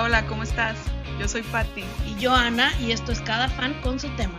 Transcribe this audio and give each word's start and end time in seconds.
Hola, 0.00 0.20
hola, 0.20 0.26
¿cómo 0.28 0.44
estás? 0.44 0.78
Yo 1.18 1.28
soy 1.28 1.42
Patti, 1.42 1.84
Y 2.06 2.18
yo, 2.18 2.32
Ana, 2.32 2.72
y 2.80 2.92
esto 2.92 3.12
es 3.12 3.20
Cada 3.20 3.50
Fan 3.50 3.82
con 3.82 4.00
su 4.00 4.08
tema. 4.16 4.38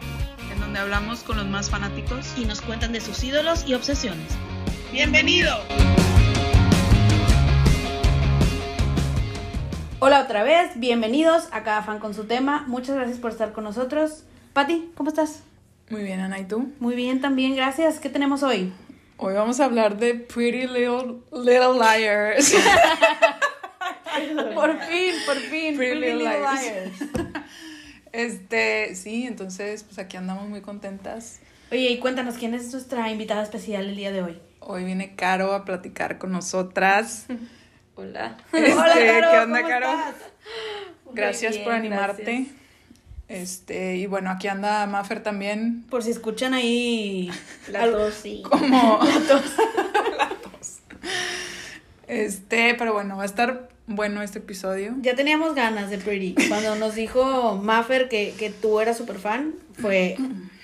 en 0.51 0.59
donde 0.59 0.79
hablamos 0.79 1.21
con 1.21 1.37
los 1.37 1.45
más 1.45 1.69
fanáticos. 1.69 2.33
Y 2.35 2.45
nos 2.45 2.61
cuentan 2.61 2.93
de 2.93 2.99
sus 2.99 3.23
ídolos 3.23 3.63
y 3.67 3.75
obsesiones. 3.75 4.25
¡Bienvenido! 4.91 5.55
Hola 9.99 10.21
otra 10.21 10.41
vez, 10.41 10.71
bienvenidos 10.77 11.47
a 11.51 11.61
Cada 11.61 11.83
Fan 11.83 11.99
con 11.99 12.15
su 12.15 12.23
tema. 12.23 12.63
Muchas 12.65 12.95
gracias 12.95 13.19
por 13.19 13.29
estar 13.29 13.51
con 13.51 13.63
nosotros. 13.63 14.23
Pati, 14.53 14.89
¿cómo 14.95 15.09
estás? 15.11 15.43
Muy 15.91 16.01
bien, 16.01 16.21
Ana, 16.21 16.39
¿y 16.39 16.45
tú? 16.45 16.73
Muy 16.79 16.95
bien 16.95 17.21
también, 17.21 17.55
gracias. 17.55 17.99
¿Qué 17.99 18.09
tenemos 18.09 18.41
hoy? 18.41 18.73
Hoy 19.17 19.35
vamos 19.35 19.59
a 19.59 19.65
hablar 19.65 19.97
de 19.97 20.15
Pretty 20.15 20.65
Little, 20.65 21.19
Little 21.31 21.77
Liars. 21.77 22.51
Por 24.55 24.79
fin, 24.81 25.13
por 25.25 25.35
fin. 25.37 25.77
Pretty 25.77 25.95
Little 25.99 26.15
Liars. 26.17 26.61
Liars. 26.61 27.11
Este, 28.13 28.93
sí, 28.95 29.25
entonces, 29.25 29.83
pues 29.83 29.97
aquí 29.97 30.17
andamos 30.17 30.49
muy 30.49 30.59
contentas. 30.59 31.39
Oye, 31.71 31.91
y 31.91 31.97
cuéntanos, 31.99 32.35
¿quién 32.35 32.53
es 32.53 32.69
nuestra 32.73 33.09
invitada 33.09 33.41
especial 33.41 33.85
el 33.87 33.95
día 33.95 34.11
de 34.11 34.21
hoy? 34.21 34.37
Hoy 34.59 34.83
viene 34.83 35.15
Caro 35.15 35.53
a 35.53 35.63
platicar 35.63 36.17
con 36.17 36.33
nosotras. 36.33 37.27
Hola. 37.95 38.35
Este, 38.51 38.73
Hola, 38.73 38.93
Caro, 38.93 39.31
¿Qué 39.31 39.37
onda, 39.39 39.61
¿cómo 39.61 39.69
Caro? 39.69 39.85
estás? 39.87 40.15
Gracias 41.13 41.57
por 41.59 41.71
animarte. 41.71 42.23
gracias. 42.23 42.55
Este, 43.29 43.95
y 43.95 44.07
bueno, 44.07 44.29
aquí 44.29 44.49
anda 44.49 44.85
Maffer 44.87 45.23
también. 45.23 45.85
Por 45.89 46.03
si 46.03 46.11
escuchan 46.11 46.53
ahí... 46.53 47.31
La 47.69 47.89
tos, 47.89 48.13
sí. 48.15 48.43
Como 48.43 48.99
La 49.01 50.29
tos. 50.41 50.79
Este, 52.07 52.75
pero 52.75 52.91
bueno, 52.91 53.15
va 53.15 53.23
a 53.23 53.25
estar 53.25 53.69
bueno 53.87 54.21
este 54.21 54.39
episodio. 54.39 54.95
Ya 55.01 55.15
teníamos 55.15 55.55
ganas 55.55 55.89
de 55.89 55.97
Pretty. 55.97 56.35
Cuando 56.47 56.75
nos 56.75 56.95
dijo 56.95 57.57
Maffer 57.57 58.07
que, 58.09 58.33
que 58.37 58.49
tú 58.49 58.79
eras 58.79 58.97
súper 58.97 59.19
fan, 59.19 59.55
fue 59.79 60.15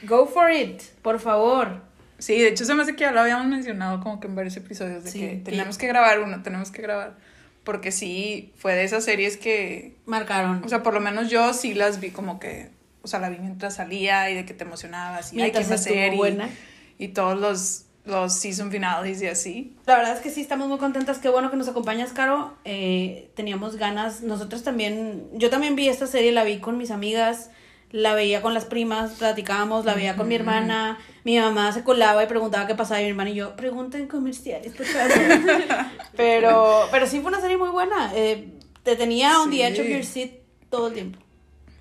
go 0.03 0.27
for 0.27 0.51
it, 0.51 0.81
por 1.01 1.19
favor. 1.19 1.81
Sí, 2.19 2.39
de 2.39 2.47
hecho 2.49 2.65
se 2.65 2.73
me 2.73 2.81
hace 2.83 2.95
que 2.95 3.01
ya 3.01 3.11
lo 3.11 3.19
habíamos 3.21 3.45
mencionado 3.47 3.99
como 4.01 4.19
que 4.19 4.27
en 4.27 4.35
varios 4.35 4.57
episodios 4.57 5.03
de 5.03 5.11
Sí, 5.11 5.19
que 5.19 5.41
tenemos 5.43 5.77
que 5.77 5.87
grabar 5.87 6.19
uno, 6.19 6.41
tenemos 6.41 6.71
que 6.71 6.81
grabar. 6.81 7.15
Porque 7.63 7.91
sí, 7.91 8.53
fue 8.57 8.73
de 8.75 8.85
esas 8.85 9.03
series 9.03 9.35
que, 9.37 9.97
Marcaron. 10.05 10.63
o 10.63 10.69
sea, 10.69 10.83
por 10.83 10.93
lo 10.93 10.99
menos 11.01 11.29
yo 11.29 11.53
sí 11.53 11.73
las 11.73 11.99
vi 11.99 12.11
como 12.11 12.39
que, 12.39 12.69
o 13.01 13.07
sea, 13.07 13.19
la 13.19 13.29
vi 13.29 13.37
mientras 13.39 13.75
salía 13.75 14.31
y 14.31 14.35
de 14.35 14.45
que 14.45 14.53
te 14.53 14.63
emocionabas 14.63 15.33
y 15.33 15.41
hay 15.41 15.51
que 15.51 15.59
Mientras 15.59 15.81
hacer 15.81 16.13
y, 16.13 16.17
buena. 16.17 16.49
y 16.97 17.09
todos 17.09 17.37
los, 17.39 17.83
los 18.07 18.33
season 18.33 18.71
finales 18.71 19.21
y 19.21 19.27
así. 19.27 19.75
La 19.85 19.97
verdad 19.97 20.15
es 20.15 20.21
que 20.21 20.29
sí, 20.29 20.41
estamos 20.41 20.67
muy 20.67 20.77
contentas. 20.77 21.19
Qué 21.19 21.29
bueno 21.29 21.51
que 21.51 21.57
nos 21.57 21.67
acompañas, 21.67 22.11
Caro. 22.13 22.53
Eh, 22.65 23.29
teníamos 23.35 23.75
ganas. 23.75 24.21
Nosotros 24.21 24.63
también, 24.63 25.27
yo 25.33 25.49
también 25.49 25.75
vi 25.75 25.87
esta 25.89 26.07
serie, 26.07 26.31
la 26.31 26.43
vi 26.43 26.59
con 26.59 26.77
mis 26.77 26.91
amigas, 26.91 27.49
la 27.91 28.13
veía 28.15 28.41
con 28.41 28.53
las 28.53 28.65
primas, 28.65 29.11
platicábamos, 29.11 29.85
la 29.85 29.93
veía 29.93 30.15
con 30.15 30.27
mi 30.27 30.35
hermana. 30.35 30.97
Mi 31.23 31.37
mamá 31.39 31.71
se 31.71 31.83
colaba 31.83 32.23
y 32.23 32.27
preguntaba 32.27 32.67
qué 32.67 32.75
pasaba 32.75 33.01
y 33.01 33.03
mi 33.05 33.09
hermana 33.11 33.29
y 33.29 33.35
yo, 33.35 33.55
pregunten 33.55 34.07
comerciales, 34.07 34.73
por 34.73 34.85
favor. 34.85 35.11
pero, 36.15 36.87
pero 36.91 37.07
sí 37.07 37.19
fue 37.19 37.29
una 37.29 37.41
serie 37.41 37.57
muy 37.57 37.69
buena. 37.69 38.11
Eh, 38.15 38.49
te 38.83 38.95
tenía 38.95 39.33
the 39.49 39.67
edge 39.67 39.79
of 39.81 39.87
your 39.87 40.03
seat 40.03 40.31
todo 40.69 40.87
el 40.87 40.93
tiempo. 40.93 41.19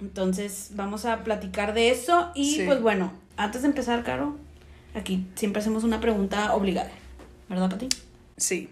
Entonces, 0.01 0.71
vamos 0.75 1.05
a 1.07 1.25
platicar 1.25 1.73
de 1.75 1.91
eso. 1.91 2.31
Y 2.35 2.57
Sí. 2.57 2.63
pues 2.67 2.81
bueno, 2.83 3.13
antes 3.37 3.63
de 3.63 3.69
empezar, 3.69 4.03
Caro, 4.03 4.37
aquí 4.97 5.27
siempre 5.35 5.61
hacemos 5.61 5.85
una 5.85 6.01
pregunta 6.01 6.55
obligada. 6.55 6.91
¿Verdad, 7.49 7.71
Pati? 7.71 7.89
Sí. 8.37 8.71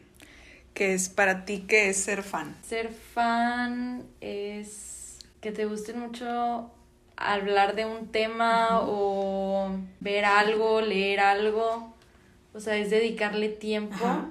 Que 0.73 0.95
es 0.95 1.09
para 1.09 1.45
ti, 1.45 1.61
que 1.61 1.89
es 1.91 1.99
ser 1.99 2.23
fan? 2.23 2.57
Ser 2.67 2.91
fan 2.93 4.03
es 4.21 5.19
que 5.41 5.53
te 5.53 5.67
guste 5.67 5.95
mucho 5.95 6.71
hablar 7.17 7.77
de 7.77 7.87
un 7.87 8.09
tema 8.09 8.81
o 8.83 9.79
ver 10.01 10.25
algo, 10.25 10.81
leer 10.81 11.21
algo. 11.21 11.95
O 12.53 12.61
sea, 12.61 12.77
es 12.77 12.91
dedicarle 12.91 13.49
tiempo. 13.49 13.95
Ajá. 14.05 14.31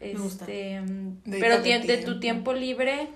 Me 0.00 0.14
gusta. 0.14 0.44
Este, 0.44 0.80
Dedicarle 1.24 1.40
pero 1.40 1.62
de 1.62 1.96
tu 1.98 2.18
tiempo. 2.18 2.20
tiempo 2.20 2.52
libre, 2.52 3.08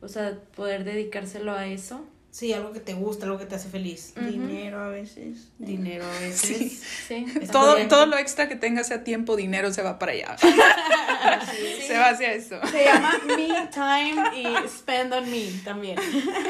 o 0.00 0.08
sea, 0.08 0.38
poder 0.54 0.84
dedicárselo 0.84 1.52
a 1.52 1.66
eso. 1.66 2.04
Sí, 2.36 2.52
algo 2.52 2.70
que 2.74 2.80
te 2.80 2.92
gusta, 2.92 3.24
algo 3.24 3.38
que 3.38 3.46
te 3.46 3.54
hace 3.54 3.70
feliz. 3.70 4.12
Dinero 4.14 4.78
a 4.78 4.88
veces. 4.88 5.48
Dinero 5.58 6.04
a 6.04 6.20
veces. 6.20 6.82
Sí. 7.08 7.26
Sí. 7.30 7.46
Todo, 7.50 7.76
todo 7.88 8.04
lo 8.04 8.18
extra 8.18 8.46
que 8.46 8.56
tenga 8.56 8.84
sea 8.84 9.04
tiempo, 9.04 9.36
dinero, 9.36 9.72
se 9.72 9.80
va 9.80 9.98
para 9.98 10.12
allá. 10.12 10.36
Se 11.86 11.96
va 11.96 12.10
hacia 12.10 12.32
eso. 12.34 12.56
Se 12.70 12.84
llama 12.84 13.12
Me 13.26 13.68
Time 13.72 14.36
y 14.36 14.68
Spend 14.68 15.14
on 15.14 15.30
Me 15.30 15.46
también. 15.64 15.96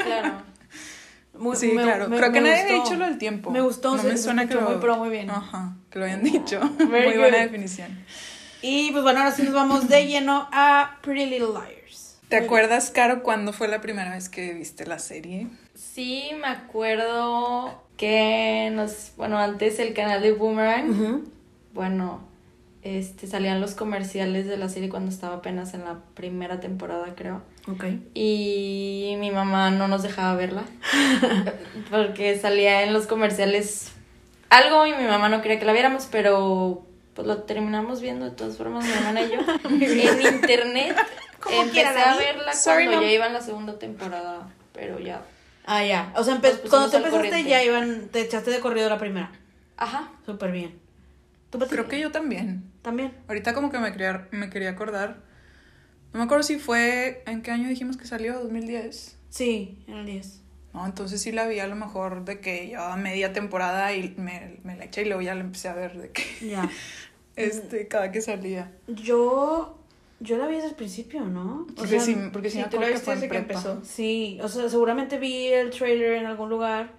Claro. 0.03 0.41
Muy- 1.37 1.55
Sí, 1.55 1.67
me- 1.71 1.83
claro. 1.83 2.09
me- 2.09 2.17
Creo 2.17 2.31
que 2.33 2.41
nadie 2.41 2.61
ha 2.61 2.63
gustó. 2.63 2.83
dicho 2.83 2.95
lo 2.99 3.05
del 3.05 3.17
tiempo. 3.17 3.51
Me 3.51 3.61
gustó, 3.61 3.95
No 3.95 4.01
se- 4.01 4.07
me 4.09 4.17
se 4.17 4.23
suena 4.23 4.45
que 4.47 4.55
lo... 4.55 4.61
muy 4.63 4.75
pro, 4.79 4.97
muy 4.97 5.09
bien. 5.09 5.29
Ajá, 5.29 5.73
que 5.89 5.99
lo 5.99 6.05
hayan 6.05 6.21
dicho. 6.23 6.59
Very 6.79 7.07
muy 7.09 7.17
buena 7.17 7.37
good. 7.37 7.43
definición. 7.45 7.97
Y 8.61 8.91
pues 8.91 9.03
bueno, 9.03 9.19
ahora 9.19 9.31
sí 9.31 9.43
nos 9.43 9.53
vamos 9.53 9.87
de 9.87 10.05
lleno 10.07 10.49
a 10.51 10.97
Pretty 11.01 11.27
Little 11.27 11.47
Liars. 11.53 12.17
¿Te 12.27 12.35
acuerdas, 12.35 12.91
Caro, 12.91 13.23
cuándo 13.23 13.53
fue 13.53 13.69
la 13.69 13.79
primera 13.79 14.11
vez 14.11 14.27
que 14.27 14.53
viste 14.53 14.85
la 14.85 14.99
serie? 14.99 15.47
Sí, 15.77 16.31
me 16.41 16.47
acuerdo 16.47 17.83
que 17.97 18.71
nos, 18.73 19.11
bueno, 19.15 19.37
antes 19.37 19.77
el 19.77 19.93
canal 19.93 20.23
de 20.23 20.31
Boomerang, 20.31 21.23
bueno, 21.73 22.21
este 22.81 23.27
salían 23.27 23.61
los 23.61 23.75
comerciales 23.75 24.47
de 24.47 24.57
la 24.57 24.69
serie 24.69 24.89
cuando 24.89 25.11
estaba 25.11 25.35
apenas 25.35 25.75
en 25.75 25.85
la 25.85 25.99
primera 26.15 26.59
temporada, 26.59 27.13
creo. 27.15 27.43
Ok. 27.71 27.85
Y 28.15 29.17
mi 29.19 29.29
mamá 29.29 29.69
no 29.69 29.87
nos 29.87 30.01
dejaba 30.01 30.35
verla 30.35 30.63
porque 31.91 32.39
salía 32.39 32.81
en 32.81 32.93
los 32.93 33.05
comerciales 33.05 33.91
algo 34.49 34.87
y 34.87 34.93
mi 34.93 35.03
mamá 35.03 35.29
no 35.29 35.43
quería 35.43 35.59
que 35.59 35.65
la 35.65 35.73
viéramos, 35.73 36.07
pero 36.09 36.87
pues 37.13 37.27
lo 37.27 37.43
terminamos 37.43 38.01
viendo 38.01 38.25
de 38.25 38.31
todas 38.31 38.57
formas 38.57 38.83
mi 38.83 38.91
hermana 38.91 39.21
y 39.21 39.29
yo 39.29 39.39
en 39.69 40.21
internet. 40.21 40.95
Empecé 41.51 41.85
a 41.85 42.17
verla 42.17 42.53
Sorry, 42.53 42.85
cuando 42.85 43.03
ya 43.03 43.11
iba 43.11 43.27
en 43.27 43.33
la 43.33 43.41
segunda 43.41 43.77
temporada, 43.77 44.49
pero 44.73 44.99
ya. 44.99 45.21
Ah, 45.67 45.85
ya. 45.85 46.11
O 46.15 46.23
sea, 46.23 46.35
empe- 46.35 46.59
cuando 46.69 46.89
tú 46.89 46.97
al 46.97 47.03
empezaste 47.03 47.09
corriente. 47.11 47.43
ya 47.49 47.63
iban, 47.63 48.07
te 48.09 48.21
echaste 48.21 48.49
de 48.51 48.59
corrido 48.59 48.89
la 48.89 48.97
primera. 48.97 49.31
Ajá. 49.75 50.11
Súper 50.25 50.51
bien. 50.51 50.79
¿Tú? 51.51 51.59
Creo 51.59 51.87
que 51.87 51.99
yo 51.99 52.11
también. 52.11 52.63
También. 52.81 53.13
Ahorita 53.27 53.53
como 53.53 53.69
que 53.69 53.77
me 53.79 53.91
quería, 53.91 54.27
me 54.31 54.49
quería 54.49 54.69
acordar. 54.71 55.17
No 56.13 56.19
me 56.19 56.25
acuerdo 56.25 56.43
si 56.43 56.57
fue... 56.57 57.21
¿En 57.27 57.41
qué 57.41 57.51
año 57.51 57.67
dijimos 57.69 57.97
que 57.97 58.05
salió? 58.07 58.41
¿2010? 58.49 59.15
Sí, 59.29 59.83
en 59.87 59.93
el 59.95 60.05
10. 60.05 60.41
No, 60.73 60.85
entonces 60.85 61.21
sí 61.21 61.31
la 61.31 61.47
vi 61.47 61.59
a 61.59 61.67
lo 61.67 61.75
mejor 61.75 62.23
de 62.25 62.39
que 62.39 62.67
llevaba 62.67 62.95
media 62.95 63.33
temporada 63.33 63.93
y 63.93 64.13
me, 64.17 64.57
me 64.63 64.75
la 64.77 64.85
eché 64.85 65.01
y 65.01 65.05
luego 65.05 65.21
ya 65.21 65.35
la 65.35 65.41
empecé 65.41 65.67
a 65.67 65.73
ver 65.73 65.97
de 65.97 66.11
que... 66.11 66.23
Ya. 66.49 66.69
Este, 67.35 67.87
cada 67.87 68.11
que 68.11 68.19
salía. 68.21 68.71
Yo, 68.87 69.76
yo 70.19 70.37
la 70.37 70.47
vi 70.47 70.55
desde 70.55 70.69
el 70.69 70.75
principio, 70.75 71.21
¿no? 71.21 71.67
O 71.69 71.73
Porque 71.75 71.89
sea, 71.89 71.99
sí, 72.01 72.15
porque 72.33 72.49
sí, 72.49 72.57
sí, 72.57 72.63
me 72.63 72.69
tú 72.69 72.79
la 72.79 72.87
viste 72.87 73.11
desde 73.13 73.29
que 73.29 73.37
empezó. 73.37 73.81
Sí, 73.83 74.39
o 74.41 74.47
sea, 74.47 74.69
seguramente 74.69 75.17
vi 75.17 75.47
el 75.47 75.69
trailer 75.69 76.13
en 76.13 76.25
algún 76.25 76.49
lugar 76.49 76.91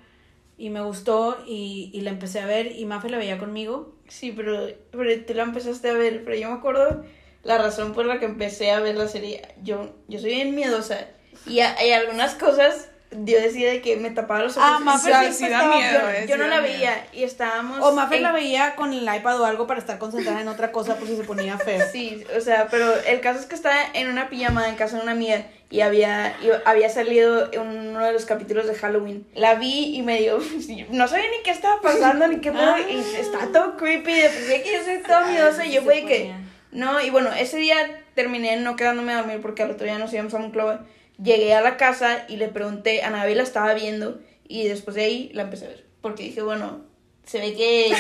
y 0.56 0.70
me 0.70 0.80
gustó 0.82 1.38
y, 1.46 1.90
y 1.92 2.00
la 2.02 2.10
empecé 2.10 2.40
a 2.40 2.46
ver 2.46 2.72
y 2.76 2.84
Mafe 2.84 3.08
la 3.10 3.18
veía 3.18 3.38
conmigo. 3.38 3.94
Sí, 4.08 4.32
pero, 4.34 4.68
pero 4.90 5.24
tú 5.24 5.34
la 5.34 5.42
empezaste 5.44 5.90
a 5.90 5.94
ver, 5.94 6.24
pero 6.24 6.36
yo 6.36 6.48
me 6.50 6.56
acuerdo 6.56 7.04
la 7.44 7.58
razón 7.58 7.92
por 7.92 8.06
la 8.06 8.18
que 8.18 8.24
empecé 8.26 8.70
a 8.72 8.80
ver 8.80 8.96
la 8.96 9.08
serie. 9.08 9.42
Yo, 9.62 9.94
yo 10.08 10.18
soy 10.18 10.30
bien 10.30 10.54
miedosa 10.54 11.08
y 11.46 11.60
ha- 11.60 11.76
hay 11.76 11.92
algunas 11.92 12.34
cosas, 12.34 12.90
yo 13.10 13.40
decía 13.40 13.70
de 13.70 13.80
que 13.80 13.96
me 13.96 14.10
tapaba 14.10 14.40
los 14.42 14.56
ojos. 14.58 14.68
Ah, 14.86 14.98
siempre 14.98 15.32
sí 15.32 15.48
da 15.48 15.64
miedo, 15.66 16.00
yo, 16.28 16.36
no 16.36 16.46
la 16.46 16.60
miedo. 16.60 16.74
veía 16.74 17.06
y 17.12 17.22
estábamos... 17.24 17.78
O 17.80 17.92
Mafe 17.92 18.16
en- 18.18 18.22
la 18.22 18.32
veía 18.32 18.74
con 18.76 18.92
el 18.92 19.02
iPad 19.02 19.40
o 19.40 19.44
algo 19.46 19.66
para 19.66 19.80
estar 19.80 19.98
concentrada 19.98 20.40
en 20.42 20.48
otra 20.48 20.72
cosa 20.72 20.96
por 20.96 21.08
si 21.08 21.16
se 21.16 21.24
ponía 21.24 21.56
feo. 21.58 21.84
Sí, 21.92 22.22
o 22.36 22.40
sea, 22.40 22.68
pero 22.70 22.94
el 23.06 23.20
caso 23.20 23.40
es 23.40 23.46
que 23.46 23.54
estaba 23.54 23.76
en 23.94 24.08
una 24.08 24.28
pijama 24.28 24.68
en 24.68 24.74
casa 24.76 24.96
de 24.98 25.02
una 25.04 25.12
amiga 25.12 25.46
y 25.70 25.80
había, 25.80 26.36
y 26.42 26.48
había 26.66 26.90
salido 26.90 27.50
en 27.52 27.60
uno 27.60 28.04
de 28.04 28.12
los 28.12 28.26
capítulos 28.26 28.66
de 28.66 28.74
Halloween. 28.74 29.26
La 29.34 29.54
vi 29.54 29.96
y 29.96 30.02
me 30.02 30.18
dio, 30.20 30.38
no 30.90 31.08
sabía 31.08 31.26
ni 31.30 31.42
qué 31.42 31.50
estaba 31.50 31.80
pasando 31.80 32.28
ni 32.28 32.40
qué 32.40 32.50
Ah. 32.54 32.76
y 32.88 32.98
estaba 33.18 33.46
todo 33.46 33.76
creepy, 33.78 34.12
sí 34.12 34.62
que 34.62 34.72
yo 34.78 34.84
soy 34.84 34.98
toda 35.02 35.26
miedosa 35.28 35.64
y 35.64 35.72
yo 35.72 35.82
fue 35.82 36.04
que, 36.04 36.34
no, 36.72 37.00
y 37.00 37.08
bueno, 37.08 37.30
ese 37.32 37.56
día 37.56 37.76
terminé 38.14 38.56
no 38.58 38.76
quedándome 38.76 39.12
a 39.14 39.18
dormir 39.18 39.40
porque 39.40 39.62
al 39.62 39.70
otro 39.70 39.86
día 39.86 39.96
nos 39.98 40.12
íbamos 40.12 40.34
a 40.34 40.38
Monclova. 40.38 40.80
Llegué 41.22 41.54
a 41.54 41.60
la 41.60 41.76
casa 41.76 42.24
y 42.28 42.36
le 42.36 42.48
pregunté, 42.48 43.02
a 43.02 43.10
Navi 43.10 43.34
la 43.34 43.42
estaba 43.42 43.74
viendo 43.74 44.20
y 44.46 44.68
después 44.68 44.94
de 44.96 45.04
ahí 45.04 45.30
la 45.34 45.42
empecé 45.42 45.66
a 45.66 45.68
ver, 45.68 45.86
porque 46.00 46.22
dije, 46.24 46.42
bueno, 46.42 46.82
se 47.24 47.40
ve 47.40 47.54
que, 47.54 47.92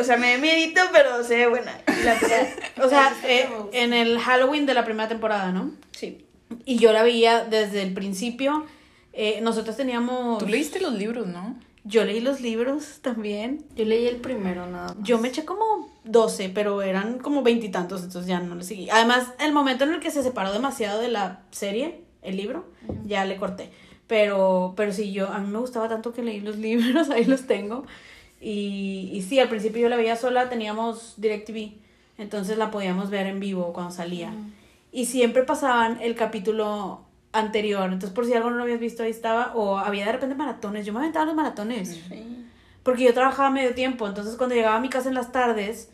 o 0.00 0.02
sea, 0.02 0.16
me 0.16 0.32
da 0.32 0.38
miedito, 0.38 0.80
pero 0.92 1.22
se 1.22 1.36
ve 1.36 1.46
buena. 1.46 1.72
Y 1.86 2.04
la 2.04 2.14
empecé. 2.14 2.54
O 2.82 2.88
sea, 2.88 3.14
eh, 3.24 3.48
en 3.72 3.92
el 3.92 4.18
Halloween 4.18 4.66
de 4.66 4.74
la 4.74 4.84
primera 4.84 5.08
temporada, 5.08 5.52
¿no? 5.52 5.70
Sí. 5.92 6.26
Y 6.64 6.78
yo 6.78 6.92
la 6.92 7.02
veía 7.04 7.44
desde 7.44 7.82
el 7.82 7.94
principio. 7.94 8.66
Eh, 9.12 9.40
nosotros 9.40 9.76
teníamos... 9.76 10.38
Tú 10.38 10.48
leíste 10.48 10.80
los 10.80 10.94
libros, 10.94 11.28
¿no? 11.28 11.56
Yo 11.84 12.04
leí 12.04 12.20
los 12.20 12.40
libros 12.40 12.98
también. 13.02 13.64
Yo 13.76 13.84
leí 13.84 14.06
el 14.06 14.16
primero 14.16 14.66
nada 14.66 14.94
más. 14.94 14.96
Yo 15.00 15.18
me 15.18 15.28
eché 15.28 15.44
como 15.44 15.92
12, 16.04 16.48
pero 16.48 16.82
eran 16.82 17.18
como 17.18 17.42
veintitantos, 17.42 18.02
entonces 18.02 18.28
ya 18.28 18.40
no 18.40 18.54
le 18.54 18.64
seguí. 18.64 18.88
Además, 18.90 19.28
el 19.38 19.52
momento 19.52 19.84
en 19.84 19.94
el 19.94 20.00
que 20.00 20.10
se 20.10 20.22
separó 20.22 20.52
demasiado 20.52 21.00
de 21.00 21.08
la 21.08 21.42
serie, 21.50 22.02
el 22.22 22.36
libro, 22.36 22.64
ya 23.04 23.24
le 23.24 23.36
corté. 23.36 23.70
Pero, 24.06 24.74
pero 24.76 24.92
sí, 24.92 25.12
yo, 25.12 25.28
a 25.28 25.38
mí 25.38 25.48
me 25.50 25.58
gustaba 25.58 25.88
tanto 25.88 26.12
que 26.12 26.22
leí 26.22 26.40
los 26.40 26.56
libros, 26.58 27.10
ahí 27.10 27.24
los 27.24 27.46
tengo. 27.46 27.84
Y, 28.40 29.10
y 29.12 29.22
sí, 29.22 29.38
al 29.38 29.48
principio 29.48 29.82
yo 29.82 29.88
la 29.88 29.96
veía 29.96 30.16
sola, 30.16 30.48
teníamos 30.48 31.14
DirecTV, 31.16 31.74
entonces 32.18 32.58
la 32.58 32.70
podíamos 32.70 33.10
ver 33.10 33.26
en 33.26 33.40
vivo 33.40 33.72
cuando 33.72 33.92
salía. 33.92 34.32
Y 34.90 35.06
siempre 35.06 35.42
pasaban 35.44 35.98
el 36.00 36.14
capítulo 36.14 37.02
anterior, 37.32 37.84
entonces 37.84 38.10
por 38.10 38.26
si 38.26 38.34
algo 38.34 38.50
no 38.50 38.56
lo 38.56 38.64
habías 38.64 38.80
visto, 38.80 39.02
ahí 39.02 39.10
estaba, 39.10 39.54
o 39.54 39.78
había 39.78 40.04
de 40.04 40.12
repente 40.12 40.34
maratones, 40.34 40.84
yo 40.84 40.92
me 40.92 40.98
aventaba 40.98 41.24
los 41.24 41.34
maratones. 41.34 42.00
Sí. 42.08 42.46
Porque 42.82 43.04
yo 43.04 43.14
trabajaba 43.14 43.48
medio 43.50 43.74
tiempo, 43.74 44.06
entonces 44.06 44.36
cuando 44.36 44.54
llegaba 44.54 44.76
a 44.76 44.80
mi 44.80 44.88
casa 44.88 45.08
en 45.08 45.14
las 45.14 45.32
tardes, 45.32 45.90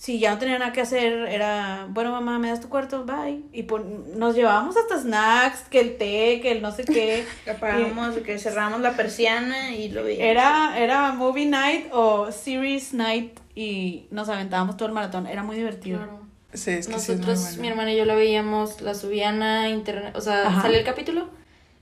si 0.00 0.18
ya 0.18 0.30
no 0.30 0.38
tenía 0.38 0.58
nada 0.58 0.72
que 0.72 0.80
hacer, 0.80 1.12
era, 1.28 1.84
bueno, 1.90 2.10
mamá, 2.10 2.38
¿me 2.38 2.48
das 2.48 2.62
tu 2.62 2.70
cuarto? 2.70 3.04
Bye. 3.04 3.42
Y 3.52 3.64
pon- 3.64 4.18
nos 4.18 4.34
llevábamos 4.34 4.74
hasta 4.78 4.98
snacks, 4.98 5.60
que 5.68 5.78
el 5.78 5.98
té, 5.98 6.40
que 6.40 6.52
el 6.52 6.62
no 6.62 6.72
sé 6.72 6.84
qué. 6.86 7.26
Apagamos, 7.50 8.16
que 8.24 8.38
cerramos 8.38 8.80
la 8.80 8.92
persiana 8.92 9.72
y 9.76 9.90
lo 9.90 10.02
veíamos. 10.02 10.26
Era, 10.30 10.78
era 10.78 11.12
movie 11.12 11.44
night 11.44 11.88
o 11.92 12.32
series 12.32 12.94
night 12.94 13.38
y 13.54 14.06
nos 14.10 14.30
aventábamos 14.30 14.78
todo 14.78 14.88
el 14.88 14.94
maratón. 14.94 15.26
Era 15.26 15.42
muy 15.42 15.56
divertido. 15.56 15.98
Claro. 15.98 16.20
Sí, 16.54 16.70
es 16.70 16.86
que 16.88 16.98
sí 16.98 17.12
es 17.12 17.18
muy 17.18 17.26
Nosotros, 17.26 17.40
bueno. 17.42 17.60
mi 17.60 17.68
hermana 17.68 17.92
y 17.92 17.96
yo 17.98 18.04
la 18.06 18.14
veíamos, 18.14 18.80
la 18.80 18.94
subían 18.94 19.42
a 19.42 19.68
internet, 19.68 20.16
o 20.16 20.22
sea, 20.22 20.46
Ajá. 20.48 20.62
salía 20.62 20.78
el 20.78 20.84
capítulo, 20.86 21.28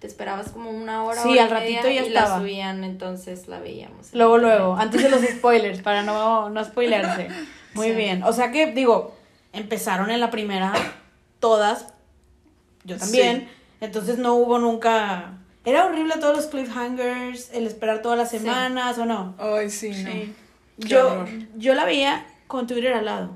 te 0.01 0.09
esperabas 0.09 0.49
como 0.51 0.71
una 0.71 1.05
hora, 1.05 1.23
Sí, 1.23 1.29
hora 1.39 1.45
al 1.45 1.49
y 1.49 1.55
media, 1.55 1.83
ratito 1.83 1.89
ya 1.95 2.03
y 2.03 2.09
estaba. 2.09 2.29
la 2.31 2.39
subían, 2.41 2.83
entonces 2.85 3.47
la 3.47 3.61
veíamos. 3.61 4.09
Luego, 4.13 4.39
luego, 4.39 4.75
antes 4.77 5.03
de 5.05 5.09
los 5.09 5.23
spoilers, 5.23 5.83
para 5.83 6.03
no, 6.03 6.51
no 6.51 6.65
spoilerse. 6.65 7.29
Muy 7.75 7.89
Sí. 7.89 7.95
bien. 7.95 8.23
O 8.25 8.33
sea 8.33 8.51
que, 8.51 8.73
digo, 8.73 9.17
empezaron 9.53 10.11
en 10.11 10.21
la 10.21 10.31
primera 10.31 10.73
todas, 11.41 11.87
yo 12.85 12.97
también. 12.97 13.49
Entonces 13.81 14.19
no 14.19 14.35
hubo 14.35 14.59
nunca... 14.59 15.35
Era 15.65 15.85
horrible 15.87 16.15
todos 16.19 16.35
los 16.37 16.47
cliffhangers, 16.47 17.51
el 17.53 17.67
esperar 17.67 18.01
todas 18.03 18.17
las 18.19 18.31
Sí. 18.31 18.39
semanas 18.39 18.97
o 18.99 19.05
no. 19.05 19.35
Ay, 19.39 19.69
sí, 19.71 19.91
no. 19.91 20.11
Sí. 20.11 20.35
Yo, 20.79 21.09
horror. 21.09 21.29
yo 21.57 21.75
la 21.75 21.85
veía 21.85 22.27
con 22.47 22.67
Twitter 22.67 22.95
al 22.95 23.05
lado. 23.05 23.31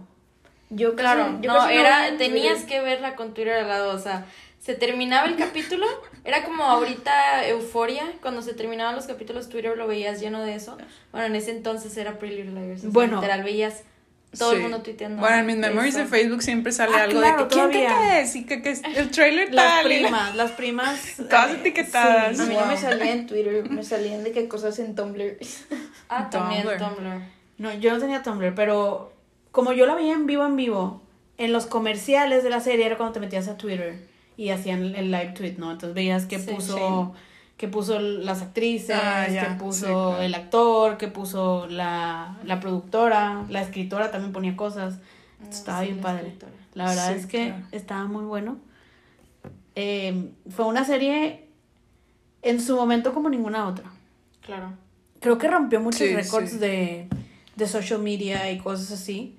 Yo 0.70 0.90
casi- 0.96 1.02
Claro, 1.02 1.38
yo 1.42 1.52
no, 1.52 1.68
era, 1.68 2.16
tenías 2.16 2.60
Twitter. 2.60 2.68
que 2.68 2.80
verla 2.80 3.14
con 3.16 3.34
Twitter 3.34 3.54
al 3.58 3.68
lado, 3.68 3.94
o 3.94 3.98
sea, 3.98 4.24
se 4.60 4.74
terminaba 4.74 5.26
el 5.26 5.36
capítulo, 5.76 5.86
era 6.24 6.44
como 6.44 6.64
ahorita 6.64 7.46
Euforia, 7.48 8.04
cuando 8.22 8.40
se 8.40 8.54
terminaban 8.54 8.94
los 8.96 9.06
capítulos 9.06 9.48
Twitter 9.50 9.76
lo 9.76 9.86
veías 9.86 10.20
lleno 10.20 10.40
de 10.42 10.54
eso, 10.54 10.78
bueno, 11.10 11.26
en 11.26 11.36
ese 11.36 11.50
entonces 11.50 11.94
era 11.98 12.18
Pretty 12.18 12.36
Little 12.42 12.58
Liars, 12.64 12.90
Bueno. 12.90 13.16
literal 13.16 13.42
veías 13.42 13.82
todo 14.38 14.52
el 14.52 14.60
mundo 14.62 14.82
tuiteando. 14.82 15.20
Bueno, 15.20 15.36
en 15.38 15.46
mis 15.46 15.56
memories 15.56 15.94
de. 15.94 16.06
Facebook 16.06 16.42
siempre 16.42 16.72
sale 16.72 16.92
Ah, 16.96 17.02
algo 17.04 17.20
claro, 17.20 17.42
de 17.44 17.48
que 17.48 17.54
quién 17.54 17.70
te 17.70 17.78
todavía. 17.84 18.08
crees 18.10 18.36
y 18.36 18.44
que, 18.44 18.62
que 18.62 18.70
es 18.70 18.82
el 18.96 19.10
trailer 19.10 19.52
Las 19.52 19.82
tal. 19.82 19.92
y- 19.92 19.98
primas, 20.00 20.34
las 20.36 20.50
primas. 20.52 21.14
Todas 21.16 21.50
eh, 21.50 21.56
etiquetadas. 21.60 22.36
sí. 22.36 22.42
A 22.42 22.46
mí 22.46 22.54
no 22.54 22.66
me 22.66 22.72
Wow. 22.74 22.82
salía 22.82 23.12
en 23.12 23.26
Twitter, 23.26 23.70
me 23.70 23.82
salían 23.84 24.24
de 24.24 24.32
qué 24.32 24.48
cosas 24.48 24.78
en 24.78 24.94
Tumblr. 24.94 25.36
Ah, 26.08 26.28
también 26.30 26.62
Tumblr. 26.62 26.78
Tumblr. 26.78 27.20
No, 27.58 27.72
yo 27.74 27.92
no 27.92 27.98
tenía 27.98 28.22
Tumblr, 28.22 28.54
pero 28.54 29.12
como 29.50 29.72
yo 29.72 29.86
la 29.86 29.94
veía 29.94 30.14
en 30.14 30.26
vivo 30.26 30.44
en 30.46 30.56
vivo, 30.56 31.02
en 31.38 31.52
los 31.52 31.66
comerciales 31.66 32.42
de 32.42 32.50
la 32.50 32.60
serie 32.60 32.86
era 32.86 32.96
cuando 32.96 33.12
te 33.14 33.20
metías 33.20 33.48
a 33.48 33.56
Twitter 33.56 34.08
y 34.36 34.48
hacían 34.50 34.94
el 34.96 35.10
live 35.10 35.32
tweet, 35.36 35.54
¿no? 35.58 35.70
Entonces 35.72 35.94
veías 35.94 36.24
que 36.26 36.38
Sí, 36.38 36.50
puso 36.50 37.14
que 37.62 37.68
puso 37.68 38.00
las 38.00 38.42
actrices, 38.42 38.98
Ah, 39.00 39.28
ya, 39.28 39.44
que 39.44 39.52
sí, 39.52 39.56
puso 39.60 39.86
claro. 39.86 40.20
el 40.22 40.34
actor, 40.34 40.98
que 40.98 41.06
puso 41.06 41.68
la, 41.68 42.36
la 42.42 42.58
productora, 42.58 43.44
la 43.50 43.62
escritora 43.62 44.10
también 44.10 44.32
ponía 44.32 44.56
cosas. 44.56 44.96
Estaba 45.48 45.78
sí, 45.78 45.84
bien 45.84 45.98
la 45.98 46.02
padre. 46.02 46.22
escritora. 46.26 46.52
La 46.74 46.86
verdad 46.86 47.12
Sí, 47.12 47.20
es 47.20 47.26
que 47.26 47.46
claro. 47.50 47.64
estaba 47.70 48.04
muy 48.06 48.24
bueno. 48.24 48.56
Eh, 49.76 50.32
fue 50.50 50.64
una 50.66 50.84
serie 50.84 51.46
en 52.42 52.60
su 52.60 52.74
momento 52.74 53.14
como 53.14 53.30
ninguna 53.30 53.68
otra. 53.68 53.84
Claro. 54.44 54.72
Creo 55.20 55.38
que 55.38 55.46
rompió 55.46 55.78
muchos 55.80 56.00
Sí, 56.00 56.12
récords 56.16 56.50
sí. 56.50 56.58
de, 56.58 57.08
de 57.54 57.66
social 57.68 58.00
media 58.00 58.50
y 58.50 58.58
cosas 58.58 58.90
así. 58.90 59.38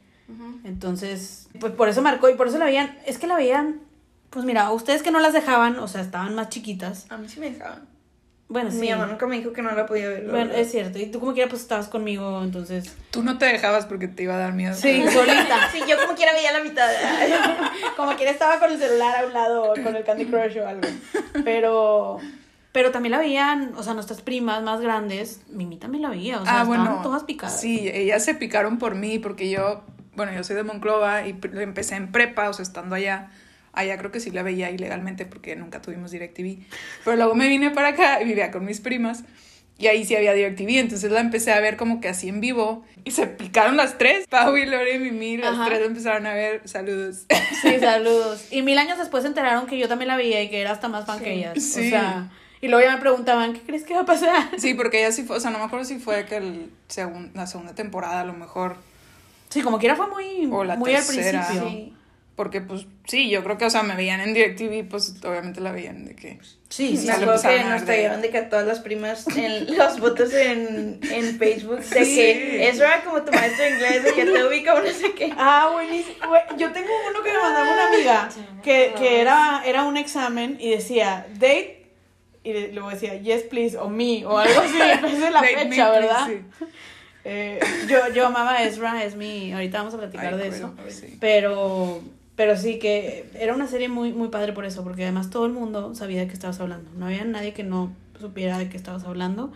Entonces, 0.64 1.50
pues 1.60 1.74
por 1.74 1.90
eso 1.90 2.02
marcó 2.02 2.30
y 2.30 2.36
por 2.36 2.48
eso 2.48 2.58
la 2.58 2.64
veían. 2.66 2.98
Es 3.06 3.18
que 3.18 3.28
la 3.28 3.36
veían, 3.36 3.82
pues 4.30 4.46
mira, 4.46 4.72
ustedes 4.72 5.04
que 5.04 5.12
no 5.12 5.20
las 5.20 5.34
dejaban, 5.34 5.78
o 5.80 5.90
sea, 5.90 6.00
estaban 6.00 6.34
más 6.36 6.48
chiquitas. 6.48 7.06
A 7.12 7.18
mí 7.18 7.28
sí 7.28 7.42
me 7.42 7.52
dejaban. 7.52 7.92
Bueno, 8.54 8.70
sí. 8.70 8.78
Mi 8.78 8.92
mamá 8.92 9.08
nunca 9.08 9.26
me 9.26 9.36
dijo 9.38 9.52
que 9.52 9.64
no 9.64 9.72
la 9.72 9.88
podía 9.88 10.08
ver. 10.08 10.26
la 10.26 10.32
Bueno, 10.32 10.46
verdad. 10.50 10.62
es 10.62 10.70
cierto. 10.72 11.00
Y 11.00 11.08
tú 11.08 11.20
como 11.20 11.34
quiera, 11.34 11.50
pues 11.50 11.64
estabas 11.64 11.88
conmigo, 11.88 12.42
entonces. 12.44 12.96
Tú 13.10 13.24
no 13.24 13.40
te 13.40 13.48
dejabas 13.48 13.88
porque 13.88 14.08
te 14.08 14.24
iba 14.24 14.36
a 14.36 14.38
dar 14.38 14.54
miedo. 14.54 14.76
Sí, 14.76 15.04
solita. 15.12 15.58
Sí, 15.72 15.82
yo 15.88 15.98
como 16.00 16.16
quiera 16.16 16.34
veía 16.34 16.52
la 16.52 16.64
mitad. 16.64 16.88
como 17.98 18.16
quiera 18.16 18.32
estaba 18.32 18.60
con 18.60 18.72
el 18.72 18.78
celular 18.78 19.24
a 19.24 19.26
un 19.26 19.34
lado, 19.34 19.72
o 19.72 19.74
con 19.84 19.96
el 19.96 20.04
Candy 20.04 20.26
Crush 20.28 20.60
o 20.60 20.68
algo. 20.68 20.88
Pero. 21.44 22.20
Pero 22.72 22.92
también 22.92 23.12
la 23.12 23.20
veían, 23.20 23.74
o 23.76 23.84
sea, 23.84 23.94
nuestras 23.96 24.22
primas 24.22 24.64
más 24.64 24.82
grandes, 24.82 25.42
Mimi 25.50 25.78
también 25.78 26.02
la 26.04 26.10
veía, 26.10 26.40
o 26.40 26.44
sea, 26.44 26.60
ah, 26.60 26.62
estaban 26.64 26.86
bueno. 26.86 27.02
todas 27.04 27.24
picadas. 27.24 27.60
Sí, 27.60 27.88
ellas 27.92 28.24
se 28.26 28.34
picaron 28.34 28.80
por 28.80 28.96
mí 28.96 29.20
porque 29.20 29.50
yo, 29.50 29.84
bueno, 30.16 30.32
yo 30.34 30.44
soy 30.44 30.56
de 30.56 30.64
Monclova 30.64 31.28
y 31.28 31.36
empecé 31.44 31.96
en 31.96 32.12
prepa, 32.12 32.50
o 32.50 32.54
sea, 32.54 32.64
estando 32.64 32.96
allá. 32.96 33.30
Allá 33.74 33.98
creo 33.98 34.12
que 34.12 34.20
sí 34.20 34.30
la 34.32 34.44
veía 34.44 34.70
ilegalmente 34.72 35.26
porque 35.26 35.56
nunca 35.56 35.82
tuvimos 35.82 36.12
DirecTV. 36.12 36.60
Pero 37.04 37.18
luego 37.18 37.36
me 37.36 37.48
vine 37.50 37.72
para 37.72 37.90
acá 37.90 38.22
y 38.22 38.26
vivía 38.26 38.52
con 38.52 38.64
mis 38.66 38.80
primas. 38.80 39.24
Y 39.80 39.88
ahí 39.88 40.06
sí 40.06 40.16
había 40.16 40.34
DirecTV, 40.34 40.78
entonces 40.78 41.12
la 41.12 41.20
empecé 41.20 41.52
a 41.52 41.60
ver 41.60 41.76
como 41.78 42.00
que 42.00 42.08
así 42.08 42.30
en 42.30 42.40
vivo. 42.40 42.86
Y 43.04 43.12
se 43.12 43.26
picaron 43.26 43.76
las 43.76 43.98
tres. 43.98 44.28
Pau 44.30 44.56
y 44.56 44.68
Lore 44.68 44.96
y 44.96 45.00
Mimi, 45.00 45.38
las 45.38 45.54
Ajá. 45.56 45.66
tres 45.66 45.82
empezaron 45.82 46.28
a 46.28 46.34
ver. 46.36 46.62
Saludos. 46.66 47.26
Sí, 47.64 47.80
saludos. 47.80 48.46
Y 48.52 48.62
mil 48.62 48.78
años 48.78 49.00
después 49.00 49.24
se 49.24 49.28
enteraron 49.30 49.66
que 49.66 49.80
yo 49.80 49.88
también 49.90 50.10
la 50.10 50.16
veía 50.18 50.44
y 50.44 50.50
que 50.50 50.62
era 50.62 50.72
hasta 50.72 50.88
más 50.90 51.06
fan 51.08 51.18
Sí. 51.18 51.24
que 51.24 51.34
ellas. 51.34 51.64
Sí. 51.64 51.88
O 51.88 51.90
sea, 51.90 52.32
y 52.62 52.68
luego 52.68 52.86
ya 52.86 52.94
me 52.94 53.02
preguntaban, 53.02 53.54
¿qué 53.54 53.62
crees 53.62 53.84
que 53.84 53.96
va 53.96 54.02
a 54.02 54.06
pasar? 54.06 54.50
Sí, 54.58 54.76
porque 54.76 55.00
ella 55.00 55.12
sí 55.12 55.24
fue, 55.24 55.38
o 55.38 55.40
sea, 55.40 55.50
no 55.50 55.58
me 55.58 55.66
acuerdo 55.66 55.86
si 55.86 55.98
fue 55.98 56.26
que 56.26 56.38
el 56.38 56.70
segun- 56.88 57.32
la 57.34 57.48
segunda 57.48 57.74
temporada 57.74 58.22
a 58.22 58.26
lo 58.26 58.34
mejor. 58.34 58.78
Sí, 59.50 59.62
como 59.64 59.80
quiera 59.80 59.96
fue 59.96 60.08
muy, 60.08 60.48
O 60.52 60.64
la 60.64 60.76
muy 60.76 60.94
al 60.94 61.04
tercera. 61.06 61.46
principio. 61.48 61.70
Sí. 61.70 61.94
Porque 62.36 62.62
pues 62.62 62.88
sí, 63.06 63.30
yo 63.30 63.44
creo 63.44 63.60
que, 63.60 63.66
o 63.66 63.70
sea, 63.70 63.84
me 63.84 63.96
veían 63.96 64.20
en 64.20 64.34
DirecTV, 64.34 64.90
pues 64.90 65.14
obviamente 65.24 65.62
la 65.62 65.72
veían 65.72 66.04
de 66.06 66.16
que... 66.16 66.40
Sí, 66.68 66.98
sí. 66.98 67.06
me 67.06 67.14
acuerdo 67.14 67.34
que 67.40 67.48
empezaron 67.48 67.68
a 67.72 67.76
nos 67.76 67.86
trajeron 67.86 68.22
de 68.24 68.30
que 68.32 68.38
a 68.40 68.50
todas 68.50 68.66
las 68.66 68.80
primas 68.80 69.28
en 69.38 69.78
las 69.78 70.00
fotos 70.00 70.34
en, 70.34 71.00
en 71.12 71.38
Facebook 71.38 71.82
de 71.82 72.04
Sí. 72.06 72.16
que 72.16 72.70
Ezra 72.70 73.04
como 73.04 73.22
tu 73.22 73.32
maestro 73.32 73.64
de 73.66 73.70
inglés, 73.72 74.04
de 74.04 74.14
que 74.14 74.26
te 74.26 74.44
ubica 74.48 74.74
o 74.74 74.82
no 74.82 74.90
sé 74.90 75.14
qué. 75.14 75.32
Ah, 75.38 75.70
buenísimo. 75.74 76.16
Yo 76.58 76.72
tengo 76.72 76.90
uno 77.12 77.22
que 77.22 77.32
me 77.32 77.38
mandaba 77.38 77.72
una 77.72 77.88
amiga 77.90 78.30
que, 78.64 78.94
que 78.98 79.22
era, 79.22 79.62
era 79.66 79.84
un 79.84 79.98
examen 79.98 80.58
y 80.60 80.72
decía 80.72 81.28
date 81.34 81.86
y 82.44 82.72
luego 82.72 82.90
decía 82.90 83.16
yes 83.18 83.44
please 83.44 83.78
o 83.78 83.88
me 83.90 84.26
o 84.26 84.40
algo 84.40 84.60
así 84.62 84.76
en 84.82 85.02
vez 85.04 85.20
de 85.20 85.30
la 85.30 85.40
me, 85.42 85.48
fecha, 85.50 85.68
please, 85.68 85.92
¿verdad? 85.92 86.28
sí. 86.28 86.66
Eh, 87.26 87.60
yo, 87.88 88.10
yo 88.14 88.26
amaba 88.28 88.56
a 88.56 88.64
Ezra, 88.64 89.04
es 89.04 89.16
mi. 89.16 89.54
Ahorita 89.54 89.78
vamos 89.78 89.94
a 89.94 89.98
platicar 89.98 90.34
Ay, 90.34 90.40
de 90.40 90.48
eso. 90.50 90.74
sí. 90.90 91.18
Pero, 91.22 92.02
pero 92.36 92.58
sí 92.58 92.80
que 92.80 93.30
era 93.36 93.54
una 93.54 93.68
serie 93.68 93.90
muy, 93.90 94.12
muy 94.14 94.30
padre 94.30 94.54
por 94.54 94.66
eso, 94.66 94.84
porque 94.84 95.04
además 95.04 95.30
todo 95.30 95.46
el 95.46 95.54
mundo 95.54 95.94
sabía 95.96 96.22
de 96.22 96.28
qué 96.28 96.34
estabas 96.34 96.60
hablando. 96.60 96.90
No 96.96 97.06
había 97.08 97.24
nadie 97.26 97.54
que 97.54 97.64
no 97.64 97.94
supiera 98.20 98.58
de 98.58 98.70
qué 98.70 98.78
estabas 98.78 99.04
hablando. 99.04 99.52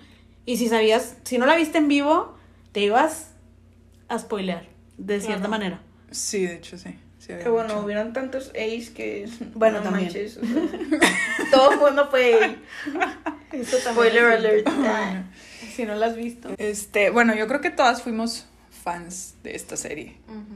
Y 0.45 0.57
si 0.57 0.67
sabías, 0.69 1.17
si 1.23 1.37
no 1.37 1.45
la 1.45 1.55
viste 1.55 1.77
en 1.77 1.87
vivo, 1.87 2.35
te 2.71 2.81
ibas 2.81 3.31
a 4.07 4.19
spoilear, 4.19 4.67
de 4.97 5.19
cierta 5.19 5.47
manera. 5.47 5.81
Sí, 6.11 6.45
de 6.45 6.55
hecho, 6.55 6.77
sí. 6.77 6.95
sí 7.19 7.33
Que 7.41 7.49
bueno, 7.49 7.73
mucho. 7.75 7.85
hubieron 7.85 8.13
tantos 8.13 8.49
A's 8.55 8.89
que. 8.91 9.27
Bueno, 9.55 9.79
no 9.79 9.83
también. 9.85 10.05
manches, 10.05 10.37
o 10.37 10.41
sea, 10.45 11.49
todo 11.51 11.71
el 11.71 11.79
mundo 11.79 12.07
fue 12.09 12.55
Eso 13.51 13.77
Spoiler 13.79 14.25
alert. 14.25 14.65
Bueno, 14.65 15.25
Si 15.75 15.83
no 15.85 15.95
la 15.95 16.05
has 16.07 16.15
visto. 16.15 16.49
Este, 16.57 17.09
bueno, 17.09 17.35
yo 17.35 17.47
creo 17.47 17.59
que 17.61 17.69
todas 17.71 18.01
fuimos 18.03 18.45
fans 18.83 19.35
de 19.43 19.55
esta 19.55 19.75
serie. 19.77 20.17
Ujú. 20.27 20.55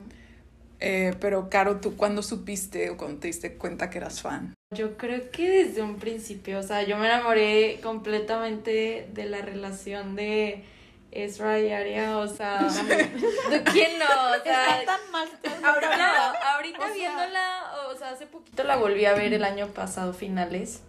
Eh, 0.84 1.14
pero, 1.20 1.48
Caro, 1.50 1.80
¿tú 1.80 1.96
cuándo 1.96 2.24
supiste 2.24 2.90
o 2.90 2.98
cuando 2.98 3.20
te 3.20 3.28
diste 3.28 3.56
cuenta 3.56 3.92
que 3.92 4.00
eras 4.00 4.22
fan? 4.22 4.56
Yo 4.76 4.98
creo 4.98 5.30
que 5.30 5.48
desde 5.48 5.84
un 5.84 5.98
principio, 5.98 6.58
o 6.60 6.64
sea, 6.64 6.82
yo 6.84 6.98
me 6.98 7.06
enamoré 7.06 7.80
completamente 7.84 9.08
de 9.14 9.26
la 9.26 9.42
relación 9.42 10.16
de 10.16 10.64
Ezra 11.12 11.60
y 11.60 11.72
Aria, 11.72 12.18
o 12.18 12.28
sea, 12.28 12.62
¿de 13.52 13.64
quién 13.64 14.00
no? 14.00 14.06
O 14.06 14.44
sea, 14.44 14.84
tan 14.86 15.12
mal. 15.12 15.30
ahora, 15.64 15.98
no, 15.98 16.48
ahorita 16.56 16.80
o 16.80 16.84
sea- 16.86 16.94
viéndola, 16.94 17.64
o 17.94 17.98
sea, 17.98 18.10
hace 18.10 18.26
poquito 18.26 18.64
la 18.64 18.78
volví 18.78 19.06
a 19.06 19.14
ver 19.14 19.34
el 19.34 19.44
año 19.44 19.68
pasado, 19.68 20.14
finales. 20.14 20.82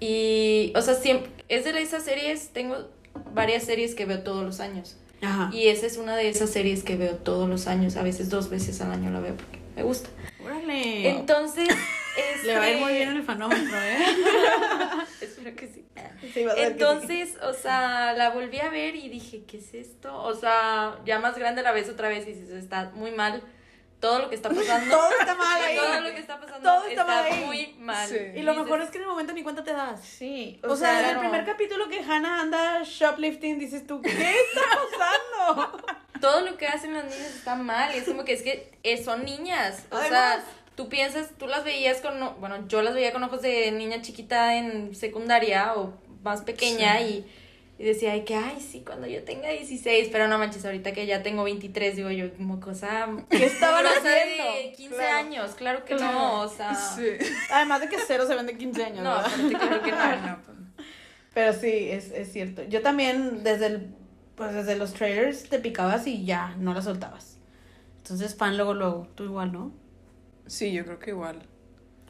Y, 0.00 0.72
o 0.74 0.80
sea, 0.80 0.94
siempre, 0.94 1.30
es 1.48 1.64
de 1.64 1.80
esas 1.82 2.02
series, 2.04 2.48
tengo 2.48 2.88
varias 3.34 3.64
series 3.64 3.94
que 3.94 4.06
veo 4.06 4.22
todos 4.22 4.42
los 4.42 4.60
años. 4.60 4.96
Ajá. 5.22 5.50
Y 5.52 5.68
esa 5.68 5.86
es 5.86 5.96
una 5.96 6.16
de 6.16 6.28
esas 6.28 6.50
series 6.50 6.82
que 6.82 6.96
veo 6.96 7.16
todos 7.16 7.48
los 7.48 7.66
años, 7.66 7.96
a 7.96 8.02
veces 8.02 8.28
dos 8.28 8.50
veces 8.50 8.80
al 8.80 8.92
año 8.92 9.10
la 9.10 9.20
veo 9.20 9.36
porque 9.36 9.58
me 9.76 9.82
gusta. 9.82 10.10
Órale. 10.44 11.08
Entonces, 11.08 11.68
Le 12.44 12.56
va 12.56 12.64
a 12.64 12.70
ir 12.70 12.76
muy 12.78 12.84
este- 12.92 12.96
bien 12.98 13.08
en 13.10 13.16
el 13.18 13.22
fanómetro, 13.22 13.76
¿eh? 13.82 13.98
Espero 15.20 15.56
que 15.56 15.66
sí. 15.68 15.84
Sí, 16.34 16.44
vas 16.44 16.54
a 16.54 16.56
ver 16.56 16.64
que 16.76 16.78
sí. 16.78 16.84
Entonces, 16.84 17.36
o 17.42 17.52
sea, 17.54 18.12
la 18.14 18.30
volví 18.30 18.58
a 18.58 18.68
ver 18.68 18.96
y 18.96 19.08
dije, 19.08 19.44
¿qué 19.46 19.58
es 19.58 19.72
esto? 19.74 20.14
O 20.22 20.34
sea, 20.34 20.98
ya 21.06 21.18
más 21.20 21.38
grande 21.38 21.62
la 21.62 21.72
ves 21.72 21.88
otra 21.88 22.08
vez 22.08 22.26
y 22.26 22.32
dices, 22.32 22.50
está 22.50 22.90
muy 22.94 23.12
mal. 23.12 23.42
Todo 24.02 24.18
lo 24.18 24.28
que 24.28 24.34
está 24.34 24.48
pasando. 24.54 24.96
Todo 24.96 25.10
está 25.20 25.34
mal 25.36 25.62
ahí. 25.62 25.76
Todo 25.76 26.00
lo 26.00 26.10
que 26.10 26.18
está 26.18 26.40
pasando 26.40 26.68
Todo 26.68 26.88
está 26.88 27.02
está, 27.02 27.04
mal 27.06 27.24
ahí. 27.24 27.44
muy 27.44 27.74
mal. 27.78 28.08
Sí. 28.08 28.18
Y 28.34 28.42
lo 28.42 28.50
dices, 28.52 28.64
mejor 28.64 28.80
es 28.82 28.90
que 28.90 28.98
en 28.98 29.04
el 29.04 29.08
momento 29.08 29.32
ni 29.32 29.42
cuenta 29.44 29.62
te 29.62 29.72
das. 29.72 30.00
Sí, 30.04 30.60
O, 30.64 30.74
sea, 30.74 30.98
desde 30.98 31.12
el 31.12 31.18
primer 31.20 31.46
capítulo 31.46 31.88
que 31.88 32.00
Hannah 32.00 32.40
anda 32.40 32.82
shoplifting, 32.84 33.60
dices 33.60 33.86
tú, 33.86 34.02
¿qué 34.02 34.10
está 34.10 34.60
pasando? 35.40 35.78
todo 36.20 36.40
lo 36.40 36.56
que 36.56 36.66
hacen 36.66 36.92
las 36.92 37.04
niñas 37.04 37.34
está 37.36 37.54
mal. 37.54 37.94
Y 37.94 37.98
es 37.98 38.04
como 38.04 38.24
que 38.24 38.32
es 38.32 38.42
que 38.42 38.72
eh, 38.82 39.02
son 39.02 39.24
niñas. 39.24 39.86
O 39.90 39.96
Además. 39.96 40.10
sea, 40.10 40.44
tú 40.74 40.88
piensas, 40.88 41.30
tú 41.38 41.46
las 41.46 41.62
veías 41.62 41.98
con, 42.00 42.40
bueno, 42.40 42.66
yo 42.66 42.82
las 42.82 42.94
veía 42.94 43.12
con 43.12 43.22
ojos 43.22 43.40
de 43.40 43.70
niña 43.70 44.02
chiquita 44.02 44.56
en 44.56 44.96
secundaria 44.96 45.74
o 45.76 45.94
más 46.24 46.42
pequeña 46.42 47.00
y, 47.00 47.24
y 47.82 47.84
decía, 47.84 48.12
ay, 48.12 48.22
que, 48.22 48.36
ay, 48.36 48.60
sí, 48.60 48.84
cuando 48.86 49.08
yo 49.08 49.24
tenga 49.24 49.48
16, 49.48 50.08
pero 50.12 50.28
no 50.28 50.38
manches, 50.38 50.64
ahorita 50.64 50.92
que 50.92 51.04
ya 51.04 51.24
tengo 51.24 51.42
23, 51.42 51.96
digo 51.96 52.10
yo, 52.12 52.32
como 52.36 52.60
cosa... 52.60 53.08
¿Qué 53.28 53.44
estaban 53.46 53.84
haciendo? 53.84 54.54
de 54.54 54.72
15 54.76 54.94
Claro. 54.94 55.16
años, 55.18 55.50
claro 55.56 55.84
que 55.84 55.96
Claro. 55.96 56.12
no, 56.16 56.40
o 56.42 56.48
sea... 56.48 56.72
Sí. 56.76 57.06
Además 57.50 57.80
de 57.80 57.88
que 57.88 57.96
cero 58.06 58.24
se 58.28 58.36
vende 58.36 58.56
15 58.56 58.84
años. 58.84 59.02
No, 59.02 59.20
pues 59.20 59.52
no. 59.52 60.38
Pero 61.34 61.52
sí, 61.54 61.88
es, 61.90 62.12
es 62.12 62.32
cierto. 62.32 62.62
Yo 62.62 62.82
también, 62.82 63.42
desde 63.42 63.66
el, 63.66 63.94
pues 64.36 64.54
desde 64.54 64.76
los 64.76 64.92
trailers, 64.92 65.48
te 65.48 65.58
picabas 65.58 66.06
y 66.06 66.24
ya, 66.24 66.54
no 66.58 66.74
la 66.74 66.82
soltabas. 66.82 67.38
Entonces, 67.96 68.36
fan 68.36 68.56
luego, 68.56 68.74
luego. 68.74 69.08
Tú 69.16 69.24
igual, 69.24 69.50
¿no? 69.50 69.72
Sí, 70.46 70.70
yo 70.72 70.84
creo 70.84 70.98
que 71.00 71.10
igual. 71.10 71.42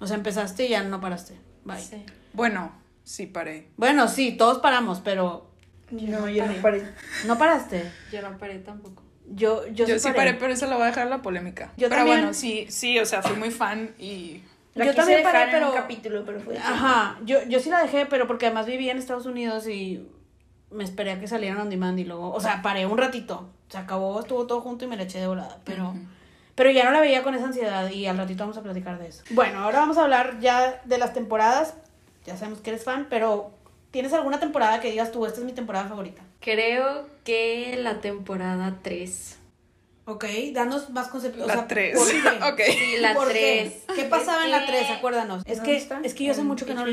O 0.00 0.06
sea, 0.06 0.16
empezaste 0.16 0.66
y 0.66 0.70
ya 0.70 0.82
no 0.82 1.00
paraste. 1.00 1.38
Bye. 1.64 1.80
Sí. 1.80 2.04
Bueno, 2.34 2.72
sí 3.04 3.26
paré. 3.26 3.68
Bueno, 3.76 4.08
sí, 4.08 4.32
todos 4.32 4.58
paramos, 4.58 5.00
pero 5.00 5.51
No, 5.92 6.28
yo 6.28 6.46
no 6.46 6.54
paré. 6.62 6.82
no 7.26 7.38
paraste. 7.38 7.90
Yo 8.10 8.22
no 8.22 8.36
paré 8.38 8.58
tampoco. 8.58 9.02
Yo, 9.34 9.66
yo, 9.68 9.86
Yo, 9.86 9.98
sí 9.98 10.08
sí 10.08 10.14
paré, 10.14 10.34
pero 10.34 10.52
eso 10.52 10.66
lo 10.66 10.74
voy 10.74 10.82
a 10.84 10.86
dejar 10.86 11.04
en 11.04 11.10
la 11.10 11.22
polémica. 11.22 11.66
Yo 11.76 11.88
pero 11.88 12.00
también. 12.00 12.18
bueno, 12.18 12.34
sí, 12.34 12.66
sí, 12.68 12.98
o 12.98 13.06
sea, 13.06 13.22
fui 13.22 13.36
muy 13.36 13.50
fan 13.50 13.94
y 13.98 14.42
La 14.74 14.84
Yo 14.84 14.90
quise 14.90 14.96
también 15.02 15.18
dejar 15.18 15.32
paré, 15.32 15.44
en 15.44 15.50
pero- 15.52 15.68
un 15.70 15.76
capítulo, 15.76 16.22
pero 16.26 16.40
fue... 16.40 16.58
Ajá, 16.58 17.18
yo, 17.24 17.42
yo 17.48 17.60
sí 17.60 17.70
la 17.70 17.80
dejé, 17.82 18.06
pero 18.06 18.26
porque 18.26 18.46
además 18.46 18.66
vivía 18.66 18.90
en 18.92 18.98
Estados 18.98 19.26
Unidos 19.26 19.68
y 19.68 20.06
me 20.70 20.82
esperé 20.84 21.12
a 21.12 21.20
que 21.20 21.28
salieran 21.28 21.60
on 21.60 21.70
demand 21.70 21.98
y 21.98 22.04
luego, 22.04 22.32
o 22.32 22.40
sea, 22.40 22.62
paré 22.62 22.84
un 22.86 22.98
ratito. 22.98 23.50
Se 23.68 23.78
acabó, 23.78 24.20
estuvo 24.20 24.46
todo 24.46 24.60
junto 24.60 24.84
y 24.84 24.88
me 24.88 24.96
la 24.96 25.04
eché 25.04 25.18
de 25.20 25.26
volada, 25.26 25.58
pero... 25.64 25.94
Pero 26.54 26.70
ya 26.70 26.84
no 26.84 26.90
la 26.90 27.00
veía 27.00 27.22
con 27.22 27.34
esa 27.34 27.46
ansiedad 27.46 27.88
y 27.90 28.04
al 28.06 28.18
ratito 28.18 28.42
vamos 28.42 28.58
a 28.58 28.62
platicar 28.62 28.98
de 28.98 29.06
eso. 29.08 29.22
Bueno, 29.30 29.60
ahora 29.60 29.78
vamos 29.80 29.96
a 29.96 30.02
hablar 30.02 30.38
ya 30.40 30.82
de 30.84 30.98
las 30.98 31.14
temporadas. 31.14 31.74
Ya 32.26 32.36
sabemos 32.36 32.60
que 32.60 32.68
eres 32.70 32.84
fan, 32.84 33.06
pero 33.08 33.52
¿tienes 33.92 34.12
alguna 34.12 34.40
temporada 34.40 34.80
que 34.80 34.90
digas 34.90 35.12
tú, 35.12 35.24
esta 35.26 35.38
es 35.38 35.46
mi 35.46 35.52
temporada 35.52 35.88
favorita? 35.88 36.22
Creo 36.40 37.06
que 37.24 37.78
la 37.80 38.00
temporada 38.00 38.78
3. 38.82 39.38
Ok, 40.06 40.24
danos 40.52 40.90
más 40.90 41.06
conceptos. 41.06 41.46
La 41.46 41.52
o 41.52 41.56
sea, 41.58 41.68
tres. 41.68 41.96
¿por 41.96 42.10
qué? 42.10 42.18
Ok. 42.52 42.60
Sí, 42.76 42.96
la 42.98 43.14
¿Por 43.14 43.28
qué? 43.32 43.70
3. 43.86 43.96
¿Qué 43.96 44.04
pasaba 44.06 44.44
en 44.44 44.50
la 44.50 44.64
Es 44.64 44.66
3? 44.66 44.86
que- 44.88 44.92
Acuérdanos. 44.94 45.42
Es 45.46 45.58
¿Dónde 45.58 45.70
que, 45.72 45.76
está? 45.78 46.00
es 46.02 46.14
que 46.14 46.24
yo 46.24 46.32
hace 46.32 46.40
En 46.40 46.48
mucho 46.48 46.66
que 46.66 46.74
no... 46.74 46.84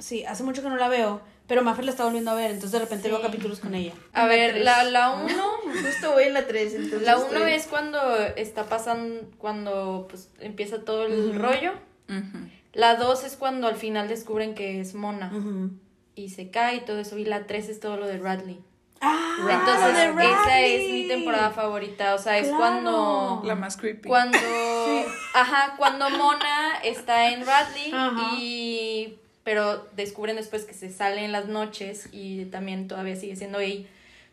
Sí, 0.00 0.24
hace 0.24 0.42
mucho 0.42 0.62
que 0.62 0.68
no 0.68 0.76
la 0.76 0.88
veo, 0.88 1.20
pero 1.48 1.62
Maffer 1.62 1.84
la 1.84 1.90
está 1.90 2.04
volviendo 2.04 2.30
a 2.30 2.34
ver, 2.34 2.46
entonces 2.52 2.70
de 2.72 2.78
repente 2.80 3.04
Sí. 3.08 3.10
veo 3.10 3.20
capítulos 3.20 3.58
con 3.58 3.74
ella. 3.74 3.92
A 4.12 4.26
ver, 4.26 4.58
la, 4.58 4.84
la 4.84 5.10
1 5.10 5.28
Justo 5.84 6.12
voy 6.12 6.24
en 6.24 6.34
la 6.34 6.46
3, 6.46 6.74
entonces... 6.74 7.02
La 7.02 7.16
1 7.18 7.26
estoy- 7.26 7.52
es 7.52 7.66
cuando 7.66 7.98
está 8.36 8.64
pasando, 8.66 9.28
cuando 9.38 10.06
pues 10.08 10.30
empieza 10.40 10.80
todo 10.84 11.06
el 11.06 11.34
rollo. 11.36 11.72
ujú. 12.08 12.38
La 12.74 12.94
2 12.96 13.24
es 13.24 13.36
cuando 13.36 13.66
al 13.66 13.74
final 13.76 14.06
descubren 14.08 14.54
que 14.54 14.80
es 14.80 14.94
Mona 14.94 15.32
Ujú. 15.34 15.70
Y 16.18 16.28
se 16.30 16.50
cae 16.50 16.76
y 16.76 16.80
todo 16.80 16.98
eso. 17.00 17.16
Y 17.18 17.24
la 17.24 17.46
3 17.46 17.68
es 17.68 17.80
todo 17.80 17.96
lo 17.96 18.06
de 18.06 18.18
Radley. 18.18 18.58
Ah, 19.00 19.36
Entonces, 19.38 19.94
de 20.16 20.24
esa 20.24 20.44
Radley. 20.44 20.74
es 20.86 20.92
mi 20.92 21.08
temporada 21.08 21.50
favorita. 21.50 22.14
O 22.14 22.18
sea, 22.18 22.38
es 22.38 22.48
Claro. 22.48 22.58
cuando. 22.58 23.42
la 23.44 23.54
más 23.54 23.76
creepy. 23.76 24.08
Cuando. 24.08 24.36
Ajá, 25.34 25.74
cuando 25.76 26.10
Mona 26.10 26.78
está 26.82 27.30
en 27.30 27.46
Radley 27.46 27.90
Ajá. 27.92 28.34
y. 28.38 29.18
Pero 29.44 29.86
descubren 29.96 30.36
después 30.36 30.64
que 30.64 30.74
se 30.74 30.90
sale 30.92 31.24
en 31.24 31.32
las 31.32 31.46
noches 31.46 32.08
y 32.12 32.44
también 32.46 32.86
todavía 32.88 33.16
sigue 33.16 33.36
siendo 33.36 33.58
ahí. 33.58 33.88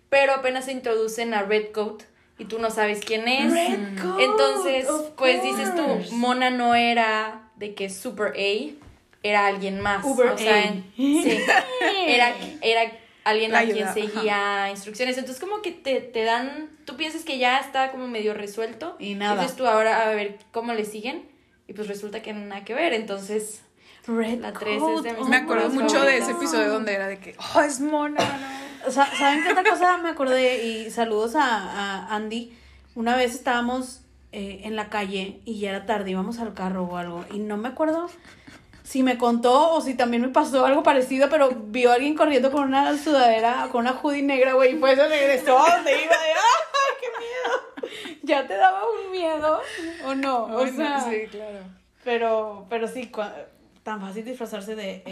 Pero 0.10 0.34
apenas 0.34 0.66
se 0.66 0.72
introducen 0.74 1.34
a 1.34 1.44
Redcoat 1.44 2.04
y 2.38 2.46
tú 2.46 2.60
no 2.60 2.70
sabes 2.70 3.00
quién 3.06 3.28
es. 3.28 3.54
Redcoat, 3.54 4.20
Entonces, 4.20 4.90
of 4.90 5.12
pues 5.12 5.42
dices 5.42 5.74
tú, 5.76 6.16
Mona 6.16 6.50
no 6.50 6.76
era 6.76 7.50
de 7.56 7.74
que 7.76 7.90
Super 7.90 8.34
A, 8.38 8.85
era 9.30 9.48
alguien 9.48 9.82
más. 9.82 10.04
Uber 10.06 10.28
o 10.28 10.38
sea, 10.38 10.64
en- 10.66 10.92
sí, 10.96 11.38
era, 12.08 12.34
era 12.62 12.92
alguien 13.24 13.52
La 13.52 13.60
a 13.60 13.66
quien 13.66 13.92
seguía 13.94 14.70
instrucciones. 14.70 15.18
Entonces, 15.18 15.42
como 15.44 15.62
que 15.62 15.72
te, 15.72 16.00
te 16.00 16.24
dan, 16.24 16.70
tú 16.86 16.96
piensas 16.96 17.24
que 17.24 17.38
ya 17.40 17.60
está 17.60 17.92
como 17.92 18.08
medio 18.08 18.34
resuelto. 18.34 18.96
Y 19.00 19.16
nada. 19.16 19.34
Entonces 19.34 19.58
tú 19.58 19.66
ahora 19.68 20.04
a 20.04 20.10
ver 20.10 20.38
cómo 20.52 20.74
le 20.74 20.86
siguen. 20.86 21.28
Y 21.68 21.74
pues 21.74 21.88
resulta 21.88 22.22
que 22.22 22.34
nada 22.34 22.64
que 22.64 22.76
ver. 22.76 22.94
Entonces, 22.94 23.64
Redcoat, 24.06 24.40
La 24.42 24.54
tres 24.54 24.82
es 24.98 25.04
de 25.04 25.12
mis 25.14 25.22
oh 25.22 25.26
Me 25.26 25.38
acuerdo 25.38 25.70
mucho 25.72 26.02
de 26.04 26.18
ese 26.20 26.32
episodio 26.32 26.70
donde 26.70 26.94
era 26.94 27.08
de 27.08 27.18
que, 27.18 27.36
oh, 27.56 27.62
es 27.62 27.80
mona, 27.82 28.20
no. 28.22 28.88
O 28.88 28.92
sea, 28.92 29.08
¿saben 29.18 29.44
qué 29.44 29.50
otra 29.52 29.64
cosa 29.64 29.98
me 29.98 30.10
acordé? 30.10 30.64
Y 30.64 30.92
saludos 30.92 31.36
a, 31.36 31.42
a 32.06 32.16
Andy. 32.16 32.56
Una 32.94 33.16
vez 33.16 33.34
estábamos 33.34 34.02
eh, 34.32 34.62
en 34.66 34.76
la 34.76 34.90
calle 34.90 35.40
y 35.44 35.60
ya 35.60 35.70
era 35.72 35.88
tarde, 35.88 36.12
íbamos 36.12 36.38
al 36.38 36.54
carro 36.54 36.84
o 36.84 36.98
algo. 36.98 37.26
Y 37.34 37.40
no 37.40 37.58
me 37.58 37.70
acuerdo 37.70 38.08
si 38.86 39.02
me 39.02 39.18
contó 39.18 39.72
o 39.74 39.82
si 39.82 39.96
también 39.96 40.22
me 40.22 40.30
pasó 40.30 40.64
algo 40.66 40.84
parecido, 40.84 41.28
pero 41.30 41.50
vio 41.50 41.92
a 41.92 41.96
alguien 41.96 42.16
corriendo 42.16 42.52
con 42.52 42.64
una 42.66 42.96
sudadera, 42.98 43.68
con 43.72 43.82
una 43.82 43.94
hoodie 44.00 44.22
negra, 44.22 44.54
güey, 44.54 44.74
y 44.74 44.76
pues 44.76 44.96
regresó 44.98 45.58
a 45.58 45.78
donde 45.78 45.92
iba. 45.92 46.12
De, 46.16 46.32
¡Ah, 46.34 46.94
qué 47.02 47.08
miedo! 47.20 48.20
¿Ya 48.24 48.48
te 48.48 48.54
daba 48.54 48.84
un 48.88 49.12
miedo 49.12 49.60
o 50.06 50.14
no? 50.16 50.44
O 50.46 50.60
Ay, 50.64 50.72
no, 50.72 50.78
sea, 50.78 51.02
sí, 51.10 51.28
claro. 51.32 51.60
pero, 52.04 52.68
pero 52.70 52.88
sí, 52.88 53.12
tan 53.82 54.02
fácil 54.02 54.24
disfrazarse 54.24 54.76
de 54.76 55.02
A. 55.06 55.10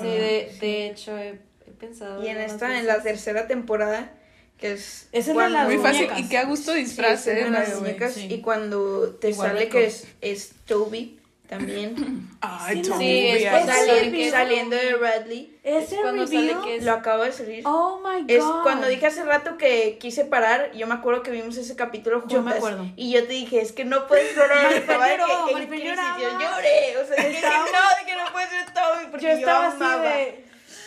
sí, 0.00 0.06
de, 0.06 0.56
de 0.60 0.86
hecho, 0.88 1.16
he, 1.18 1.40
he 1.66 1.70
pensado. 1.78 2.24
Y 2.24 2.28
en 2.28 2.38
esta, 2.38 2.78
en 2.78 2.86
la 2.86 3.02
tercera 3.02 3.46
temporada, 3.46 4.12
que 4.56 4.72
es... 4.72 5.08
De 5.12 5.34
las 5.52 5.66
Muy 5.66 5.76
fácil 5.78 6.06
muñecas. 6.06 6.20
y 6.20 6.28
qué 6.30 6.38
a 6.38 6.44
gusto 6.44 6.72
Sí, 6.72 7.30
de 7.30 7.42
by 7.42 7.50
las 7.50 7.80
muñecas, 7.80 8.14
sí. 8.14 8.28
y 8.30 8.40
cuando 8.40 9.10
te 9.16 9.30
Igual 9.30 9.50
sale 9.50 9.68
que 9.68 9.84
es, 9.86 10.06
es 10.22 10.52
Toby 10.64 11.20
también 11.48 12.28
Ay, 12.40 12.82
Sí, 12.84 12.92
sí, 12.98 13.26
es 13.28 13.50
cuando 13.50 13.72
saliendo, 13.72 14.30
saliendo 14.30 14.76
de 14.76 14.94
Radley. 14.96 15.58
Ese 15.62 15.96
cuando 15.96 16.26
sale 16.26 16.56
que 16.64 16.76
es- 16.76 16.84
Lo 16.84 16.92
acabo 16.92 17.22
de 17.24 17.32
salir. 17.32 17.62
Oh 17.66 18.00
my 18.04 18.22
god. 18.22 18.30
Es 18.30 18.44
cuando 18.62 18.86
dije 18.86 19.06
hace 19.06 19.24
rato 19.24 19.56
que 19.56 19.98
quise 19.98 20.24
parar, 20.24 20.72
yo 20.72 20.86
me 20.86 20.94
acuerdo 20.94 21.22
que 21.22 21.30
vimos 21.30 21.56
ese 21.56 21.76
capítulo 21.76 22.20
juntas. 22.20 22.34
Yo 22.34 22.42
me 22.42 22.52
acuerdo. 22.52 22.86
Y 22.96 23.12
yo 23.12 23.22
te 23.26 23.32
dije, 23.32 23.60
es 23.60 23.72
que 23.72 23.84
no 23.84 24.06
puedes 24.06 24.34
llorar. 24.34 24.72
Estaba 24.72 25.08
de 25.08 25.16
que 25.16 25.62
en 25.62 25.68
crisis. 25.68 26.00
Yo 26.20 26.28
lloré, 26.38 26.96
o 26.98 27.06
sea, 27.06 27.24
dije, 27.28 27.42
no, 27.42 28.00
de 28.00 28.06
que 28.06 28.16
no 28.16 28.32
puede 28.32 28.48
ser 28.48 28.74
Toby, 28.74 29.06
porque 29.10 29.26
yo 29.26 29.32
yo, 29.32 29.38
estaba 29.38 29.66
así 29.68 29.76
amaba. 29.76 30.02
de. 30.16 30.44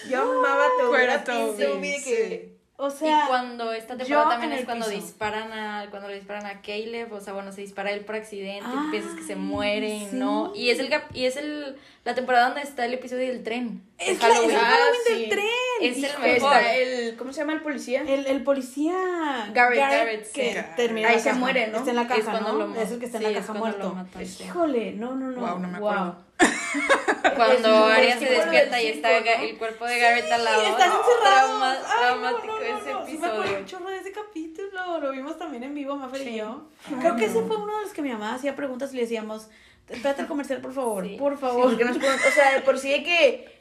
Yo 0.10 0.22
amaba 0.22 0.66
a 0.66 0.70
Toby. 0.78 0.88
Fuera 0.90 1.18
de 1.18 2.04
que... 2.04 2.57
O 2.79 2.91
sea. 2.91 3.24
y 3.25 3.27
cuando 3.27 3.72
esta 3.74 3.98
temporada 3.98 4.29
también 4.29 4.53
es 4.53 4.65
cuando 4.65 4.86
piso. 4.86 4.98
disparan 5.01 5.51
a 5.51 5.88
cuando 5.89 6.10
le 6.10 6.15
disparan 6.15 6.46
a 6.46 6.62
Caleb, 6.62 7.12
o 7.12 7.19
sea, 7.19 7.34
bueno, 7.34 7.51
se 7.51 7.62
dispara 7.62 7.91
él 7.91 8.01
por 8.05 8.13
accidente, 8.15 8.65
Ay, 8.65 8.86
y 8.88 8.91
piensas 8.91 9.15
que 9.15 9.24
se 9.24 9.36
muere 9.36 9.89
y 9.96 10.00
sí. 10.01 10.10
no. 10.13 10.53
Y 10.55 10.69
es 10.69 10.77
el 10.79 10.89
cap- 10.89 11.10
y 11.13 11.25
es 11.25 11.38
el 11.38 11.75
la 12.05 12.13
temporada 12.13 12.46
donde 12.50 12.62
está 12.62 12.86
el 12.86 12.93
episodio 12.93 13.27
del 13.29 13.43
tren. 13.43 13.81
Es, 13.98 14.22
la, 14.22 14.27
es 14.29 14.34
el 14.36 14.39
Halloween. 14.51 14.57
Ah, 14.62 14.75
sí. 15.07 15.13
del 15.13 15.29
tren. 15.29 15.46
Es 15.81 15.98
el 15.98 16.01
mejor. 16.01 16.27
Está 16.27 16.74
el, 16.75 17.15
¿cómo 17.17 17.31
se 17.34 17.39
llama 17.41 17.53
el 17.53 17.62
policía? 17.62 18.01
El, 18.07 18.25
el 18.27 18.43
policía 18.43 18.93
Garrett, 19.53 19.79
Garrett, 19.79 20.31
que 20.31 20.53
sí. 20.53 20.60
termina 20.75 21.10
Ahí 21.10 21.13
en 21.15 21.17
la 21.19 21.24
se 21.24 21.29
caja. 21.29 21.39
muere, 21.39 21.67
¿no? 21.67 21.77
Está 21.77 21.89
en 21.91 21.96
la 21.96 22.01
Es 22.03 22.07
caja, 22.07 22.31
cuando 22.31 22.53
¿no? 22.53 22.67
lo- 22.67 22.81
es 22.81 22.91
el 22.91 23.00
que 23.00 23.05
está 23.05 23.17
en 23.19 23.24
sí, 23.25 23.31
la 23.34 23.39
es 23.39 23.46
caja 23.46 23.60
cuando 23.60 23.93
muerto. 23.93 24.19
Híjole, 24.43 24.91
no, 24.93 25.15
no, 25.15 25.31
no. 25.31 25.39
Wow, 25.41 25.60
no 25.60 25.67
me 25.67 25.79
Wow. 25.79 25.89
acuerdo. 25.89 26.27
Cuando 27.36 27.89
Es- 27.89 27.98
Arya 27.98 28.13
es 28.13 28.19
se 28.19 28.25
despierta 28.29 28.81
y 28.81 28.88
está 28.88 29.17
el 29.17 29.57
cuerpo 29.57 29.86
de 29.86 30.00
Garrett 30.00 30.31
al 30.31 30.43
lado. 30.43 30.62
están 30.63 30.91
encerrados. 30.91 31.50
trauma- 31.50 31.72
Ay, 31.74 31.79
no, 31.88 31.98
traumático 32.38 32.60
ese. 32.60 33.12
Sí 33.12 33.17
me 33.17 33.27
acuerdo 33.27 33.43
episodio. 33.43 33.60
un 33.60 33.65
chorro 33.65 33.89
de 33.89 33.98
ese 33.98 34.12
capítulo. 34.12 35.00
Lo 35.00 35.12
vimos 35.12 35.38
también 35.38 35.63
en 35.63 35.74
vivo, 35.74 35.96
Mafer 35.96 36.27
y 36.27 36.36
yo. 36.38 36.67
Creo 37.00 37.15
que 37.15 37.25
ese 37.25 37.41
fue 37.43 37.57
uno 37.57 37.77
de 37.77 37.84
los 37.84 37.91
que 37.93 38.01
mi 38.01 38.12
mamá 38.12 38.36
hacía 38.36 38.55
preguntas 38.55 38.91
y 38.93 38.98
le 38.98 39.01
decíamos, 39.03 39.50
espérate 39.89 40.22
el 40.22 40.27
comercial, 40.27 40.62
por 40.62 40.74
favor, 40.74 41.05
por 41.17 41.38
favor. 41.38 41.63
porque 41.69 41.86
nos 41.86 41.98
ponen- 41.98 42.19
o 42.27 42.31
sea, 42.31 42.53
de 42.53 42.62
por 42.62 42.77
sí 42.77 42.89
de 42.89 43.03
que 43.03 43.57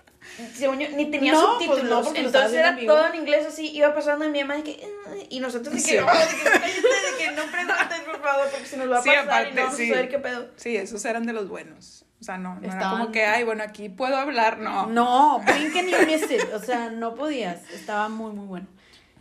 según 0.55 0.79
yo, 0.81 0.89
ni 0.91 1.11
tenía 1.11 1.33
No, 1.33 1.57
pues 1.57 1.69
subtítulos, 1.69 1.91
no, 1.91 2.03
porque 2.03 2.21
lo 2.23 2.27
estabas 2.29 2.53
entonces 2.53 2.83
era 2.83 2.87
todo 2.95 3.07
en 3.09 3.15
inglés 3.21 3.47
así, 3.47 3.69
iba 3.77 3.95
pasando 3.95 4.25
y 4.25 4.31
mi 4.31 4.41
mamá 4.43 4.55
de 4.57 4.63
que 4.65 4.71
"Eh", 4.73 5.27
y 5.31 5.41
nosotros 5.41 5.75
de 5.75 5.83
que, 5.83 5.89
Sí. 5.89 5.97
no, 5.99 6.07
de 6.07 6.27
que 6.27 6.83
de 6.83 7.19
que 7.19 7.31
no 7.33 7.43
preguntes 7.51 8.01
por 8.05 8.21
favor 8.23 8.49
porque 8.51 8.67
se 8.67 8.77
nos 8.77 8.91
va 8.91 8.99
a 8.99 9.03
Sí, 9.03 9.09
pasar 9.11 9.25
y 9.25 9.29
aparte, 9.29 9.51
no 9.55 9.63
vamos 9.63 9.77
sí. 9.77 9.91
a 9.91 9.95
saber 9.95 10.09
qué 10.11 10.19
pedo. 10.19 10.49
Sí, 10.57 10.77
esos 10.77 11.05
eran 11.05 11.27
de 11.27 11.33
los 11.33 11.49
buenos. 11.49 12.05
O 12.21 12.25
sea, 12.25 12.39
no, 12.39 12.55
no 12.55 12.61
era 12.61 12.73
Estaban- 12.73 12.99
como 13.01 13.13
que, 13.13 13.25
ay, 13.27 13.45
bueno, 13.45 13.63
aquí 13.63 13.89
puedo 13.89 14.17
hablar, 14.17 14.59
no. 14.59 14.87
No, 14.87 15.41
blink 15.41 15.77
and 15.77 15.89
you 15.91 16.07
missed 16.07 16.31
it. 16.31 16.53
O 16.55 16.59
sea, 16.61 16.91
no 16.91 17.15
podías. 17.15 17.69
Estaba 17.71 18.09
muy, 18.09 18.33
muy 18.33 18.47
bueno. 18.47 18.67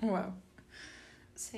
Wow. 0.02 0.34
Sí. 1.36 1.58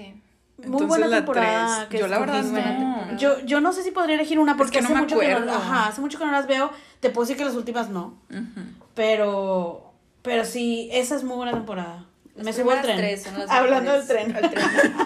Muy 0.57 0.65
Entonces, 0.65 0.87
buena 0.87 1.09
temporada. 1.17 1.75
tres. 1.77 1.89
que 1.89 1.97
Yo 1.99 2.07
la 2.07 2.17
verdad 2.17 2.43
no. 2.43 3.15
Yo, 3.17 3.39
yo 3.41 3.61
no 3.61 3.71
sé 3.73 3.83
si 3.83 3.91
podría 3.91 4.15
elegir 4.15 4.39
una 4.39 4.57
porque 4.57 4.77
que 4.79 4.81
no 4.81 4.85
hace 4.87 4.95
me 4.95 5.01
mucho 5.01 5.19
que 5.19 5.27
no, 5.27 5.37
acuerdo. 5.37 5.53
ajá, 5.55 5.87
hace 5.89 6.01
mucho 6.01 6.17
que 6.17 6.25
no 6.25 6.31
las 6.31 6.47
veo. 6.47 6.71
Te 6.99 7.11
puedo 7.11 7.25
decir 7.27 7.37
que 7.37 7.45
las 7.45 7.53
últimas 7.53 7.89
no. 7.89 8.19
Ujú. 8.31 8.61
Pero, 8.97 9.93
pero 10.23 10.43
sí, 10.43 10.89
esa 10.91 11.15
es 11.15 11.23
muy 11.23 11.37
buena 11.37 11.53
temporada. 11.53 12.05
Las 12.35 12.43
Me 12.45 12.51
subo 12.51 12.71
al 12.71 12.81
tren. 12.81 12.97
tres 12.97 13.23
son 13.23 13.39
las 13.39 13.49
Hablando 13.49 13.93
del 13.93 14.05
tren. 14.07 14.35
Al 14.35 14.49
tren. 14.51 14.65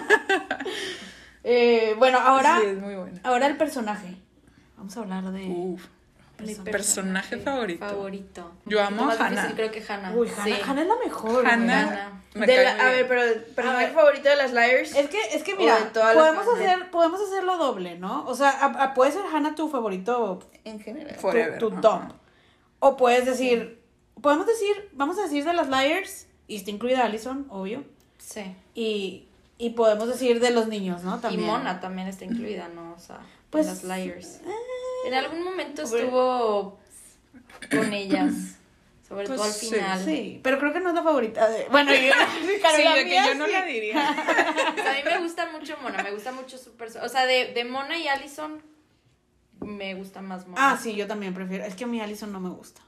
Eh, 1.44 1.94
bueno, 1.98 2.18
ahora, 2.20 2.58
Sí, 2.60 2.66
es 2.68 2.78
muy 2.78 2.94
buena. 2.94 3.20
ahora 3.24 3.46
el 3.48 3.56
personaje. 3.56 4.14
Vamos 4.76 4.96
a 4.96 5.00
hablar 5.00 5.24
de. 5.32 5.44
Uf. 5.48 5.84
Mi 6.38 6.54
personaje 6.54 7.36
favorito. 7.38 7.84
Favorito. 7.84 8.52
Yo 8.64 8.80
amo 8.82 9.08
a 9.10 9.14
difícil 9.16 9.38
Hannah. 9.38 9.54
creo 9.54 9.70
que 9.72 9.82
Hannah. 9.88 10.12
Uy, 10.14 10.28
Hannah, 10.28 10.44
Sí. 10.44 10.62
Hannah 10.64 10.82
es 10.82 10.88
la 10.88 10.96
mejor. 11.04 11.46
Hannah. 11.46 12.22
Me 12.34 12.46
De 12.46 12.64
la- 12.64 12.70
a 12.72 12.84
ver, 12.90 13.08
pero 13.08 13.22
personaje 13.56 13.86
ver. 13.86 13.94
favorito 13.94 14.28
de 14.28 14.36
las 14.36 14.52
Liars. 14.52 14.94
Es 14.94 15.08
que, 15.08 15.18
es 15.32 15.42
que 15.42 15.56
mira, 15.56 15.76
podemos 15.92 16.46
hacer, 16.48 16.90
podemos 16.92 17.20
hacerlo 17.20 17.56
doble, 17.58 17.98
¿no? 17.98 18.24
O 18.26 18.34
sea, 18.36 18.50
a- 18.50 18.84
a- 18.84 18.94
puede 18.94 19.10
ser 19.12 19.22
Hannah 19.32 19.54
tu 19.56 19.68
favorito, 19.68 20.40
En 20.64 20.78
general. 20.80 21.14
tu- 21.16 21.20
Forever. 21.20 21.58
tu, 21.58 21.70
top. 21.72 22.02
O 22.78 22.96
puedes 22.96 23.26
decir, 23.26 23.81
podemos 24.20 24.46
decir, 24.46 24.90
vamos 24.92 25.18
a 25.18 25.22
decir 25.22 25.44
de 25.44 25.52
las 25.52 25.68
Liars, 25.68 26.26
y 26.48 26.56
está 26.56 26.70
incluida 26.70 27.04
Allison, 27.04 27.46
obvio. 27.50 27.84
Sí. 28.18 28.54
Y, 28.74 29.26
y 29.58 29.70
podemos 29.70 30.08
decir 30.08 30.40
de 30.40 30.50
los 30.50 30.68
niños, 30.68 31.02
¿no? 31.02 31.18
También. 31.20 31.42
Y 31.42 31.46
Mona 31.46 31.80
también 31.80 32.08
está 32.08 32.24
incluida, 32.24 32.68
¿no? 32.68 32.92
O 32.94 32.98
sea, 32.98 33.20
Pues, 33.50 33.66
pues, 33.66 33.84
las 33.84 33.98
Liars. 33.98 34.40
eh, 34.44 34.50
En 35.06 35.14
algún 35.14 35.42
momento 35.42 35.82
Hombre. 35.84 36.00
estuvo 36.02 36.78
con 37.70 37.92
ellas. 37.92 38.32
Sobre 39.08 39.26
Pues 39.26 39.36
todo 39.36 39.46
al 39.48 39.52
sí, 39.52 39.66
final. 39.70 40.04
Sí, 40.04 40.40
pero 40.42 40.58
creo 40.58 40.72
que 40.72 40.80
no 40.80 40.88
es 40.88 40.94
la 40.94 41.02
favorita 41.02 41.46
de... 41.48 41.66
Bueno, 41.70 41.92
yo, 41.92 41.98
Sí, 42.76 42.82
la 42.82 42.94
de 42.94 43.04
que 43.04 43.14
yo 43.14 43.34
no 43.34 43.44
sí. 43.46 43.52
la 43.52 43.64
diría. 43.64 43.94
O 44.72 44.74
sea, 44.82 44.92
a 44.92 44.94
mí 44.94 45.00
me 45.04 45.18
gusta 45.18 45.50
mucho 45.52 45.76
Mona, 45.82 46.02
me 46.02 46.12
gusta 46.12 46.32
mucho 46.32 46.56
su 46.56 46.72
persona. 46.76 47.04
O 47.04 47.08
sea, 47.10 47.26
de, 47.26 47.52
de 47.52 47.64
Mona 47.64 47.98
y 47.98 48.08
Allison, 48.08 48.62
me 49.60 49.94
gusta 49.94 50.22
más 50.22 50.46
Mona. 50.46 50.72
Ah, 50.72 50.78
sí, 50.82 50.94
yo 50.94 51.06
también 51.06 51.34
prefiero. 51.34 51.64
Es 51.64 51.74
que 51.74 51.84
a 51.84 51.86
mí 51.86 52.00
Allison 52.00 52.32
no 52.32 52.40
me 52.40 52.48
gusta. 52.50 52.80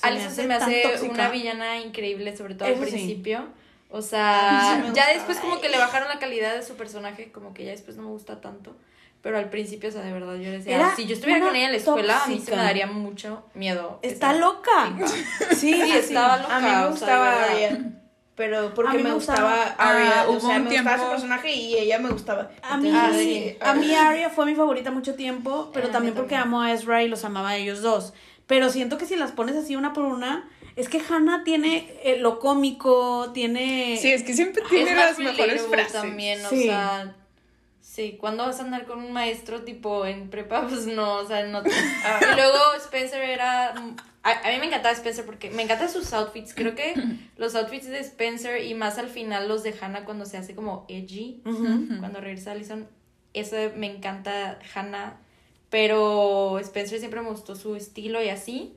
Se 0.00 0.10
me 0.10 0.20
hace 0.24 0.34
se 0.34 0.42
me 0.48 0.58
tan 0.58 0.62
hace 0.68 0.82
tóxica. 0.82 1.12
una 1.12 1.28
villana 1.30 1.78
increíble, 1.78 2.36
sobre 2.36 2.54
todo 2.54 2.68
Eso 2.68 2.82
al 2.82 2.88
sí. 2.88 2.92
principio. 2.94 3.46
O 3.90 3.96
A 3.96 4.00
mí 4.00 4.06
sea, 4.06 4.82
sí 4.86 4.92
ya 4.94 5.08
después 5.14 5.38
como 5.38 5.60
que 5.60 5.68
le 5.70 5.78
bajaron 5.78 6.08
la 6.08 6.18
calidad 6.18 6.54
de 6.54 6.62
su 6.62 6.74
personaje, 6.74 7.32
como 7.32 7.54
que 7.54 7.64
ya 7.64 7.70
después 7.70 7.96
no 7.96 8.02
me 8.04 8.10
gusta 8.10 8.40
tanto. 8.40 8.76
Pero 9.22 9.36
al 9.38 9.50
principio, 9.50 9.88
o 9.88 9.92
sea, 9.92 10.02
de 10.02 10.12
verdad, 10.12 10.36
yo 10.36 10.50
decía, 10.50 10.76
Era 10.76 10.94
si 10.94 11.06
yo 11.06 11.14
estuviera 11.14 11.44
con 11.44 11.56
ella 11.56 11.66
en 11.66 11.72
la 11.72 11.78
escuela, 11.78 12.22
a 12.22 12.26
mí 12.28 12.38
se 12.38 12.52
me 12.54 12.62
daría 12.62 12.86
mucho 12.86 13.44
miedo. 13.54 13.98
Está 14.02 14.32
loca. 14.34 14.94
Sí, 15.50 15.72
Sí, 15.74 15.90
estaba 15.92 16.36
loca. 16.38 16.56
A 16.56 16.60
mí 16.60 16.66
me 16.66 16.72
o 16.76 16.80
sea, 16.80 16.88
gustaba. 16.90 17.44
Arya. 17.44 17.78
Pero 18.36 18.72
porque 18.74 18.98
me 18.98 19.02
me 19.04 19.12
gustaba 19.14 19.50
gustaba- 19.64 19.90
Arya. 19.90 20.20
Ah, 20.20 20.24
o 20.28 20.32
hubo 20.32 20.40
sea, 20.40 20.56
un 20.58 20.64
me 20.64 20.70
gustaba 20.70 20.98
su 21.04 21.10
personaje 21.10 21.52
y 21.52 21.74
ella 21.76 21.98
me 21.98 22.10
gustaba. 22.10 22.50
A 22.62 22.76
mí, 22.76 22.88
Entonces, 22.90 23.22
sí, 23.22 23.32
sí, 23.50 23.56
a 23.60 23.74
mí 23.74 23.92
Arya 23.94 24.30
fue 24.30 24.46
mi 24.46 24.54
favorita 24.54 24.92
mucho 24.92 25.16
tiempo, 25.16 25.70
pero 25.74 25.88
Eh, 25.88 25.90
también 25.90 26.14
porque 26.14 26.36
amo 26.36 26.62
a 26.62 26.72
Ezra 26.72 27.02
y 27.02 27.08
los 27.08 27.24
amaba 27.24 27.48
a 27.50 27.56
ellos 27.56 27.82
dos. 27.82 28.12
Pero 28.48 28.70
siento 28.70 28.98
que 28.98 29.06
si 29.06 29.14
las 29.14 29.30
pones 29.30 29.54
así 29.54 29.76
una 29.76 29.92
por 29.92 30.04
una, 30.04 30.48
es 30.74 30.88
que 30.88 31.00
Hannah 31.08 31.44
tiene 31.44 31.92
eh, 32.02 32.16
lo 32.18 32.40
cómico, 32.40 33.30
tiene... 33.32 33.96
Sí, 34.00 34.10
es 34.12 34.24
que 34.24 34.34
siempre 34.34 34.62
Es 34.64 34.68
tiene 34.68 34.94
las 34.96 35.18
mejores 35.20 35.62
frases. 35.66 35.92
también, 35.92 36.44
o 36.44 36.48
Sí. 36.48 36.64
sea, 36.64 37.14
sí, 37.80 38.16
cuando 38.18 38.44
vas 38.46 38.58
a 38.60 38.64
andar 38.64 38.86
con 38.86 38.98
un 39.00 39.12
maestro 39.12 39.62
tipo 39.62 40.06
en 40.06 40.30
prepa, 40.30 40.62
pues 40.68 40.86
no, 40.86 41.16
o 41.16 41.26
sea, 41.26 41.44
no 41.46 41.62
te- 41.62 41.70
Ah. 42.04 42.20
Y 42.32 42.34
luego 42.36 42.56
Spencer 42.78 43.22
era 43.22 43.70
a, 44.22 44.30
a 44.30 44.50
mí 44.52 44.58
me 44.60 44.66
encantaba 44.66 44.94
Spencer 44.94 45.24
porque 45.26 45.50
me 45.50 45.62
encantan 45.62 45.88
sus 45.90 46.12
outfits, 46.12 46.54
creo 46.54 46.74
que 46.74 46.94
los 47.36 47.54
outfits 47.54 47.86
de 47.86 47.98
Spencer 48.00 48.64
y 48.64 48.74
más 48.74 48.98
al 48.98 49.08
final 49.08 49.46
los 49.48 49.62
de 49.62 49.74
Hannah 49.80 50.04
cuando 50.04 50.24
se 50.26 50.36
hace 50.38 50.54
como 50.54 50.86
edgy, 50.88 51.40
cuando 51.44 52.20
regresa 52.20 52.52
Allison, 52.52 52.86
eso 53.34 53.56
me 53.76 53.86
encanta 53.94 54.58
Hannah, 54.74 55.18
pero 55.70 56.58
Spencer 56.60 56.98
siempre 56.98 57.20
me 57.22 57.30
gustó 57.30 57.54
su 57.56 57.74
estilo 57.76 58.22
y 58.22 58.28
así. 58.28 58.74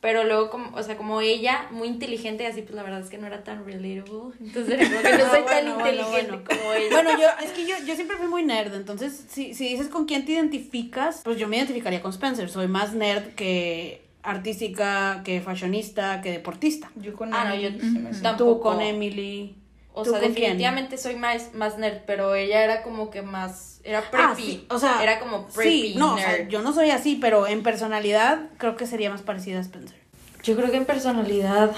Pero 0.00 0.24
luego, 0.24 0.48
como, 0.48 0.74
o 0.74 0.82
sea, 0.82 0.96
como 0.96 1.20
ella, 1.20 1.68
muy 1.72 1.86
inteligente 1.86 2.44
y 2.44 2.46
así, 2.46 2.62
pues 2.62 2.74
la 2.74 2.82
verdad 2.82 3.00
es 3.00 3.10
que 3.10 3.18
no 3.18 3.26
era 3.26 3.44
tan 3.44 3.66
relatable. 3.66 4.32
Entonces 4.40 4.88
como 4.88 5.02
que 5.02 5.18
no 5.18 5.24
Ah, 5.26 5.30
soy 5.30 5.42
bueno, 5.42 5.44
tan 5.44 5.78
bueno, 5.80 5.90
inteligente 6.00 6.30
bueno. 6.30 6.44
como 6.48 6.72
ella. 6.72 6.88
Bueno, 6.90 7.10
yo, 7.20 7.26
es 7.44 7.50
que 7.50 7.66
yo, 7.66 7.74
yo 7.86 7.94
siempre 7.94 8.16
fui 8.16 8.26
muy 8.26 8.42
nerd, 8.42 8.72
entonces 8.74 9.26
si, 9.28 9.52
si 9.52 9.68
dices 9.68 9.88
con 9.88 10.06
quién 10.06 10.24
te 10.24 10.32
identificas, 10.32 11.20
pues 11.22 11.36
yo 11.38 11.48
me 11.48 11.58
identificaría 11.58 12.00
con 12.00 12.12
Spencer. 12.12 12.48
Soy 12.48 12.66
más 12.66 12.94
nerd 12.94 13.34
que 13.34 14.02
artística, 14.22 15.20
que 15.22 15.42
fashionista, 15.42 16.22
que 16.22 16.30
deportista. 16.32 16.90
Yo 16.96 17.14
con 17.14 17.34
Ah, 17.34 17.44
no, 17.44 17.54
Emily 17.54 17.74
yo 17.74 17.80
se 17.80 17.98
me 17.98 18.08
hace- 18.10 18.22
tampoco. 18.22 18.54
Tú 18.54 18.60
con 18.60 18.80
Emily. 18.80 19.54
O 19.92 20.02
¿Tú 20.04 20.10
sea, 20.10 20.20
quién? 20.20 20.34
definitivamente 20.34 20.96
soy 20.98 21.16
más, 21.16 21.52
más 21.54 21.76
nerd, 21.78 22.02
pero 22.06 22.34
ella 22.34 22.62
era 22.62 22.82
como 22.82 23.10
que 23.10 23.22
más, 23.22 23.80
era 23.82 24.02
preppy. 24.10 24.24
Ah, 24.24 24.34
sí, 24.36 24.66
o 24.70 24.78
sea, 24.78 25.02
era 25.02 25.18
como 25.18 25.46
preppy 25.48 25.92
Sí, 25.92 25.94
no, 25.98 26.14
o 26.14 26.18
sea, 26.18 26.28
nerd. 26.38 26.48
yo 26.48 26.62
no 26.62 26.72
soy 26.72 26.90
así, 26.90 27.16
pero 27.20 27.46
en 27.48 27.62
personalidad 27.62 28.48
creo 28.58 28.76
que 28.76 28.86
sería 28.86 29.10
más 29.10 29.22
parecida 29.22 29.58
a 29.58 29.62
Spencer. 29.62 29.98
Yo 30.44 30.54
creo 30.56 30.70
que 30.70 30.76
en 30.76 30.84
personalidad, 30.86 31.72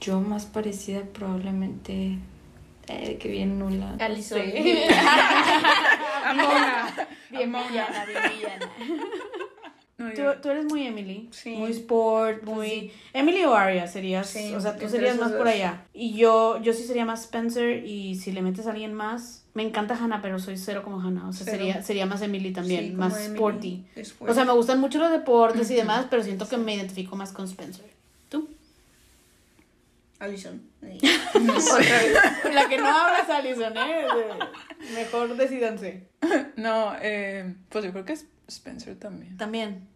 yo 0.00 0.20
más 0.20 0.44
parecida 0.44 1.00
probablemente, 1.12 2.18
eh, 2.88 3.16
que 3.18 3.28
bien 3.28 3.58
nula. 3.58 3.96
sé. 4.22 4.86
Amona. 6.24 6.92
Bien 7.30 7.52
Amona. 7.54 7.68
villana, 7.68 8.04
bien 8.04 8.22
villana. 8.38 8.70
No, 10.08 10.12
Tú, 10.34 10.40
tú 10.42 10.48
eres 10.50 10.64
muy 10.64 10.86
Emily, 10.86 11.28
Sí. 11.32 11.50
muy 11.56 11.70
sport, 11.70 12.42
muy... 12.44 12.92
Emily 13.12 13.44
o 13.44 13.54
Aria 13.54 13.86
serías, 13.86 14.28
Sí, 14.28 14.54
o 14.54 14.60
sea, 14.60 14.76
tú 14.76 14.88
serías 14.88 15.18
más 15.18 15.32
por 15.32 15.48
allá. 15.48 15.86
Y 15.92 16.14
yo, 16.16 16.60
yo 16.62 16.72
sí 16.72 16.84
sería 16.84 17.04
más 17.04 17.22
Spencer 17.24 17.84
y 17.86 18.14
si 18.16 18.32
le 18.32 18.42
metes 18.42 18.66
a 18.66 18.70
alguien 18.70 18.94
más, 18.94 19.44
me 19.54 19.62
encanta 19.62 19.94
Hannah, 19.96 20.20
pero 20.22 20.38
soy 20.38 20.56
cero 20.58 20.82
como 20.82 21.00
Hannah, 21.00 21.28
o 21.28 21.32
sea, 21.32 21.44
Cero. 21.44 21.58
sería, 21.58 21.82
sería 21.82 22.06
más 22.06 22.22
Emily 22.22 22.52
también, 22.52 22.96
más 22.96 23.14
Emily. 23.18 23.32
sporty. 23.34 23.84
O 24.20 24.34
sea, 24.34 24.44
me 24.44 24.52
gustan 24.52 24.80
mucho 24.80 24.98
los 24.98 25.10
deportes 25.10 25.70
y 25.70 25.74
demás, 25.74 26.06
pero 26.10 26.22
siento 26.22 26.48
que 26.48 26.56
me 26.56 26.74
identifico 26.74 27.14
más 27.16 27.32
con 27.32 27.44
Spencer. 27.46 27.86
¿Tú? 28.28 28.48
Alison. 30.18 30.62
La 32.52 32.68
que 32.68 32.78
no 32.78 32.86
hablas, 32.86 33.28
Alison, 33.30 33.76
¿eh? 33.76 34.06
Mejor 34.94 35.36
decidanse. 35.36 36.08
No, 36.56 36.94
eh, 37.02 37.54
pues 37.68 37.84
yo 37.84 37.92
creo 37.92 38.04
que 38.04 38.14
es 38.14 38.26
Spencer 38.48 38.96
también. 38.98 39.36
También. 39.36 39.86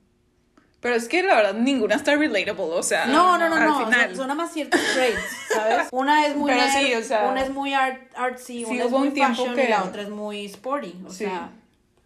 Pero 0.81 0.95
es 0.95 1.09
que 1.09 1.23
la 1.25 1.35
verdad 1.35 1.55
ninguna 1.55 1.97
está 1.97 2.15
relatable, 2.15 2.65
o 2.75 2.83
sea. 2.83 3.07
No, 3.07 3.37
no, 3.37 3.49
no, 3.49 3.57
al 3.57 3.65
no. 3.65 3.85
final. 3.85 4.09
Son, 4.11 4.17
son 4.17 4.29
nada 4.29 4.35
más 4.43 4.53
ciertos 4.53 4.81
traits, 4.95 5.19
¿sabes? 5.53 5.89
Una 5.91 6.27
es 6.27 6.37
muy 6.37 6.53
Pero 6.53 6.65
nerd, 6.65 6.73
sí, 6.87 6.95
o 6.95 7.03
sea, 7.03 7.29
una 7.29 7.43
es 7.43 7.51
muy 7.51 7.75
art, 7.75 8.01
artsy, 8.17 8.65
sí 8.65 8.75
una 8.75 8.85
es 8.85 8.91
muy 8.91 9.09
un 9.09 9.15
tiempo 9.15 9.35
fashion 9.37 9.55
que- 9.57 9.65
y 9.65 9.69
la 9.69 9.83
otra 9.85 10.03
es 10.03 10.09
muy 10.09 10.45
sporty. 10.47 10.95
O 11.07 11.11
Sí. 11.11 11.25
sea, 11.25 11.51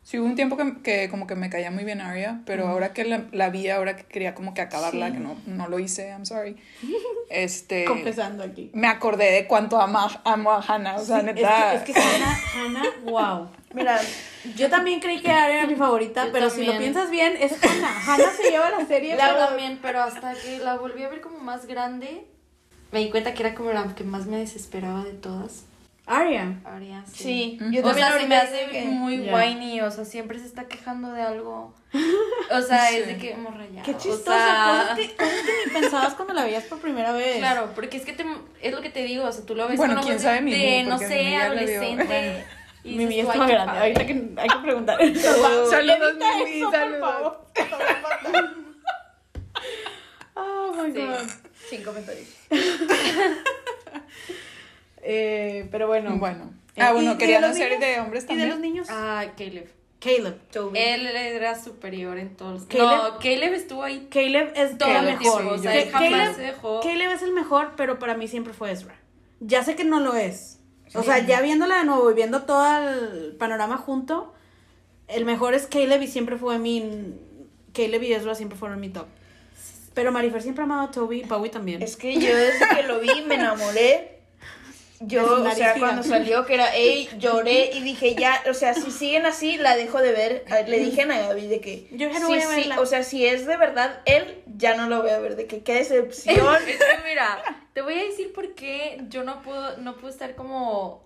Sí, 0.05 0.19
hubo 0.19 0.27
un 0.27 0.35
tiempo 0.35 0.57
que, 0.57 0.83
que 0.83 1.09
como 1.09 1.29
que 1.29 1.37
me 1.37 1.49
caía 1.49 1.71
muy 1.71 1.85
bien 1.85 2.01
Arya, 2.01 2.41
pero 2.45 2.67
ahora 2.67 2.93
que 2.93 3.05
la, 3.05 3.23
la 3.31 3.51
vi, 3.51 3.69
ahora 3.69 3.95
que 3.95 4.03
quería 4.03 4.35
como 4.35 4.53
que 4.53 4.61
acabarla, 4.61 5.07
Sí. 5.07 5.13
que 5.13 5.19
no, 5.21 5.37
no 5.47 5.69
lo 5.69 5.79
hice, 5.79 6.09
I'm 6.09 6.27
sorry. 6.27 6.57
Este. 7.31 7.85
confesando 7.85 8.43
aquí. 8.43 8.71
Me 8.75 8.89
acordé 8.89 9.31
de 9.31 9.47
cuánto 9.47 9.81
ama, 9.81 10.09
amo 10.25 10.51
a 10.51 10.61
Hannah, 10.61 10.97
o 10.97 11.05
sea, 11.05 11.21
Sí, 11.21 11.27
neta. 11.27 11.75
Es 11.75 11.83
que, 11.83 11.93
es 11.93 11.99
que 11.99 12.03
Hannah, 12.03 12.41
Hannah, 12.57 12.91
wow. 13.05 13.49
Mira, 13.75 14.01
Yo 14.57 14.69
también 14.71 15.01
creí 15.01 15.21
que 15.23 15.31
Aria 15.31 15.59
era 15.61 15.67
mi 15.67 15.77
favorita, 15.77 16.27
Yo 16.27 16.33
pero 16.33 16.51
si 16.51 16.65
lo 16.65 16.77
piensas 16.79 17.11
bien, 17.11 17.35
es 17.39 17.53
Hannah. 17.63 18.03
Hannah 18.07 18.31
se 18.33 18.51
lleva 18.51 18.71
la 18.71 18.85
serie. 18.87 19.17
La 19.17 19.29
pero- 19.35 19.47
también, 19.47 19.79
pero 19.81 20.03
hasta 20.03 20.35
que 20.35 20.59
la 20.59 20.77
volví 20.77 21.03
a 21.05 21.09
ver 21.09 21.21
como 21.21 21.39
más 21.39 21.67
grande, 21.67 22.27
me 22.91 22.99
di 23.01 23.11
cuenta 23.11 23.33
que 23.35 23.43
era 23.43 23.55
como 23.55 23.73
la 23.73 23.95
que 23.95 24.05
más 24.05 24.27
me 24.27 24.37
desesperaba 24.39 25.05
de 25.05 25.13
todas. 25.13 25.65
Aria. 26.05 26.59
Aria, 26.65 27.05
sí. 27.07 27.23
sí. 27.23 27.59
Ujú. 27.61 27.71
Yo 27.71 27.81
o 27.81 27.85
también 27.85 28.09
sea, 28.09 28.19
se 28.21 28.27
me 28.27 28.37
hace 28.37 28.67
que- 28.71 28.85
muy 28.87 29.25
Ya. 29.25 29.35
whiny, 29.37 29.81
o 29.83 29.91
sea, 29.91 30.05
siempre 30.05 30.39
se 30.41 30.47
está 30.47 30.65
quejando 30.65 31.13
de 31.13 31.23
algo. 31.23 31.73
O 32.51 32.61
sea, 32.61 32.87
Sí. 32.91 32.97
es 32.97 33.07
de 33.07 33.17
que 33.19 33.37
morra 33.37 33.65
ya. 33.73 33.83
Qué 33.83 33.93
o 33.93 33.99
chistosa. 33.99 34.37
sea, 34.37 34.79
Cosas, 34.91 34.99
que, 34.99 35.15
cosas 35.17 35.35
que 35.47 35.53
ni 35.67 35.81
pensabas 35.81 36.15
cuando 36.15 36.35
la 36.35 36.45
veías 36.45 36.65
por 36.65 36.81
primera 36.81 37.13
vez. 37.13 37.39
Claro, 37.39 37.71
porque 37.77 37.97
es 37.99 38.05
que 38.05 38.13
te, 38.15 38.25
es 38.61 38.73
lo 38.75 38.83
que 38.83 38.91
te 38.91 39.05
digo, 39.05 39.25
o 39.27 39.33
sea, 39.33 39.47
tú 39.47 39.55
lo 39.55 39.69
ves 39.69 39.77
Bueno, 39.77 39.95
con 39.95 40.03
quién 40.05 40.19
sabe 40.19 40.43
de, 40.43 40.83
no 40.83 40.99
sé, 40.99 41.37
adolescente. 41.37 42.45
Y 42.85 42.97
Mi 42.97 43.07
dices 43.07 43.09
mía 43.09 43.25
tú, 43.25 43.31
está 43.31 43.33
"Ay, 43.33 43.39
más 43.39 43.49
grande. 43.51 43.67
padre". 43.73 43.81
Ahorita 43.83 44.07
que 44.07 44.41
hay 44.43 44.49
que 44.49 44.59
preguntar. 44.63 44.99
Saludos, 45.17 45.73
Edita 45.73 46.45
Mimi, 46.45 46.61
saludos. 46.71 47.01
favor. 47.01 47.47
Oh 50.35 50.73
my 50.75 50.93
Sí. 50.93 50.99
god. 51.07 51.29
Sin 51.69 51.83
comentarios. 51.85 52.29
Eh, 55.05 55.69
pero 55.73 55.89
bueno. 55.89 56.17
Bueno. 56.17 56.53
Eh, 56.77 56.81
Ah, 56.81 56.91
¿y- 56.91 56.93
bueno, 56.95 57.19
querían 57.19 57.43
hacer 57.45 57.79
de 57.81 57.99
hombres 58.01 58.23
¿Y 58.23 58.27
de 58.27 58.29
también. 58.29 58.49
los 58.51 58.59
niños? 58.61 58.87
Ah, 58.89 59.25
Caleb. 59.37 59.69
Caleb. 59.99 60.39
Toby. 60.53 60.79
Él 60.79 61.07
era 61.09 61.61
superior 61.61 62.19
en 62.19 62.37
todos. 62.37 62.65
¿Caleb? 62.67 62.87
No, 62.87 63.19
Caleb 63.19 63.53
estuvo 63.55 63.83
ahí 63.83 64.07
Caleb 64.11 64.53
es 64.55 64.79
todo 64.79 65.03
mejor. 65.03 65.45
O 65.47 65.59
sea, 65.59 65.73
jamás 65.91 66.09
Caleb, 66.11 66.35
se 66.37 66.43
dejó. 66.43 66.81
Caleb 66.81 67.11
es 67.13 67.23
el 67.23 67.33
mejor, 67.33 67.73
pero 67.77 67.99
para 67.99 68.15
mí 68.17 68.29
siempre 68.29 68.53
fue 68.53 68.71
Ezra. 68.71 68.95
Ya 69.41 69.65
sé 69.65 69.75
que 69.75 69.83
no 69.85 69.99
lo 69.99 70.15
es. 70.15 70.61
O 70.95 71.03
sea, 71.03 71.19
ya 71.27 71.41
viéndola 71.41 71.79
de 71.79 71.85
nuevo 71.85 72.11
y 72.11 72.15
viendo 72.15 72.43
todo 72.43 72.65
el 72.91 73.35
panorama 73.39 73.77
junto, 73.79 74.35
el 75.09 75.25
mejor 75.25 75.55
es 75.55 75.67
Caleb 75.67 76.03
y 76.03 76.07
siempre 76.07 76.37
fue 76.37 76.59
mi... 76.59 77.15
Caleb 77.73 78.03
y 78.03 78.13
Ezra 78.13 78.35
siempre 78.35 78.59
fueron 78.59 78.81
mi 78.81 78.91
top. 78.91 79.07
Pero 79.95 80.13
Marifer 80.13 80.43
siempre 80.43 80.63
ha 80.63 80.65
amado 80.65 80.83
a 80.83 80.91
Toby 80.91 81.21
y 81.21 81.25
Bowie 81.25 81.51
también. 81.51 81.83
Es 81.83 81.97
que 81.97 82.15
yo 82.15 82.37
desde 82.37 82.67
que 82.77 82.83
lo 82.85 83.01
vi 83.01 83.23
me 83.27 83.35
enamoré. 83.37 84.19
Yo, 85.01 85.43
o 85.43 85.51
sea, 85.51 85.75
cuando 85.79 86.03
salió 86.05 86.47
que 86.47 86.55
era 86.55 86.77
ey, 86.77 87.09
lloré 87.19 87.71
y 87.75 87.81
dije 87.83 88.15
ya, 88.15 88.41
o 88.49 88.55
sea, 88.55 88.73
si 88.73 88.91
siguen 88.93 89.27
así, 89.27 89.57
la 89.57 89.77
dejo 89.77 90.01
de 90.01 90.13
ver. 90.13 90.45
A- 90.49 90.61
Le 90.61 90.79
dije 90.79 91.03
a 91.03 91.07
Gaby 91.07 91.47
de 91.49 91.61
que. 91.61 91.89
Yo 91.91 92.09
ya 92.09 92.21
no 92.21 92.27
sí, 92.29 92.33
voy 92.35 92.39
a 92.39 92.49
sí, 92.49 92.55
verla. 92.55 92.81
o 92.81 92.87
sea, 92.87 93.03
si 93.03 93.27
es 93.27 93.45
de 93.47 93.57
verdad 93.57 94.01
él, 94.05 94.43
ya 94.57 94.77
no 94.77 94.89
lo 94.89 95.03
voy 95.03 95.11
a 95.11 95.19
ver. 95.19 95.35
De 95.37 95.47
que 95.47 95.63
qué 95.63 95.75
decepción. 95.75 96.37
Es 96.69 96.79
que 96.79 97.09
mira, 97.09 97.62
te 97.73 97.83
voy 97.83 97.95
a 97.95 98.03
decir 98.05 98.33
por 98.33 98.55
qué 98.55 99.03
yo 99.09 99.25
no 99.25 99.43
puedo, 99.43 99.77
no 99.79 99.95
puedo 99.97 100.09
estar 100.09 100.35
como 100.35 101.03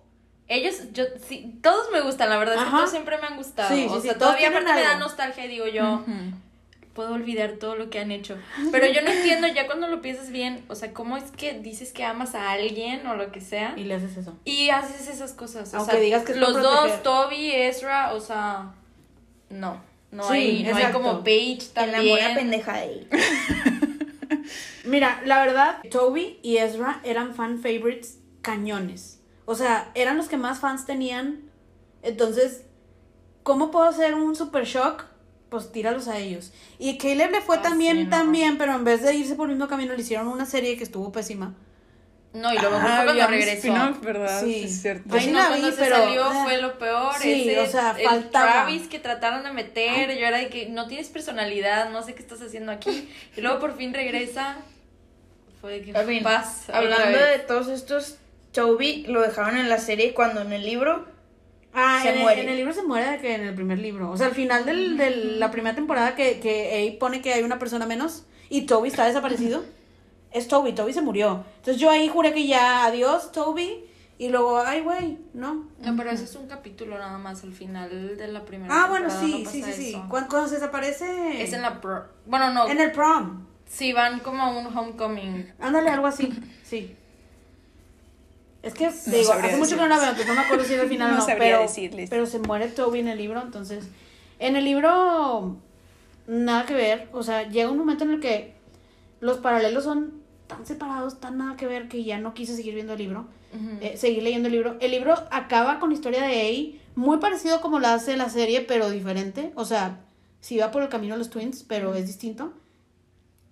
Ellos, 0.49 0.93
yo, 0.93 1.05
sí, 1.27 1.59
todos 1.63 1.91
me 1.93 2.01
gustan, 2.03 2.29
la 2.31 2.39
verdad, 2.39 2.55
es 2.57 2.61
que 2.63 2.69
Ajá. 2.69 2.77
todos 2.79 2.91
siempre 2.91 3.19
me 3.19 3.27
han 3.27 3.37
gustado. 3.37 3.75
Sí, 3.75 3.83
sí, 3.83 3.89
o 3.91 3.97
sí, 4.01 4.09
sea, 4.09 4.13
todos 4.19 4.33
todavía 4.37 4.49
aparte 4.49 4.73
me 4.75 4.81
da 4.81 4.91
algo. 4.93 5.01
nostalgia 5.01 5.45
y 5.45 5.49
digo 5.49 5.67
yo, 5.67 6.05
puedo 6.93 7.13
olvidar 7.15 7.53
todo 7.61 7.77
lo 7.77 7.91
que 7.91 7.99
han 7.99 8.11
hecho. 8.11 8.37
Pero 8.73 8.87
yo 8.87 9.03
no 9.03 9.11
entiendo 9.11 9.49
ya 9.49 9.67
cuando 9.67 9.87
lo 9.89 10.01
piensas 10.01 10.31
bien, 10.31 10.65
o 10.69 10.75
sea, 10.75 10.93
¿cómo 10.95 11.17
es 11.17 11.25
que 11.33 11.53
dices 11.55 11.93
que 11.93 12.05
amas 12.05 12.35
a 12.35 12.53
alguien 12.53 13.07
o 13.07 13.17
lo 13.17 13.33
que 13.33 13.41
sea? 13.41 13.75
Y 13.77 13.85
le 13.85 13.95
haces 13.95 14.17
eso. 14.17 14.35
Y 14.45 14.71
haces 14.71 15.09
esas 15.09 15.33
cosas. 15.33 15.75
O 15.75 15.79
Aunque 15.79 15.93
sea, 15.93 16.01
digas 16.01 16.25
que 16.25 16.33
es 16.33 16.39
los 16.39 16.55
dos. 16.63 17.03
Toby, 17.03 17.53
Ezra, 17.53 18.15
o 18.15 18.21
sea, 18.21 18.73
no. 19.51 19.81
No 20.13 20.23
Sí, 20.29 20.35
hay, 20.35 20.63
no 20.63 20.77
hay 20.77 20.93
como 20.93 21.23
Paige 21.25 21.59
En 21.75 21.87
la 21.89 21.93
también. 21.93 22.09
buena 22.19 22.35
pendeja 22.35 22.73
de 22.75 22.81
ahí. 22.81 23.09
Mira, 24.87 25.21
la 25.25 25.41
verdad, 25.45 25.79
Toby 25.91 26.39
y 26.43 26.57
Ezra 26.59 27.01
eran 27.05 27.35
fan 27.35 27.61
favorites 27.61 28.19
cañones. 28.43 29.21
O 29.45 29.55
sea, 29.55 29.91
eran 29.95 30.17
los 30.17 30.29
que 30.29 30.37
más 30.37 30.59
fans 30.61 30.87
tenían. 30.87 31.43
Entonces, 32.03 32.63
¿cómo 33.43 33.71
puedo 33.71 33.87
hacer 33.87 34.15
un 34.15 34.35
super 34.37 34.65
shock? 34.65 35.05
Pues 35.49 35.71
tíralos 35.71 36.09
a 36.09 36.19
ellos. 36.19 36.53
Y 36.79 36.99
Caleb 36.99 37.31
le 37.31 37.41
fue 37.41 37.57
Ah, 37.59 37.63
también, 37.63 37.97
sí, 37.99 38.05
no. 38.05 38.11
también, 38.11 38.59
pero 38.59 38.75
en 38.75 38.85
vez 38.85 39.03
de 39.03 39.15
irse 39.15 39.35
por 39.37 39.49
el 39.49 39.55
mismo 39.57 39.69
camino, 39.69 39.95
le 39.95 40.01
hicieron 40.01 40.27
una 40.29 40.45
serie 40.47 40.77
que 40.77 40.85
estuvo 40.85 41.13
pésima. 41.13 41.55
No, 42.33 42.53
y 42.53 42.57
lo 42.59 42.71
mejor 42.71 42.91
Ah, 42.91 42.97
fue 43.05 43.05
cuando 43.15 43.27
regresó. 43.29 44.01
¿verdad? 44.03 44.43
Sí. 44.43 44.65
Es 44.65 44.83
cierto. 44.83 45.15
Ay, 45.15 45.21
sí 45.21 45.31
no, 45.31 45.39
la 45.39 45.47
cuando 45.49 45.67
vi, 45.69 45.73
se 45.73 45.79
pero, 45.79 45.97
salió 45.97 46.25
ah, 46.25 46.45
fue 46.45 46.61
lo 46.61 46.79
peor. 46.79 47.13
sí, 47.21 47.49
ese, 47.49 47.61
o 47.61 47.67
sea, 47.67 47.97
el 47.99 48.05
faltaba. 48.07 48.53
Travis 48.53 48.89
que 48.89 48.99
trataron 48.99 49.45
de 49.45 49.53
meter, 49.53 50.11
yo 50.19 50.27
era 50.27 50.39
de 50.39 50.49
que 50.51 50.69
no 50.69 50.87
tienes 50.89 51.09
personalidad, 51.09 51.91
no 51.91 52.03
sé 52.03 52.15
qué 52.15 52.21
estás 52.23 52.43
haciendo 52.43 52.73
aquí. 52.73 53.09
Y 53.37 53.41
luego 53.41 53.59
por 53.61 53.77
fin 53.77 53.95
regresa. 53.95 54.57
Fue 55.67 55.83
que 55.83 55.97
A 55.97 56.03
ver, 56.03 56.23
paz. 56.23 56.63
otra 56.69 56.79
hablando 56.79 57.19
de 57.19 57.39
todos 57.41 57.69
estos, 57.69 58.17
Toby 58.53 59.05
lo 59.09 59.21
dejaron 59.21 59.57
en 59.59 59.69
la 59.69 59.79
serie 59.79 60.15
cuando 60.15 60.41
en 60.41 60.53
el 60.53 60.65
libro 60.65 61.05
Ah, 61.79 61.99
Se 62.03 62.09
en, 62.09 62.15
el- 62.17 62.23
muere. 62.23 62.41
en 62.43 62.49
el 62.49 62.57
libro 62.57 62.73
se 62.73 62.83
muere 62.85 63.11
de 63.11 63.19
que 63.19 63.35
en 63.35 63.43
el 63.43 63.55
primer 63.55 63.79
libro. 63.79 64.11
O 64.11 64.17
sea, 64.17 64.29
al 64.29 64.33
final 64.35 64.65
del- 64.65 64.97
de 64.97 65.11
la 65.11 65.51
primera 65.51 65.75
temporada 65.75 66.15
que, 66.15 66.41
que 66.41 66.71
Abe 66.73 66.97
pone 66.99 67.21
que 67.21 67.35
hay 67.35 67.43
una 67.43 67.59
persona 67.59 67.85
menos 67.85 68.25
y 68.49 68.63
Toby 68.63 68.89
está 68.89 69.05
desaparecido. 69.05 69.63
Es 70.33 70.49
Toby, 70.49 70.73
Toby 70.73 70.95
se 70.95 71.03
murió. 71.03 71.45
Entonces 71.59 71.77
yo 71.79 71.91
ahí 71.91 72.09
juré 72.09 72.33
que 72.33 72.47
ya, 72.47 72.87
adiós 72.87 73.31
Toby. 73.33 73.85
Y 74.19 74.31
luego, 74.31 74.59
ay, 74.61 74.81
güey, 74.81 75.19
no. 75.35 75.69
No, 75.79 75.95
pero 75.99 76.09
ese 76.11 76.25
es 76.25 76.35
un 76.37 76.47
capítulo 76.49 76.97
nada 76.99 77.19
más 77.19 77.43
al 77.45 77.53
final 77.53 78.17
de 78.17 78.29
la 78.29 78.47
primera 78.47 78.73
Ah, 78.75 78.87
bueno, 78.89 79.11
sí, 79.11 79.43
no 79.45 79.51
sí, 79.51 79.57
sí, 79.59 79.61
pasa 79.61 79.73
sí. 79.75 80.03
Cuando, 80.09 80.49
se 80.49 80.55
desaparece... 80.55 81.43
Es 81.43 81.53
en 81.53 81.61
la 81.61 81.79
pro- 81.83 82.07
Bueno, 82.25 82.51
no. 82.55 82.67
En 82.69 82.81
el 82.81 82.93
prom. 82.93 83.45
Sí, 83.67 83.93
van 83.93 84.21
como 84.21 84.43
a 84.43 84.51
un 84.51 84.67
homecoming. 84.77 85.53
Ándale, 85.59 85.91
algo 85.91 86.07
así, 86.07 86.33
sí. 86.63 86.97
Es 88.63 88.75
que, 88.75 88.91
digo, 89.07 89.33
hace 89.33 89.57
mucho 89.57 89.77
que 89.77 89.83
no 89.83 89.89
la 89.89 89.99
veo, 89.99 90.09
entonces 90.09 90.27
no 90.27 90.35
me 90.35 90.41
acuerdo 90.41 90.65
si 90.65 90.75
era 90.75 90.83
el 90.83 90.89
final 90.89 91.11
o 91.11 91.15
No 91.19 91.21
no, 91.21 91.27
pero, 91.39 91.61
decirles. 91.61 92.11
pero 92.11 92.27
se 92.27 92.41
muere 92.41 92.69
Toby 92.69 92.99
en 92.99 93.09
el 93.09 93.19
libro, 93.19 93.41
entonces, 93.41 93.89
en 94.41 94.57
el 94.57 94.65
libro, 94.65 95.57
nada 96.27 96.67
que 96.67 96.75
ver, 96.75 97.09
o 97.13 97.23
sea, 97.23 97.49
llega 97.49 97.71
un 97.71 97.79
momento 97.79 98.05
en 98.05 98.11
el 98.13 98.21
que 98.21 98.55
los 99.21 99.39
paralelos 99.39 99.85
son 99.85 100.21
tan 100.49 100.67
separados, 100.67 101.21
tan 101.21 101.39
nada 101.39 101.57
que 101.57 101.67
ver, 101.67 101.89
que 101.89 102.03
ya 102.03 102.19
no 102.19 102.35
quise 102.35 102.57
seguir 102.57 102.75
viendo 102.75 102.95
el 102.95 102.99
libro, 102.99 103.29
eh, 103.81 103.97
seguir 103.97 104.23
leyendo 104.23 104.49
el 104.49 104.53
libro. 104.53 104.77
El 104.81 104.91
libro 104.91 105.15
acaba 105.31 105.79
con 105.79 105.91
la 105.91 105.95
historia 105.95 106.23
de 106.23 106.77
A, 106.77 106.83
muy 106.97 107.19
parecido 107.19 107.61
como 107.61 107.79
la 107.79 107.95
hace 107.95 108.17
la 108.17 108.29
serie, 108.29 108.63
pero 108.63 108.91
diferente, 108.91 109.53
o 109.55 109.65
sea, 109.65 110.01
sí 110.41 110.59
va 110.59 110.71
por 110.71 110.83
el 110.83 110.89
camino 110.89 111.15
de 111.15 111.19
los 111.19 111.31
twins, 111.31 111.63
pero 111.63 111.95
es 111.95 112.07
distinto. 112.07 112.53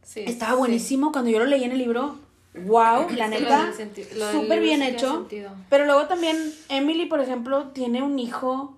Sí, 0.04 0.24
Estaba 0.26 0.52
sí. 0.52 0.58
buenísimo 0.58 1.10
cuando 1.12 1.30
yo 1.30 1.38
lo 1.40 1.46
leí 1.46 1.64
en 1.64 1.72
el 1.72 1.78
libro. 1.78 2.16
Wow, 2.54 3.08
la 3.16 3.26
neta, 3.28 3.72
súper 4.32 4.60
bien 4.60 4.82
hecho. 4.82 5.26
Pero 5.68 5.86
luego 5.86 6.06
también 6.06 6.36
Emily, 6.68 7.06
por 7.06 7.20
ejemplo, 7.20 7.68
tiene 7.70 8.02
un 8.02 8.18
hijo 8.18 8.76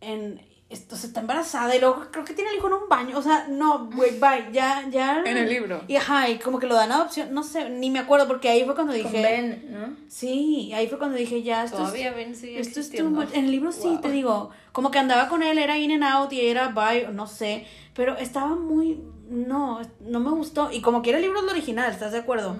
en 0.00 0.40
esto 0.70 0.94
se 0.94 1.08
está 1.08 1.18
embarazada 1.18 1.74
y 1.74 1.80
luego 1.80 2.06
creo 2.12 2.24
que 2.24 2.32
tiene 2.32 2.50
el 2.52 2.56
hijo 2.58 2.68
en 2.68 2.74
un 2.74 2.88
baño, 2.88 3.18
o 3.18 3.22
sea, 3.22 3.48
no, 3.48 3.86
güey, 3.86 4.12
bye, 4.20 4.52
ya 4.52 4.86
ya 4.88 5.20
En 5.26 5.36
el 5.36 5.48
libro. 5.48 5.82
Y 5.88 5.96
ajá, 5.96 6.28
y 6.30 6.38
como 6.38 6.60
que 6.60 6.68
lo 6.68 6.76
dan 6.76 6.92
a 6.92 6.94
adopción, 6.94 7.34
no 7.34 7.42
sé, 7.42 7.68
ni 7.70 7.90
me 7.90 7.98
acuerdo 7.98 8.28
porque 8.28 8.48
ahí 8.48 8.64
fue 8.64 8.76
cuando 8.76 8.92
con 8.92 9.02
dije, 9.02 9.20
Ben, 9.20 9.66
¿no? 9.72 9.96
sí, 10.08 10.70
ahí 10.72 10.86
fue 10.86 10.96
cuando 10.98 11.16
dije, 11.16 11.42
ya 11.42 11.64
esto 11.64 11.78
es- 11.78 11.82
Todavía 11.82 12.12
ven, 12.12 12.36
sigue 12.36 12.60
esto 12.60 12.78
es 12.78 12.88
too 12.88 12.98
existiendo. 12.98 13.20
much. 13.20 13.30
En 13.34 13.46
el 13.46 13.50
libro 13.50 13.72
sí, 13.72 13.88
Wow. 13.88 14.00
te 14.00 14.10
digo, 14.12 14.50
como 14.70 14.92
que 14.92 15.00
andaba 15.00 15.28
con 15.28 15.42
él, 15.42 15.58
era 15.58 15.76
in 15.76 15.90
and 15.90 16.04
out 16.04 16.32
y 16.32 16.40
era 16.46 16.68
bye, 16.68 17.08
no 17.12 17.26
sé, 17.26 17.66
pero 17.92 18.16
estaba 18.16 18.54
muy, 18.54 19.00
no, 19.30 19.80
no 20.00 20.20
me 20.20 20.30
gustó. 20.30 20.70
Y 20.72 20.80
como 20.82 21.00
que 21.02 21.10
era 21.10 21.18
el 21.18 21.24
libro 21.24 21.38
es 21.38 21.44
lo 21.44 21.50
original, 21.52 21.90
¿estás 21.90 22.12
de 22.12 22.18
acuerdo? 22.18 22.56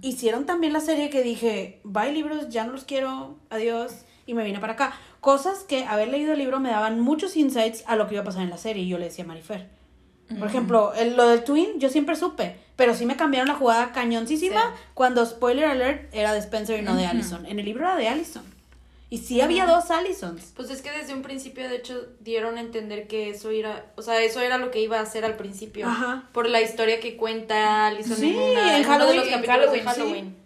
Hicieron 0.00 0.46
también 0.46 0.72
la 0.72 0.80
serie 0.80 1.10
que 1.10 1.22
dije, 1.22 1.80
bye 1.84 2.12
libros, 2.12 2.48
ya 2.48 2.64
no 2.64 2.72
los 2.72 2.84
quiero, 2.84 3.36
adiós, 3.50 3.92
y 4.24 4.34
me 4.34 4.44
vine 4.44 4.58
para 4.60 4.74
acá. 4.74 4.92
Cosas 5.20 5.64
que 5.64 5.84
haber 5.84 6.08
leído 6.08 6.32
el 6.32 6.38
libro 6.38 6.60
me 6.60 6.70
daban 6.70 7.00
muchos 7.00 7.36
insights 7.36 7.82
a 7.86 7.96
lo 7.96 8.06
que 8.06 8.14
iba 8.14 8.22
a 8.22 8.26
pasar 8.26 8.42
en 8.42 8.50
la 8.50 8.58
serie, 8.58 8.84
y 8.84 8.88
yo 8.88 8.98
le 8.98 9.06
decía 9.06 9.24
a 9.24 9.28
Marifer. 9.28 9.68
Por 10.38 10.48
ejemplo, 10.48 10.92
el- 10.94 11.16
lo 11.16 11.28
del 11.28 11.44
Twin, 11.44 11.78
yo 11.78 11.88
siempre 11.88 12.16
supe, 12.16 12.56
pero 12.74 12.94
sí 12.94 13.06
me 13.06 13.14
cambiaron 13.16 13.46
la 13.48 13.54
jugada 13.54 13.92
cañoncísima 13.92 14.60
Sí. 14.74 14.82
cuando, 14.94 15.24
spoiler 15.24 15.66
alert, 15.66 16.12
era 16.12 16.32
de 16.32 16.40
Spencer 16.40 16.80
y 16.80 16.82
no 16.82 16.96
de 16.96 17.06
Allison. 17.06 17.46
En 17.46 17.60
el 17.60 17.64
libro 17.64 17.84
era 17.84 17.94
de 17.96 18.08
Allison. 18.08 18.42
Y 19.08 19.18
sí 19.18 19.40
había 19.40 19.66
dos 19.66 19.90
Allisons. 19.92 20.52
Pues 20.56 20.68
es 20.70 20.82
que 20.82 20.90
desde 20.90 21.14
un 21.14 21.22
principio, 21.22 21.68
de 21.68 21.76
hecho, 21.76 22.06
dieron 22.20 22.58
a 22.58 22.60
entender 22.60 23.06
que 23.06 23.30
eso 23.30 23.50
era, 23.50 23.92
o 23.96 24.02
sea, 24.02 24.20
eso 24.22 24.40
era 24.40 24.58
lo 24.58 24.72
que 24.72 24.80
iba 24.80 24.98
a 24.98 25.02
hacer 25.02 25.24
al 25.24 25.36
principio. 25.36 25.86
Ajá. 25.86 26.28
Por 26.32 26.48
la 26.48 26.60
historia 26.60 26.98
que 26.98 27.16
cuenta 27.16 27.86
Alison 27.86 28.16
Sí, 28.16 28.30
en, 28.30 28.36
una, 28.36 28.78
en 28.78 28.84
uno 28.86 29.06
de 29.06 29.14
los 29.14 29.26
en 29.28 29.32
capítulos 29.34 29.72
de 29.72 29.80
Halloween, 29.82 30.36
sí. 30.36 30.42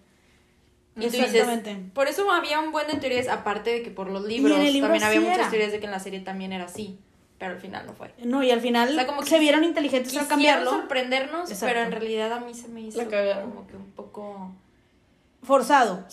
Tú 1.01 1.07
Exactamente. 1.07 1.71
dices, 1.75 1.93
por 1.95 2.09
eso 2.09 2.31
había 2.31 2.61
un 2.61 2.73
buen 2.73 2.87
de 2.89 2.97
teorías, 2.97 3.29
aparte 3.29 3.71
de 3.71 3.83
que 3.83 3.91
por 3.91 4.11
los 4.11 4.25
libros 4.25 4.59
libro 4.59 4.89
también 4.89 5.05
había 5.05 5.21
muchas 5.21 5.39
era. 5.39 5.49
teorías 5.51 5.73
de 5.73 5.81
que 5.81 5.87
en 5.87 5.93
la 5.93 6.01
serie 6.01 6.21
también 6.21 6.53
era 6.53 6.65
así, 6.65 6.99
pero 7.39 7.53
al 7.53 7.61
final 7.61 7.87
no 7.87 7.95
fue. 7.95 8.13
No, 8.25 8.43
y 8.43 8.51
al 8.51 8.61
final 8.61 8.91
O 8.91 8.95
sea, 8.95 9.07
como 9.07 9.23
se 9.23 9.31
que 9.31 9.39
vieron 9.39 9.65
inteligentes 9.65 10.15
al 10.19 10.27
cambiarlo. 10.29 10.69
sorprendernos, 10.71 11.51
Exacto. 11.51 11.67
pero 11.75 11.87
en 11.87 11.93
realidad 11.93 12.33
a 12.35 12.41
mí 12.41 12.53
se 12.53 12.69
me 12.69 12.83
hizo 12.83 12.99
como 13.05 13.67
que 13.67 13.77
un 13.77 13.93
poco... 13.93 14.53
Forzado. 15.43 16.07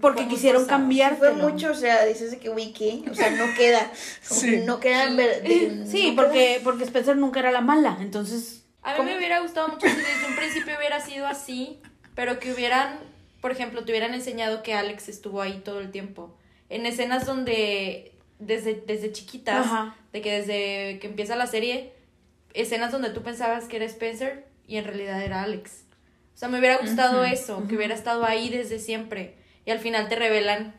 Porque 0.00 0.28
quisieron 0.28 0.62
forzado. 0.62 0.80
cambiar. 0.80 1.16
Fue 1.18 1.32
mucho, 1.32 1.70
o 1.72 1.74
sea, 1.74 2.04
dices 2.04 2.30
de 2.30 2.38
que, 2.38 2.50
¿qué? 2.72 3.02
O 3.10 3.14
sea, 3.14 3.30
no 3.30 3.44
queda. 3.56 3.90
Sí. 4.22 4.50
que 4.50 4.56
no 4.58 4.80
queda. 4.80 5.04
en 5.04 5.16
ver- 5.16 5.42
de- 5.42 5.86
Sí, 5.86 6.10
no 6.12 6.22
porque, 6.22 6.60
porque 6.64 6.84
Spencer 6.84 7.16
nunca 7.16 7.40
era 7.40 7.50
la 7.52 7.60
mala, 7.60 7.98
entonces... 8.00 8.64
A 8.82 8.90
mí 8.92 8.96
¿cómo? 8.96 9.10
me 9.10 9.16
hubiera 9.18 9.40
gustado 9.40 9.68
mucho 9.68 9.86
si 9.88 9.94
desde 9.94 10.26
un 10.28 10.34
principio 10.34 10.74
hubiera 10.76 11.00
sido 11.00 11.26
así, 11.26 11.80
pero 12.16 12.38
que 12.40 12.52
hubieran, 12.52 12.98
por 13.40 13.52
ejemplo, 13.52 13.84
te 13.84 13.92
hubieran 13.92 14.12
enseñado 14.14 14.62
que 14.64 14.74
Alex 14.74 15.08
estuvo 15.08 15.40
ahí 15.40 15.60
todo 15.64 15.78
el 15.80 15.90
tiempo. 15.92 16.36
En 16.68 16.84
escenas 16.86 17.24
donde, 17.26 18.12
desde, 18.40 18.82
desde 18.86 19.12
chiquitas, 19.12 19.66
Ajá. 19.66 19.94
de 20.12 20.20
que 20.20 20.32
desde 20.32 20.98
que 20.98 21.06
empieza 21.06 21.36
la 21.36 21.46
serie, 21.46 21.92
escenas 22.54 22.90
donde 22.90 23.10
tú 23.10 23.22
pensabas 23.22 23.66
que 23.66 23.76
era 23.76 23.84
Spencer 23.84 24.46
y 24.66 24.78
en 24.78 24.84
realidad 24.84 25.22
era 25.22 25.42
Alex. 25.42 25.81
O 26.34 26.38
sea, 26.42 26.48
me 26.48 26.58
hubiera 26.58 26.78
gustado 26.78 27.24
eso, 27.24 27.62
que 27.68 27.76
hubiera 27.76 27.94
estado 27.94 28.24
ahí 28.24 28.48
desde 28.48 28.78
siempre. 28.78 29.36
Y 29.64 29.70
al 29.70 29.78
final 29.78 30.08
te 30.08 30.16
revelan 30.16 30.74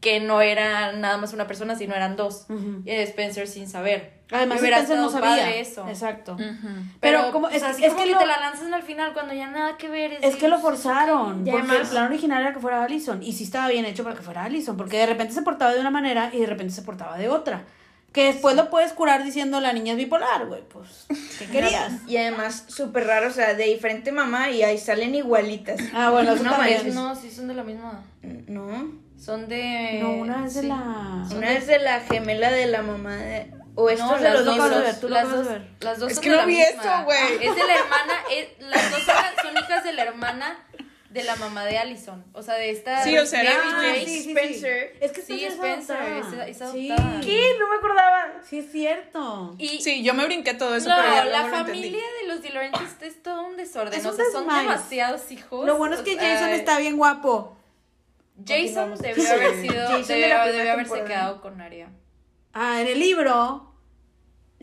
que 0.00 0.20
no 0.20 0.42
era 0.42 0.92
nada 0.92 1.16
más 1.16 1.32
una 1.32 1.46
persona, 1.46 1.74
sino 1.74 1.94
eran 1.94 2.16
dos. 2.16 2.46
Y 2.84 2.90
Spencer 2.90 3.48
sin 3.48 3.66
saber. 3.68 4.14
Además, 4.30 4.60
hubiera 4.60 4.78
Spencer 4.78 4.98
no 4.98 5.08
sabía. 5.08 5.28
padre 5.44 5.60
eso. 5.60 5.88
Exacto. 5.88 6.36
Pero, 6.36 6.52
Pero, 7.00 7.32
como, 7.32 7.46
o 7.46 7.50
es, 7.50 7.60
sea, 7.60 7.70
es 7.70 7.76
que, 7.76 7.86
como 7.88 8.02
que 8.04 8.10
lo, 8.10 8.18
te 8.18 8.26
la 8.26 8.40
lanzan 8.40 8.74
al 8.74 8.82
final 8.82 9.12
cuando 9.14 9.32
ya 9.32 9.48
nada 9.50 9.76
que 9.78 9.88
ver. 9.88 10.18
es 10.20 10.36
que 10.36 10.48
lo 10.48 10.58
forzaron. 10.58 11.44
Porque 11.44 11.50
además- 11.52 11.76
el 11.80 11.86
plan 11.88 12.04
original 12.06 12.42
era 12.42 12.52
que 12.52 12.60
fuera 12.60 12.82
Allison. 12.82 13.22
Y 13.22 13.32
sí 13.32 13.44
estaba 13.44 13.68
bien 13.68 13.84
hecho 13.86 14.02
para 14.04 14.16
que 14.16 14.22
fuera 14.22 14.44
Allison. 14.44 14.76
Porque 14.76 14.98
de 14.98 15.06
repente 15.06 15.32
se 15.32 15.42
portaba 15.42 15.72
de 15.72 15.80
una 15.80 15.90
manera 15.90 16.30
y 16.32 16.40
de 16.40 16.46
repente 16.46 16.74
se 16.74 16.82
portaba 16.82 17.16
de 17.16 17.28
otra. 17.28 17.64
Que 18.12 18.24
después 18.32 18.56
lo 18.56 18.70
puedes 18.70 18.92
curar 18.92 19.24
diciendo 19.24 19.60
la 19.60 19.72
niña 19.74 19.92
es 19.92 19.98
bipolar, 19.98 20.46
güey. 20.46 20.62
Pues, 20.62 21.06
¿qué 21.38 21.46
querías? 21.46 21.92
Y 22.06 22.16
además, 22.16 22.64
súper 22.68 23.06
raro, 23.06 23.28
o 23.28 23.30
sea, 23.30 23.52
de 23.54 23.64
diferente 23.64 24.10
mamá 24.10 24.50
y 24.50 24.62
ahí 24.62 24.78
salen 24.78 25.14
igualitas. 25.14 25.78
Ah, 25.92 26.10
bueno, 26.10 26.32
eso 26.32 26.42
no 26.42 26.50
también. 26.52 26.94
No, 26.94 27.14
sí 27.14 27.30
son 27.30 27.46
de 27.48 27.54
la 27.54 27.62
misma. 27.64 28.04
No. 28.22 28.90
Son 29.22 29.48
de. 29.48 29.98
No, 30.02 30.12
una 30.12 30.46
es 30.46 30.54
de 30.54 30.60
sí. 30.62 30.66
la... 30.68 31.26
Una 31.34 31.52
es 31.52 31.66
de 31.66 31.78
la 31.78 32.00
gemela 32.00 32.50
de 32.50 32.66
la 32.66 32.82
mamá 32.82 33.16
de. 33.16 33.52
O 33.74 33.90
esto 33.90 34.06
No, 34.06 34.16
es 34.16 34.22
de 34.22 34.28
las 34.30 34.44
los 34.44 34.56
lo 34.56 34.68
dos, 34.70 34.82
ver, 34.82 35.00
tú 35.00 35.08
lo 35.08 35.14
las 35.14 35.24
acabas 35.24 35.38
dos, 35.44 35.52
de 35.52 35.58
ver. 35.58 35.68
las 35.80 35.98
dos 35.98 36.08
Es 36.10 36.14
son 36.16 36.24
que 36.24 36.30
no 36.30 36.46
vi 36.46 36.56
misma. 36.56 36.64
esto, 36.70 37.04
güey. 37.04 37.18
Es 37.34 37.54
de 37.54 37.66
la 37.66 37.74
hermana, 37.74 38.12
es- 38.30 38.48
las 38.60 38.90
dos 38.90 39.00
son, 39.02 39.14
son 39.42 39.56
hijas 39.62 39.84
de 39.84 39.92
la 39.92 40.02
hermana 40.04 40.58
de 41.16 41.24
la 41.24 41.34
mamá 41.36 41.64
de 41.64 41.78
Allison. 41.78 42.24
O 42.32 42.42
sea, 42.42 42.54
de 42.54 42.70
esta. 42.70 43.02
Sí, 43.02 43.16
o 43.18 43.26
sea, 43.26 43.42
era- 43.42 43.52
Jane. 43.54 44.00
sí, 44.00 44.06
sí, 44.06 44.22
sí. 44.22 44.30
Spencer. 44.30 44.96
Es 45.00 45.12
que 45.12 45.22
Sí, 45.22 45.44
Spencer, 45.44 45.52
Spencer, 45.80 45.96
es 45.96 46.12
adoptada. 46.22 46.46
es- 46.48 46.60
es 46.62 46.70
Sí. 46.70 46.90
adoptada. 46.90 47.20
¿Qué? 47.22 47.42
No 47.58 47.68
me 47.68 47.76
acordaba. 47.76 48.24
Sí, 48.48 48.58
es 48.58 48.70
cierto. 48.70 49.54
Y 49.58 49.68
Sí, 49.80 50.02
yo 50.04 50.14
me 50.14 50.24
brinqué 50.26 50.54
todo 50.54 50.76
eso, 50.76 50.88
no, 50.88 50.94
pero 50.96 51.08
ya 51.08 51.24
la 51.24 51.30
luego 51.40 51.48
lo 51.48 51.56
entendí. 51.58 51.80
familia 51.82 52.04
de 52.22 52.28
los 52.28 52.42
DeLaurentis 52.42 52.96
es 53.00 53.22
todo 53.22 53.46
un 53.46 53.56
desorden. 53.56 53.98
Es 53.98 54.06
o 54.06 54.12
sea, 54.12 54.24
son 54.30 54.46
demasiados 54.46 55.30
hijos. 55.32 55.66
Lo 55.66 55.76
bueno 55.78 55.96
es 55.96 56.02
que 56.02 56.16
Jason 56.16 56.50
está 56.50 56.78
bien 56.78 56.96
guapo. 56.96 57.56
Jason 58.46 58.94
debió 58.98 59.22
Sí. 59.24 59.30
haber 59.30 59.54
sido. 59.62 59.88
Jason 59.88 60.06
de 60.08 60.14
debió, 60.52 60.72
haberse 60.72 61.04
quedado 61.04 61.40
con 61.40 61.60
Arya. 61.60 61.88
Ah, 62.52 62.80
en 62.82 62.86
el 62.88 62.98
libro, 63.00 63.72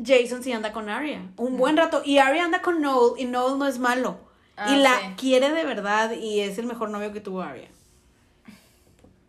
Jason 0.04 0.44
sí 0.44 0.52
anda 0.52 0.72
con 0.72 0.90
Arya. 0.90 1.22
Un 1.38 1.58
buen 1.58 1.78
rato. 1.78 2.02
Y 2.06 2.18
Arya 2.20 2.44
anda 2.46 2.62
con 2.62 2.82
Noel 2.82 3.14
y 3.20 3.26
Noel 3.26 3.58
no 3.58 3.68
es 3.68 3.80
malo. 3.80 4.32
Ah, 4.56 4.72
y 4.76 4.82
la 4.82 5.00
sí. 5.00 5.06
quiere 5.18 5.52
de 5.52 5.64
verdad 5.64 6.12
y 6.12 6.42
es 6.42 6.58
el 6.58 6.66
mejor 6.66 6.90
novio 6.90 7.12
que 7.12 7.20
tuvo 7.22 7.42
Arya. 7.42 7.70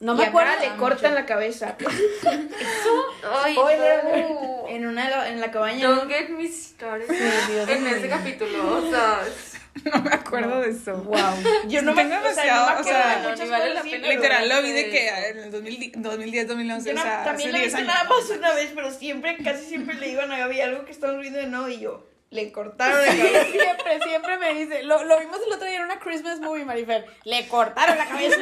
No 0.01 0.13
y 0.15 0.17
me 0.19 0.23
acá 0.25 0.31
acuerdo. 0.31 0.53
le 0.61 0.77
cortan 0.77 1.15
la 1.15 1.25
cabeza. 1.25 1.77
Ay, 3.43 3.55
Spoiler. 3.55 4.05
no. 4.05 4.65
en 4.69 4.87
una 4.87 5.29
en 5.29 5.41
la 5.41 5.51
cabaña. 5.51 5.89
Don't 5.89 6.11
get 6.11 6.29
me 6.29 6.47
started. 6.47 7.09
Dios 7.09 7.69
en 7.69 7.87
ese 7.87 8.09
capítulo, 8.09 8.79
o 8.79 8.91
sea, 8.91 9.21
No 9.85 10.03
me 10.03 10.11
acuerdo 10.11 10.61
de 10.61 10.71
eso. 10.71 10.95
Wow. 10.97 11.19
Yo 11.69 11.83
no 11.83 11.95
me, 11.95 12.03
Tengo 12.05 12.17
o 12.17 12.33
sea, 12.33 12.45
demasiado, 12.45 12.75
no 12.75 12.81
o 12.81 12.85
sea, 13.37 13.47
vale 13.51 13.75
la 13.75 13.83
pena. 13.83 14.09
Literal, 14.09 14.49
lo 14.49 14.63
vi 14.63 14.71
de 14.73 14.91
que 14.91 15.09
en 15.09 15.39
el 15.39 15.51
2010, 15.51 16.03
2010 16.03 16.49
2011, 16.49 16.87
Yo 16.89 16.93
o 16.93 16.97
no- 16.97 17.03
sea, 17.03 17.25
también 17.25 17.49
hace 17.49 17.53
lo 17.53 17.59
10 17.59 17.69
hice 17.69 17.77
años. 17.79 17.89
nada 17.89 18.05
más 18.05 18.31
una 18.31 18.55
vez, 18.55 18.73
pero 18.75 18.91
siempre, 18.91 19.37
casi 19.43 19.65
siempre 19.65 19.97
le 19.97 20.09
digo 20.09 20.21
a 20.23 20.27
Gaby 20.27 20.61
algo 20.61 20.85
que 20.85 20.93
estamos 20.93 21.19
viendo 21.21 21.39
de 21.39 21.47
no 21.47 21.69
y 21.69 21.81
yo, 21.81 22.07
le 22.35 22.53
cortaron 22.53 22.99
la 23.01 23.07
cabeza. 23.07 23.45
Siempre, 23.51 24.01
siempre 24.09 24.39
me 24.39 24.55
dice. 24.55 24.83
Lo, 24.83 25.05
lo 25.05 25.19
vimos 25.21 25.39
el 25.47 25.53
otro 25.53 25.67
día 25.67 25.77
en 25.77 25.85
una 25.85 25.99
Christmas 26.01 26.41
movie, 26.41 26.65
Marifer. 26.65 27.07
Le 27.25 27.47
cortaron 27.49 27.97
la 27.97 28.07
cabeza. 28.07 28.37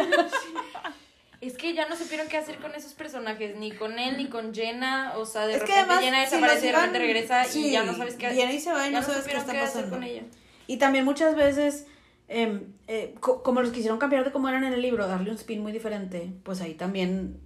es 1.41 1.57
que 1.57 1.75
ya 1.75 1.89
no 1.89 1.97
supieron 1.97 2.29
qué 2.29 2.37
hacer 2.37 2.57
con 2.59 2.75
esos 2.75 2.95
personajes, 2.95 3.57
ni 3.57 3.73
con 3.73 3.99
él, 3.99 4.17
ni 4.17 4.29
con 4.29 4.55
Jenna, 4.55 5.15
o 5.17 5.27
sea, 5.27 5.47
de 5.47 5.55
Es 5.57 5.61
que 5.63 5.67
repente 5.67 5.81
además, 5.93 6.01
Jenna 6.05 6.21
desaparece 6.21 6.67
y 6.67 6.71
de 6.71 6.73
repente 6.77 6.99
regresa 7.01 7.45
sí, 7.45 7.67
y 7.67 7.71
ya 7.73 7.83
no 7.83 7.95
sabes 7.97 8.15
qué 8.15 8.31
viene 8.31 8.55
y 8.55 8.61
se 8.61 8.73
va 8.73 8.87
y 8.89 8.93
ya 8.93 9.01
no 9.01 9.07
sabes 9.07 9.25
qué 9.25 9.37
está 9.37 9.51
hacer 9.53 9.61
pasando. 9.61 9.91
con 9.91 10.05
ella. 10.05 10.23
Y 10.69 10.77
también 10.77 11.05
muchas 11.05 11.35
veces, 11.35 11.87
em, 12.29 12.73
eh, 12.87 13.15
co- 13.21 13.43
como 13.43 13.61
los 13.61 13.73
quisieron 13.73 13.99
cambiar 13.99 14.25
de 14.25 14.31
cómo 14.33 14.49
eran 14.49 14.63
en 14.65 14.73
el 14.73 14.81
libro, 14.83 15.07
darle 15.09 15.31
un 15.31 15.37
spin 15.37 15.61
muy 15.63 15.73
diferente, 15.73 16.33
pues 16.45 16.61
ahí 16.61 16.75
también, 16.75 17.41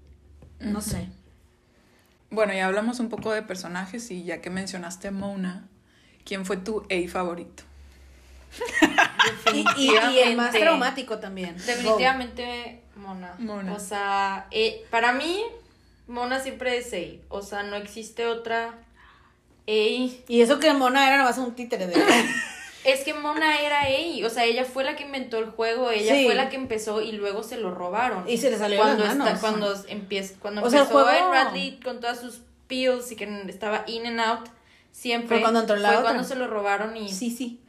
no 0.61 0.81
sé. 0.83 1.09
Bueno, 2.31 2.53
ya 2.53 2.67
hablamos 2.67 3.01
un 3.01 3.09
poco 3.09 3.33
de 3.33 3.43
personajes 3.43 4.11
y 4.11 4.25
ya 4.25 4.43
que 4.43 4.51
mencionaste 4.51 5.09
a 5.09 5.11
Mona, 5.13 5.69
¿quién 6.27 6.45
fue 6.45 6.59
tu 6.59 6.81
A 6.91 7.09
favorito? 7.09 7.63
Y, 9.53 9.65
y- 9.77 9.91
y 10.13 10.19
el 10.19 10.37
más 10.37 10.53
traumático 10.53 11.19
también. 11.19 11.57
Definitivamente 11.57 12.81
Mona. 12.97 13.35
Mona. 13.39 13.73
O 13.75 13.79
sea, 13.81 14.47
eh, 14.51 14.85
para 14.91 15.13
mí, 15.13 15.43
Mona 16.09 16.41
siempre 16.41 16.79
es 16.79 16.93
A. 16.93 17.23
O 17.29 17.43
sea, 17.43 17.63
no 17.63 17.77
existe 17.77 18.27
otra 18.27 18.69
A. 18.69 18.75
Y 19.67 20.41
eso 20.41 20.59
que 20.59 20.73
Mona 20.73 21.07
era 21.07 21.19
nomás 21.19 21.39
un 21.39 21.55
títere 21.55 21.87
de 21.87 21.95
Es 22.85 23.01
que 23.03 23.15
Mona 23.15 23.61
era 23.61 23.81
A. 23.83 24.27
O 24.27 24.31
sea, 24.31 24.45
ella 24.45 24.65
fue 24.65 24.85
la 24.85 24.95
que 24.97 25.03
inventó 25.05 25.39
el 25.39 25.47
juego, 25.51 25.91
ella 25.91 26.15
Sí. 26.15 26.25
fue 26.25 26.35
la 26.35 26.49
que 26.49 26.57
empezó 26.57 27.03
y 27.03 27.13
luego 27.13 27.43
se 27.43 27.59
lo 27.59 27.75
robaron. 27.75 28.29
Y 28.29 28.39
se 28.39 28.51
le 28.51 28.59
salió 28.59 28.77
de 28.79 28.83
cuando 28.83 29.05
las 29.05 29.17
manos. 29.17 29.41
cuando 29.41 29.75
empieza, 29.89 30.35
cuando 30.41 30.63
O 30.63 30.71
sea, 30.71 30.81
el 30.81 30.87
empezó 30.87 31.05
juego- 31.05 31.27
en 31.27 31.33
Radley 31.33 31.81
con 31.81 32.01
todas 32.01 32.21
sus 32.21 32.41
pills 32.69 33.11
y 33.13 33.17
que 33.17 33.43
estaba 33.49 33.85
in 33.89 34.07
and 34.07 34.21
out, 34.21 34.49
siempre 34.97 35.37
Fue 35.37 35.41
cuando 35.43 35.61
entró 35.61 35.77
la 35.77 35.89
fue 35.89 35.97
otra. 35.99 36.11
cuando 36.11 36.25
se 36.27 36.35
lo 36.37 36.47
robaron 36.47 36.97
y 36.97 37.11
Sí, 37.13 37.31
sí. 37.31 37.61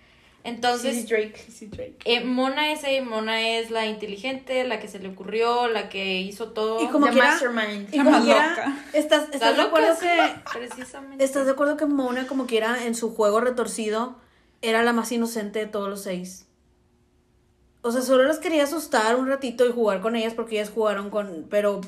entonces 0.45 0.95
Sí, 0.95 1.01
sí, 1.01 1.07
Drake. 1.07 1.45
Sí, 1.51 1.65
Drake. 1.67 1.97
Eh, 2.05 2.23
Mona 2.23 2.71
es 2.71 2.83
ella, 2.85 3.03
Mona 3.03 3.41
es 3.57 3.69
la 3.69 3.85
inteligente, 3.85 4.63
la 4.63 4.79
que 4.79 4.87
se 4.87 4.99
le 4.99 5.09
ocurrió, 5.09 5.67
la 5.67 5.89
que 5.89 6.21
hizo 6.21 6.49
todo. 6.53 6.81
Y 6.81 6.87
como 6.87 7.07
The 7.07 7.11
quiera- 7.11 7.27
Mastermind. 7.31 7.93
Y 7.93 7.97
La 7.97 8.03
como 8.05 8.19
loca. 8.19 8.77
estás, 8.93 9.27
La 9.39 9.51
de 9.51 9.57
loca, 9.57 9.67
acuerdo 9.67 9.99
que 9.99 10.17
precisamente. 10.57 11.23
¿Estás 11.23 11.45
de 11.45 11.51
acuerdo 11.51 11.75
que 11.75 11.85
Mona, 11.85 12.27
como 12.27 12.45
quiera, 12.45 12.85
en 12.85 12.95
su 12.95 13.13
juego 13.13 13.41
retorcido, 13.41 14.15
era 14.61 14.83
la 14.83 14.93
más 14.93 15.11
inocente 15.11 15.59
de 15.59 15.65
todos 15.67 15.89
los 15.89 16.01
seis? 16.03 16.45
O 17.81 17.91
sea, 17.91 18.01
solo 18.01 18.23
las 18.23 18.39
quería 18.39 18.63
asustar 18.63 19.15
un 19.17 19.27
ratito 19.27 19.65
y 19.67 19.71
jugar 19.71 20.01
con 20.01 20.15
ellas 20.15 20.33
porque 20.33 20.55
ellas 20.55 20.69
jugaron 20.73 21.09
con. 21.09 21.45
Pero 21.49 21.81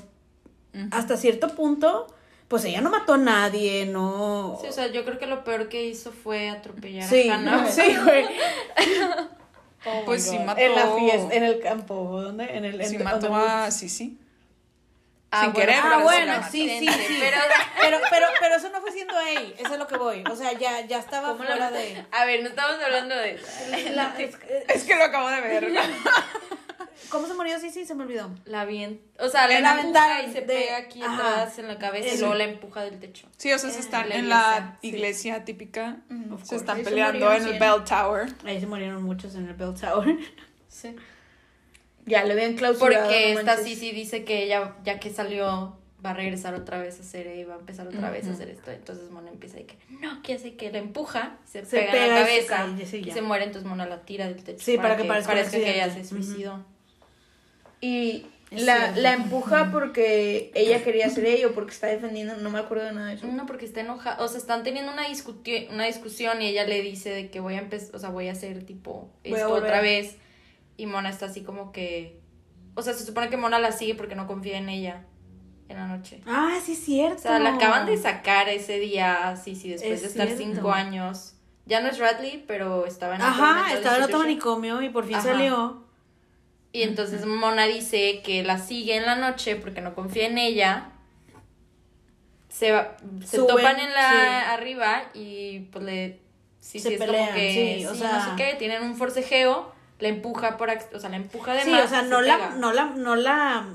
hasta 0.92 1.18
cierto 1.18 1.48
punto, 1.56 2.08
pues 2.50 2.66
ella 2.66 2.82
no 2.82 2.90
mató 2.90 3.14
a 3.14 3.18
nadie, 3.18 3.86
no. 3.86 4.58
Sí, 4.62 4.68
o 4.68 4.72
sea, 4.74 4.88
yo 4.88 5.06
creo 5.06 5.18
que 5.18 5.28
lo 5.28 5.44
peor 5.46 5.70
que 5.70 5.84
hizo 5.86 6.12
fue 6.12 6.50
atropellar 6.50 7.08
Sí, 7.08 7.30
a 7.30 7.36
Hannah. 7.36 7.66
sí, 7.72 7.96
güey. 8.04 8.26
pues 10.06 10.24
sí 10.30 10.38
mató. 10.40 10.60
En 10.60 10.76
la 10.76 10.88
fiesta, 10.96 11.34
en 11.36 11.44
el 11.44 11.60
campo, 11.62 12.22
¿dónde? 12.22 12.46
En 12.58 12.66
el. 12.66 12.84
Sí 12.86 12.96
en- 12.98 13.04
mató 13.04 13.28
donde- 13.30 13.48
a 13.48 13.72
Sisi. 13.72 14.18
Ah, 15.32 15.44
Sin 15.44 15.54
bueno, 15.54 15.68
querer, 15.72 15.82
Ah, 15.86 16.00
bueno, 16.02 16.20
sí 16.20 16.26
la 16.26 16.38
mató. 16.40 16.52
sí, 16.52 16.70
sí, 16.80 16.88
sí. 17.08 17.18
pero- 17.20 17.38
Pero, 17.82 17.98
pero, 18.10 18.26
pero 18.40 18.56
eso 18.56 18.70
no 18.72 18.82
fue 18.82 18.92
siendo 18.92 19.14
ella, 19.20 19.54
eso 19.60 19.74
es 19.74 19.80
lo 19.80 19.86
que 19.88 19.96
voy. 19.98 20.24
O 20.30 20.36
sea, 20.36 20.54
ya, 20.54 20.82
ya 20.88 20.98
estaba 20.98 21.30
¿Cómo 21.34 21.44
la 21.44 21.50
fuera 21.52 21.66
mató? 21.66 21.76
de. 21.78 22.04
A 22.12 22.26
ver, 22.26 22.42
no 22.42 22.50
estamos 22.50 22.84
hablando 22.84 23.16
de 23.16 23.36
eso. 23.36 23.46
La- 23.94 24.16
es- 24.18 24.36
Es 24.68 24.84
que 24.86 24.96
lo 24.96 25.04
acabo 25.04 25.30
de 25.30 25.42
ver. 25.42 25.72
¿Cómo 27.10 27.28
se 27.28 27.34
murió? 27.34 27.60
Sí, 27.60 27.70
sí, 27.72 27.86
se 27.86 27.96
me 27.96 28.04
olvidó. 28.04 28.30
La 28.46 28.66
bien. 28.66 29.02
O 29.20 29.30
sea, 29.30 29.48
la, 29.48 29.60
La 29.60 29.82
empuja 29.82 30.04
aventaron 30.06 30.30
y 30.30 30.34
se 30.34 30.42
de- 30.42 30.46
pega 30.48 30.78
aquí 30.78 31.02
Ajá. 31.02 31.16
atrás 31.42 31.60
en 31.60 31.68
la 31.68 31.78
cabeza 31.80 32.14
y 32.14 32.18
luego 32.20 32.36
la 32.36 32.44
empuja 32.46 32.82
del 32.84 33.00
techo. 33.00 33.28
Sí, 33.38 33.52
o 33.52 33.58
sea, 33.60 33.70
se 33.70 33.80
están 33.80 34.12
en 34.12 34.30
la 34.30 34.78
iglesia, 34.82 35.38
sí. 35.38 35.42
típica. 35.46 35.98
Se 36.44 36.56
están 36.56 36.78
se 36.78 36.84
peleando 36.84 37.32
en 37.34 37.48
el. 37.48 37.60
Bell 37.60 37.84
Tower. 37.88 38.28
Ahí 38.46 38.60
se 38.60 38.68
murieron 38.68 39.02
muchos 39.04 39.36
en 39.36 39.48
el 39.48 39.54
Bell 39.56 39.74
Tower. 39.74 40.18
Sí. 40.68 40.96
Ya 42.06 42.24
le 42.24 42.34
habían 42.34 42.54
clausurado. 42.56 43.04
Porque 43.06 43.34
no 43.34 43.40
esta. 43.40 43.58
Sisi 43.58 43.92
dice 43.92 44.24
que 44.24 44.44
ella, 44.44 44.76
ya 44.84 45.00
que 45.00 45.12
salió, 45.12 45.79
va 46.06 46.12
a 46.12 46.14
regresar 46.14 46.56
otra 46.56 46.80
vez 46.80 46.98
a 47.00 47.02
hacer 47.02 47.36
y 47.36 47.44
va 47.44 47.56
a 47.56 47.60
empezar 47.60 47.88
otra 47.88 48.10
vez 48.10 48.28
a 48.28 48.32
hacer 48.32 48.50
esto. 48.50 48.72
Entonces 48.72 49.10
Mona 49.12 49.30
empieza 49.30 49.60
y 49.60 49.66
que, 49.66 49.78
no, 49.90 50.22
que 50.24 50.34
hace 50.34 50.56
que 50.56 50.72
la 50.72 50.78
empuja, 50.78 51.38
se, 51.46 51.66
Se 51.66 51.82
pega, 51.82 52.06
en 52.06 52.14
la 52.14 52.22
y 52.22 52.42
se 52.42 52.46
cabeza 52.48 52.76
cae, 52.76 52.86
sí, 52.86 53.04
y 53.06 53.12
se 53.12 53.22
muere, 53.22 53.46
entonces 53.46 53.68
Mona 53.68 53.86
la 53.86 54.02
tira 54.04 54.28
del 54.28 54.44
techo. 54.44 54.64
Sí, 54.64 54.78
para 54.78 54.96
que 54.96 55.04
parezca 55.04 55.34
un 55.34 55.50
que 55.50 55.76
ella 55.76 55.94
se 55.94 56.06
suicidó. 56.06 56.64
Y 57.82 58.26
Es 58.52 58.64
la, 58.64 58.78
cierto. 58.78 59.02
la 59.02 59.14
empuja 59.14 59.70
porque 59.72 60.52
ella 60.56 60.84
quería 60.84 61.10
ser 61.10 61.26
ella 61.26 61.48
o 61.48 61.52
porque 61.52 61.72
está 61.72 61.88
defendiendo, 61.88 62.38
no 62.38 62.50
me 62.50 62.60
acuerdo 62.60 62.86
de 62.86 62.94
nada 62.94 63.08
de 63.08 63.16
eso. 63.16 63.28
No, 63.28 63.46
porque 63.46 63.66
está 63.66 63.82
enojada, 63.82 64.24
o 64.24 64.28
sea, 64.28 64.38
están 64.38 64.64
teniendo 64.64 64.92
una, 64.94 65.04
una 65.72 65.86
discusión 65.86 66.42
y 66.42 66.48
ella 66.48 66.66
le 66.66 66.82
dice 66.82 67.10
de 67.10 67.30
que 67.30 67.42
voy 67.42 67.56
a 67.56 67.60
empezar, 67.60 67.96
o 67.96 68.00
sea, 68.00 68.10
voy 68.10 68.30
a 68.30 68.32
hacer 68.32 68.64
tipo 68.64 69.10
esto 69.24 69.54
otra 69.54 69.82
vez. 69.82 70.16
Y 70.78 70.86
Mona 70.86 71.10
está 71.10 71.26
así 71.26 71.42
como 71.42 71.74
que, 71.74 72.22
o 72.76 72.82
sea, 72.82 72.94
se 72.94 73.06
supone 73.06 73.30
que 73.30 73.36
Mona 73.36 73.60
la 73.60 73.74
sigue 73.74 73.96
porque 73.96 74.16
no 74.16 74.28
confía 74.28 74.58
en 74.58 74.70
ella 74.70 75.06
en 75.70 75.78
la 75.78 75.88
noche. 75.88 76.20
Ah, 76.28 76.58
sí, 76.64 76.74
es 76.74 76.84
cierto. 76.84 77.18
O 77.18 77.22
sea, 77.22 77.40
la 77.40 77.56
acaban 77.56 77.86
de 77.86 77.96
sacar 77.98 78.50
ese 78.50 78.80
día, 78.80 79.36
sí, 79.42 79.56
sí, 79.56 79.70
después 79.70 79.94
Es 79.94 80.02
de 80.02 80.08
estar 80.08 80.28
cierto. 80.28 80.44
cinco 80.56 80.72
años. 80.72 81.36
Ya 81.66 81.80
no 81.82 81.88
es 81.90 82.00
Radley, 82.00 82.44
pero 82.48 82.86
estaba 82.88 83.16
en 83.16 83.22
Ajá, 83.22 83.74
estaba 83.74 83.98
en 83.98 84.04
otro 84.04 84.20
manicomio 84.20 84.82
y 84.82 84.90
por 84.90 85.06
fin 85.06 85.16
Ajá. 85.18 85.32
salió. 85.34 85.84
Y 86.72 86.82
entonces 86.84 87.26
Mona 87.26 87.66
dice 87.66 88.22
que 88.24 88.44
la 88.44 88.58
sigue 88.58 88.96
en 88.98 89.06
la 89.06 89.16
noche 89.16 89.56
porque 89.56 89.80
no 89.82 89.96
confía 89.96 90.26
en 90.28 90.38
ella. 90.38 90.92
Se, 92.50 92.72
va, 92.72 92.98
se 93.24 93.38
Suben, 93.38 93.48
topan 93.48 93.80
en 93.80 93.94
la 93.94 94.10
sí. 94.10 94.52
arriba 94.52 95.04
y 95.14 95.60
pues 95.72 95.84
le 95.86 96.20
sí, 96.60 96.80
Se 96.80 96.90
sí, 96.90 96.94
es 96.96 97.00
pelean, 97.00 97.26
como 97.28 97.36
que 97.38 97.78
sí, 97.80 97.86
o 97.86 97.94
sí, 97.94 98.00
sea- 98.00 98.12
no 98.14 98.26
sé 98.26 98.32
qué, 98.36 98.56
tienen 98.58 98.84
un 98.84 98.96
forcejeo, 98.96 99.72
la 100.00 100.08
empuja 100.08 100.58
por 100.58 100.70
o 100.70 101.00
sea, 101.00 101.10
la 101.10 101.16
empuja 101.18 101.54
de 101.54 101.64
Sí, 101.64 101.72
más. 101.72 101.86
o 101.86 101.88
sea, 101.88 102.02
se 102.02 102.08
no 102.10 102.22
la, 102.22 102.50
no 102.56 102.74
la, 102.74 102.86
no 102.86 103.16
la 103.16 103.66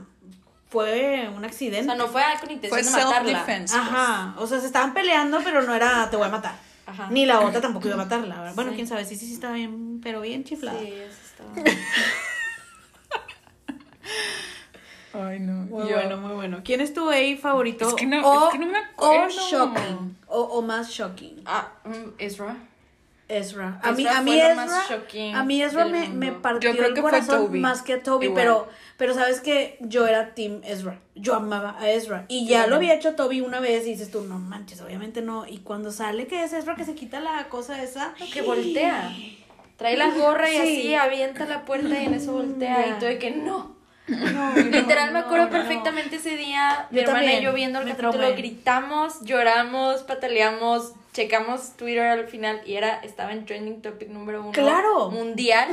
fue 0.74 1.28
un 1.34 1.42
o 1.42 1.46
accidente. 1.46 1.84
sea, 1.84 1.94
no 1.94 2.08
fue 2.08 2.22
con 2.40 2.50
intención 2.50 2.70
Fue 2.70 2.82
de 2.82 2.90
matarla. 3.04 3.30
self-defense. 3.30 3.74
pues. 3.76 3.88
Ajá, 3.88 4.34
o 4.38 4.46
sea, 4.46 4.60
se 4.60 4.66
estaban 4.66 4.92
peleando, 4.92 5.40
pero 5.44 5.62
no 5.62 5.72
era 5.74 6.10
te 6.10 6.16
voy 6.16 6.26
a 6.26 6.30
matar. 6.30 6.56
Ajá. 6.86 7.08
Ni 7.10 7.24
la 7.26 7.40
otra 7.40 7.60
tampoco 7.60 7.86
iba 7.86 7.94
a 7.94 7.98
matarla. 8.04 8.52
Bueno, 8.54 8.70
Sí. 8.72 8.74
quién 8.76 8.86
sabe, 8.88 9.04
sí, 9.04 9.16
sí, 9.16 9.26
sí 9.26 9.34
estaba 9.34 9.54
bien, 9.54 10.00
pero 10.02 10.20
bien 10.20 10.44
chiflada. 10.44 10.78
Sí, 10.80 10.92
eso 10.92 11.18
estaba. 11.24 11.50
Ay, 15.28 15.38
no. 15.38 15.52
Muy 15.66 15.88
Yo- 15.88 15.94
bueno, 15.94 16.16
muy 16.16 16.34
bueno. 16.34 16.60
¿Quién 16.64 16.80
es 16.80 16.92
tu 16.92 17.08
A 17.08 17.14
favorito? 17.40 17.86
Es 17.88 17.94
que 17.94 18.04
no- 18.06 18.20
o, 18.28 18.46
es 18.48 18.52
que 18.52 18.58
no 18.58 18.66
me 18.66 18.78
O 18.78 18.82
acuerdo. 19.06 19.28
shocking. 19.48 20.16
O, 20.26 20.40
o 20.40 20.62
más 20.62 20.90
shocking. 20.90 21.42
Ah, 21.46 21.68
mm, 21.84 22.14
Ezra. 22.18 22.56
Ezra. 23.28 23.80
A 23.82 23.92
mí, 23.92 24.02
Ezra 24.04 24.18
a 24.18 24.22
mí 24.22 24.30
fue 24.38 24.48
lo 24.50 24.54
más 24.56 24.66
Ezra, 24.70 24.96
shocking 24.96 25.34
a 25.34 25.44
mí 25.44 25.62
Ezra 25.62 25.84
me, 25.86 26.08
me 26.08 26.32
partió 26.32 26.70
Yo 26.70 26.76
creo 26.76 26.88
el 26.88 26.94
que 26.94 27.00
corazón 27.00 27.46
Toby. 27.46 27.58
más 27.60 27.82
que 27.82 27.94
a 27.94 28.02
Toby, 28.02 28.26
Igual. 28.26 28.42
pero, 28.42 28.68
pero 28.98 29.14
sabes 29.14 29.40
que 29.40 29.78
yo 29.80 30.06
era 30.06 30.34
Team 30.34 30.60
Ezra. 30.64 31.00
Yo 31.14 31.34
amaba 31.34 31.76
a 31.80 31.90
Ezra. 31.90 32.26
Y 32.28 32.46
ya 32.46 32.64
lo 32.64 32.70
no. 32.70 32.76
había 32.76 32.94
hecho 32.94 33.14
Toby 33.14 33.40
una 33.40 33.60
vez 33.60 33.86
y 33.86 33.90
dices 33.92 34.10
tú, 34.10 34.20
no 34.22 34.38
manches, 34.38 34.80
obviamente 34.82 35.22
no. 35.22 35.46
Y 35.46 35.58
cuando 35.58 35.90
sale 35.90 36.26
que 36.26 36.44
es 36.44 36.52
Ezra 36.52 36.76
que 36.76 36.84
se 36.84 36.94
quita 36.94 37.20
la 37.20 37.48
cosa 37.48 37.82
esa. 37.82 38.12
Que 38.32 38.42
voltea. 38.42 39.10
Trae 39.76 39.96
la 39.96 40.10
gorra 40.10 40.48
y 40.50 40.52
Sí. 40.56 40.58
así 40.62 40.94
avienta 40.94 41.46
la 41.46 41.64
puerta 41.64 41.88
y 42.00 42.04
en 42.06 42.14
eso 42.14 42.32
voltea 42.32 42.88
y 42.88 42.92
todo 42.98 43.08
de 43.08 43.18
que 43.18 43.30
no. 43.32 43.74
No, 44.06 44.54
Literal 44.56 45.12
me 45.12 45.20
acuerdo 45.20 45.46
no. 45.46 45.50
perfectamente 45.50 46.16
ese 46.16 46.36
día. 46.36 46.86
Mi 46.90 46.96
Yo 46.98 47.02
hermana 47.04 47.20
también, 47.20 47.40
y 47.40 47.44
yo 47.44 47.54
viendo 47.54 47.78
el 47.78 47.86
me 47.86 47.90
capítulo 47.92 48.18
traumé. 48.18 48.36
gritamos, 48.36 49.22
lloramos, 49.22 50.02
pataleamos, 50.02 50.92
checamos 51.14 51.76
Twitter 51.78 52.02
al 52.02 52.26
final 52.26 52.60
y 52.66 52.74
era 52.74 52.96
estaba 53.02 53.32
en 53.32 53.46
trending 53.46 53.80
topic 53.80 54.08
número 54.08 54.40
uno 54.42 54.50
¡Claro! 54.52 55.10
mundial 55.10 55.70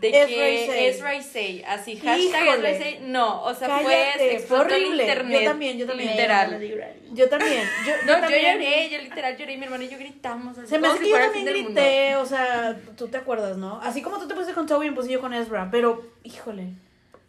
de 0.00 0.08
Ezra 0.10 0.26
que. 0.26 0.88
Ezra 0.88 1.14
Isay, 1.16 1.64
así 1.66 1.96
hashtag. 1.96 2.46
Ezra 2.58 2.70
Isay, 2.70 2.98
no, 3.00 3.42
o 3.42 3.54
sea 3.54 3.66
Cállate, 3.66 4.38
fue 4.38 4.38
fue 4.40 4.58
horrible. 4.60 5.02
internet, 5.04 5.40
Yo 5.42 5.48
también, 5.50 5.78
yo 5.78 5.86
también. 5.86 6.10
literal. 6.10 6.60
Yo 7.14 7.28
también. 7.30 7.62
Yo, 7.86 7.92
No, 8.06 8.12
yo 8.14 8.20
también- 8.20 8.52
lloré, 8.58 8.90
yo 8.90 8.98
literal 8.98 9.36
lloré, 9.38 9.56
mi 9.56 9.64
hermana 9.64 9.84
y 9.84 9.88
yo 9.88 9.98
gritamos. 9.98 10.58
así 10.58 10.68
Se 10.68 10.78
me 10.78 10.82
como 10.88 10.92
hace 10.94 11.02
que 11.04 11.10
yo 11.10 11.18
también 11.18 11.46
grité, 11.46 12.16
o 12.16 12.26
sea, 12.26 12.78
tú 12.96 13.08
te 13.08 13.16
acuerdas, 13.16 13.56
¿no? 13.56 13.80
Así 13.82 14.02
como 14.02 14.18
tú 14.18 14.28
te 14.28 14.34
pusiste 14.34 14.52
con 14.54 14.66
Toby, 14.66 14.90
me 14.90 14.96
puse 14.96 15.10
yo 15.10 15.20
con 15.22 15.32
Ezra, 15.32 15.68
pero, 15.72 16.02
híjole, 16.24 16.74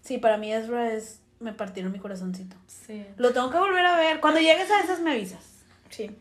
sí, 0.02 0.18
para 0.18 0.36
mí 0.38 0.54
Ezra 0.54 0.94
es, 0.94 1.22
me 1.40 1.54
partieron 1.54 1.92
mi 1.94 2.00
corazoncito. 2.00 2.58
Sí. 2.68 3.06
Lo 3.16 3.32
tengo 3.32 3.50
que 3.50 3.58
volver 3.58 3.86
a 3.86 3.96
ver, 3.96 4.20
cuando 4.20 4.42
llegues 4.42 4.70
a 4.70 4.82
esas 4.82 5.00
me 5.00 5.12
avisas. 5.14 5.44
Sí. 5.90 6.12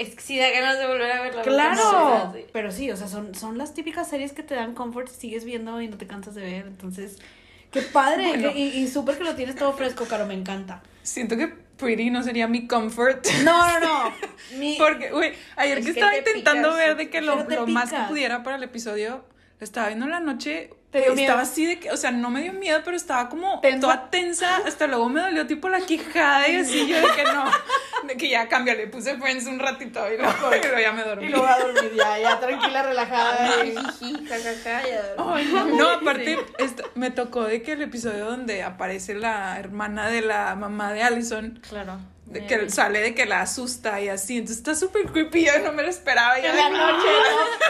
Es 0.00 0.14
que 0.14 0.20
sí 0.22 0.38
da 0.38 0.50
ganas 0.50 0.78
de 0.78 0.86
volver 0.86 1.12
a 1.12 1.22
verla. 1.22 1.42
¡Claro! 1.42 2.32
Sí. 2.34 2.46
Pero 2.52 2.72
sí, 2.72 2.90
o 2.90 2.96
sea, 2.96 3.06
son, 3.06 3.34
son 3.34 3.58
las 3.58 3.74
típicas 3.74 4.08
series 4.08 4.32
que 4.32 4.42
te 4.42 4.54
dan 4.54 4.74
comfort 4.74 5.08
y 5.08 5.14
sigues 5.20 5.44
viendo 5.44 5.80
y 5.82 5.88
no 5.88 5.98
te 5.98 6.06
cansas 6.06 6.34
de 6.34 6.42
ver, 6.42 6.66
entonces, 6.66 7.18
Qué 7.70 7.82
padre. 7.82 8.28
Bueno. 8.28 8.50
Y, 8.54 8.62
y 8.62 8.88
súper 8.88 9.16
que 9.16 9.24
lo 9.24 9.34
tienes 9.36 9.54
todo 9.54 9.72
fresco, 9.72 10.04
Caro, 10.06 10.26
me 10.26 10.34
encanta. 10.34 10.82
Siento 11.02 11.36
que 11.36 11.46
Pretty 11.48 12.10
no 12.10 12.22
sería 12.22 12.48
mi 12.48 12.66
comfort. 12.66 13.26
No, 13.44 13.66
no, 13.66 13.80
no. 13.80 14.12
Mi- 14.58 14.76
Porque, 14.76 15.10
güey, 15.10 15.34
ayer 15.56 15.78
Es 15.78 15.86
que 15.86 15.92
que 15.94 16.00
estaba 16.00 16.12
te 16.12 16.18
intentando 16.18 16.74
ver 16.74 16.96
de 16.96 17.08
que 17.10 17.20
lo, 17.20 17.44
lo 17.44 17.66
más 17.66 17.92
que 17.92 18.00
pudiera 18.08 18.42
para 18.42 18.56
el 18.56 18.62
episodio, 18.64 19.24
estaba 19.60 19.86
viendo 19.88 20.06
en 20.06 20.10
la 20.10 20.20
noche. 20.20 20.70
¿Te 20.90 20.98
dio 20.98 21.08
estaba 21.12 21.16
miedo? 21.16 21.38
así 21.38 21.66
de 21.66 21.78
que, 21.78 21.90
o 21.92 21.96
sea, 21.96 22.10
no 22.10 22.30
me 22.30 22.42
dio 22.42 22.52
miedo, 22.52 22.80
pero 22.84 22.96
estaba 22.96 23.28
como 23.28 23.60
¿Tensa? 23.60 23.80
toda 23.80 24.10
tensa. 24.10 24.56
Hasta 24.66 24.86
luego 24.88 25.08
me 25.08 25.20
dolió 25.20 25.46
tipo 25.46 25.68
la 25.68 25.80
quijada 25.80 26.48
y 26.48 26.56
así 26.56 26.88
yo 26.88 26.96
de 26.96 27.14
que 27.14 27.22
no, 27.24 27.44
de 28.08 28.16
que 28.16 28.28
ya 28.28 28.48
cámbiale, 28.48 28.88
puse 28.88 29.16
Friends 29.16 29.46
un 29.46 29.60
ratito 29.60 30.00
y 30.12 30.16
luego, 30.16 30.32
y 30.56 30.60
luego 30.66 30.78
ya 30.80 30.92
me 30.92 31.04
dormí. 31.04 31.26
Y 31.26 31.28
luego 31.28 31.46
a 31.46 31.58
dormir 31.60 31.92
ya, 31.96 32.18
ya 32.18 32.40
tranquila, 32.40 32.82
relajada. 32.82 33.64
y-. 33.64 33.74
Ay, 35.16 35.44
no, 35.52 35.64
no, 35.66 35.88
aparte 35.90 36.38
esta- 36.58 36.84
me 36.94 37.10
tocó 37.10 37.44
de 37.44 37.62
que 37.62 37.72
el 37.72 37.82
episodio 37.82 38.24
donde 38.26 38.62
aparece 38.62 39.14
la 39.14 39.58
hermana 39.58 40.08
de 40.08 40.22
la 40.22 40.54
mamá 40.56 40.92
de 40.92 41.02
Allison, 41.04 41.60
Claro. 41.68 41.98
de 42.26 42.46
que 42.46 42.68
sale 42.70 43.00
de 43.00 43.14
que 43.14 43.26
la 43.26 43.42
asusta 43.42 44.00
y 44.00 44.08
así, 44.08 44.38
entonces 44.38 44.58
está 44.58 44.74
súper 44.74 45.06
creepy, 45.06 45.46
yo 45.46 45.58
no 45.64 45.72
me 45.72 45.82
lo 45.82 45.88
esperaba. 45.88 46.38
yo 46.40 46.48
En 46.48 46.56
la 46.56 46.68
noche, 46.68 47.08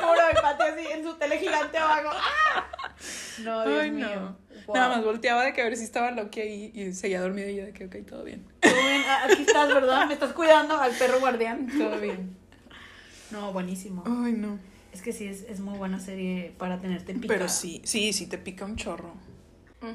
¿no? 0.00 0.09
Puro 0.09 0.20
empate 0.35 0.62
así 0.64 0.87
en 0.92 1.04
su 1.04 1.14
tele 1.14 1.38
gigante 1.38 1.78
abajo. 1.78 2.11
¡Ah! 2.14 2.66
No, 3.44 3.66
Dios 3.66 3.80
Ay, 3.82 3.90
mío. 3.90 4.08
no. 4.20 4.36
Wow. 4.66 4.76
Nada 4.76 4.88
más 4.96 5.04
volteaba 5.04 5.44
de 5.44 5.52
que 5.52 5.62
a 5.62 5.64
ver 5.64 5.76
si 5.76 5.84
estaba 5.84 6.10
Loki 6.10 6.40
ahí 6.40 6.72
y 6.74 6.92
seguía 6.92 7.20
dormido 7.20 7.48
y 7.48 7.56
yo 7.56 7.64
de 7.64 7.72
que, 7.72 7.86
ok, 7.86 7.96
todo 8.06 8.24
bien. 8.24 8.44
Todo 8.60 8.72
bien, 8.74 9.02
aquí 9.24 9.42
estás, 9.42 9.68
¿verdad? 9.68 10.06
Me 10.06 10.14
estás 10.14 10.32
cuidando 10.32 10.76
al 10.78 10.92
perro 10.92 11.18
guardián. 11.20 11.66
Todo 11.78 11.98
bien. 11.98 12.36
No, 13.30 13.52
buenísimo. 13.52 14.04
Ay, 14.06 14.32
no. 14.32 14.58
Es 14.92 15.02
que 15.02 15.12
sí, 15.12 15.26
es, 15.26 15.42
es 15.42 15.60
muy 15.60 15.78
buena 15.78 15.98
serie 16.00 16.52
para 16.58 16.80
tenerte 16.80 17.14
picada. 17.14 17.28
Pero 17.38 17.48
sí, 17.48 17.80
sí, 17.84 18.12
sí 18.12 18.26
te 18.26 18.38
pica 18.38 18.64
un 18.64 18.76
chorro. 18.76 19.14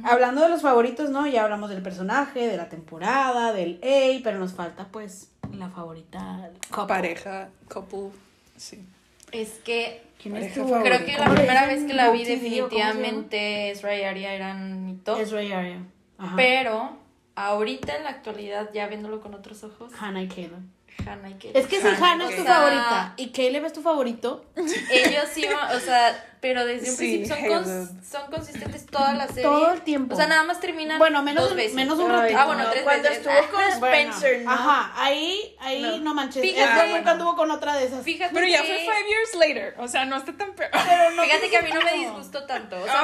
Hablando 0.03 0.41
de 0.41 0.49
los 0.49 0.63
favoritos, 0.63 1.11
¿no? 1.11 1.27
Ya 1.27 1.43
hablamos 1.43 1.69
del 1.69 1.83
personaje, 1.83 2.47
de 2.47 2.57
la 2.57 2.69
temporada, 2.69 3.53
del 3.53 3.79
A, 3.83 4.19
pero 4.23 4.39
nos 4.39 4.53
falta, 4.53 4.87
pues, 4.91 5.29
la 5.53 5.69
favorita. 5.69 6.49
couple. 6.71 6.87
Pareja, 6.87 7.49
couple, 7.69 8.09
sí. 8.57 8.83
Es 9.31 9.49
que 9.63 10.01
¿Quién 10.21 10.37
es 10.37 10.53
tu 10.53 10.67
favorita. 10.67 10.97
creo 10.97 11.05
que 11.05 11.11
la 11.13 11.17
¿Cómo 11.17 11.29
le 11.31 11.35
primera 11.37 11.67
vez 11.67 11.83
que 11.83 11.93
la 11.93 12.11
vi 12.11 12.23
definitivamente 12.23 13.71
Ezra 13.71 13.97
y 13.97 14.03
Aria 14.03 14.33
eran 14.33 14.85
mi 14.85 14.95
top. 14.95 15.19
Es 15.19 15.31
Ray 15.31 15.51
Aria. 15.51 15.83
Ajá. 16.17 16.35
Pero 16.35 16.97
ahorita 17.35 17.97
en 17.97 18.03
la 18.03 18.09
actualidad, 18.11 18.69
ya 18.73 18.87
viéndolo 18.87 19.21
con 19.21 19.33
otros 19.33 19.63
ojos, 19.63 19.91
Hannah 19.99 20.23
y 20.23 20.27
Caleb. 20.27 20.61
Hannah 20.99 21.29
y 21.29 21.33
Caleb. 21.35 21.57
Es 21.57 21.67
que 21.67 21.81
si 21.81 21.87
Hannah 21.87 22.11
Hannah 22.11 22.29
es 22.29 22.35
tu 22.35 22.41
o 22.41 22.45
sea, 22.45 22.55
favorita 22.55 23.13
y 23.17 23.29
Caleb 23.31 23.65
es 23.65 23.73
tu 23.73 23.81
favorito, 23.81 24.45
Ellos 24.55 25.25
sí, 25.31 25.45
o 25.47 25.79
sea, 25.79 26.31
pero 26.41 26.65
desde 26.65 26.89
un 26.91 26.95
Sí, 26.97 27.17
principio 27.25 27.63
son, 27.63 27.65
cons- 27.65 28.03
son 28.03 28.31
consistentes 28.31 28.85
toda 28.85 29.13
la 29.13 29.27
serie. 29.27 29.43
Todo 29.43 29.71
el 29.73 29.81
tiempo. 29.81 30.13
O 30.13 30.17
sea, 30.17 30.27
nada 30.27 30.43
más 30.43 30.59
terminan 30.59 30.99
Bueno, 30.99 31.23
menos 31.23 31.43
dos 31.45 31.55
veces. 31.55 31.73
menos 31.73 31.97
un 31.99 32.11
ratito. 32.11 32.39
Ah, 32.39 32.45
bueno, 32.45 32.63
No, 32.63 32.69
tres 32.69 32.83
cuando 32.83 33.09
veces. 33.09 33.25
estuvo 33.25 33.51
con 33.51 33.61
Ah, 33.63 33.75
Bueno, 33.79 33.95
Spencer, 34.13 34.41
¿no? 34.45 34.51
Ajá, 34.51 34.91
ahí, 34.95 35.55
ahí 35.59 35.81
no, 35.81 35.97
No. 35.99 36.13
manches. 36.13 36.41
Fíjate. 36.41 36.81
Ah, 36.81 36.97
nunca 36.97 37.11
anduvo 37.11 37.35
con 37.35 37.49
otra 37.51 37.75
de 37.75 37.85
esas. 37.85 38.03
Fíjate 38.03 38.33
Pero 38.33 38.47
ya 38.47 38.61
que, 38.61 38.67
fue 38.67 38.77
five 38.95 39.07
years 39.09 39.35
later, 39.35 39.75
o 39.79 39.87
sea, 39.87 40.05
no 40.05 40.17
está 40.17 40.33
tan 40.33 40.53
peor. 40.53 40.69
Pero 40.71 41.11
no 41.11 41.23
Fíjate 41.23 41.49
que 41.49 41.57
a 41.57 41.61
mí 41.61 41.69
no 41.73 41.81
me 41.81 41.91
no. 41.91 41.97
disgustó 41.97 42.45
tanto. 42.45 42.77
O 42.79 42.85
sea, 42.85 43.01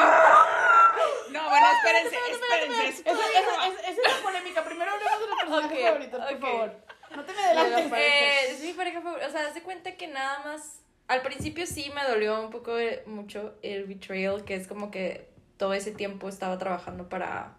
No, 1.31 1.49
bueno, 1.49 1.65
espérense, 1.77 2.15
espérense. 2.31 3.01
Esa, 3.09 3.89
es 3.89 3.97
la 4.07 4.23
polémica. 4.23 4.63
Primero 4.63 4.91
hablemos 4.91 5.19
de 5.19 5.27
los 5.27 5.35
personajes 5.39 5.81
favoritos, 5.87 6.19
por 6.21 6.39
favor. 6.39 6.75
No 7.15 7.23
te 7.23 7.33
me 7.33 7.39
adelantes. 7.39 7.91
eh, 7.99 8.51
es 8.51 8.61
mi 8.61 8.73
pareja 8.73 9.01
favorita. 9.01 9.27
O 9.27 9.31
sea, 9.31 9.47
haz 9.47 9.53
de 9.53 9.61
cuenta 9.61 9.91
que 9.95 10.07
nada 10.07 10.41
más. 10.45 10.79
Al 11.07 11.21
principio 11.21 11.65
sí 11.67 11.91
me 11.93 12.03
dolió 12.09 12.41
un 12.41 12.51
poco 12.51 12.77
eh, 12.79 13.03
mucho 13.05 13.53
el 13.61 13.83
betrayal, 13.85 14.45
que 14.45 14.55
es 14.55 14.67
como 14.67 14.91
que 14.91 15.29
todo 15.57 15.73
ese 15.73 15.91
tiempo 15.91 16.29
estaba 16.29 16.57
trabajando 16.57 17.09
para. 17.09 17.53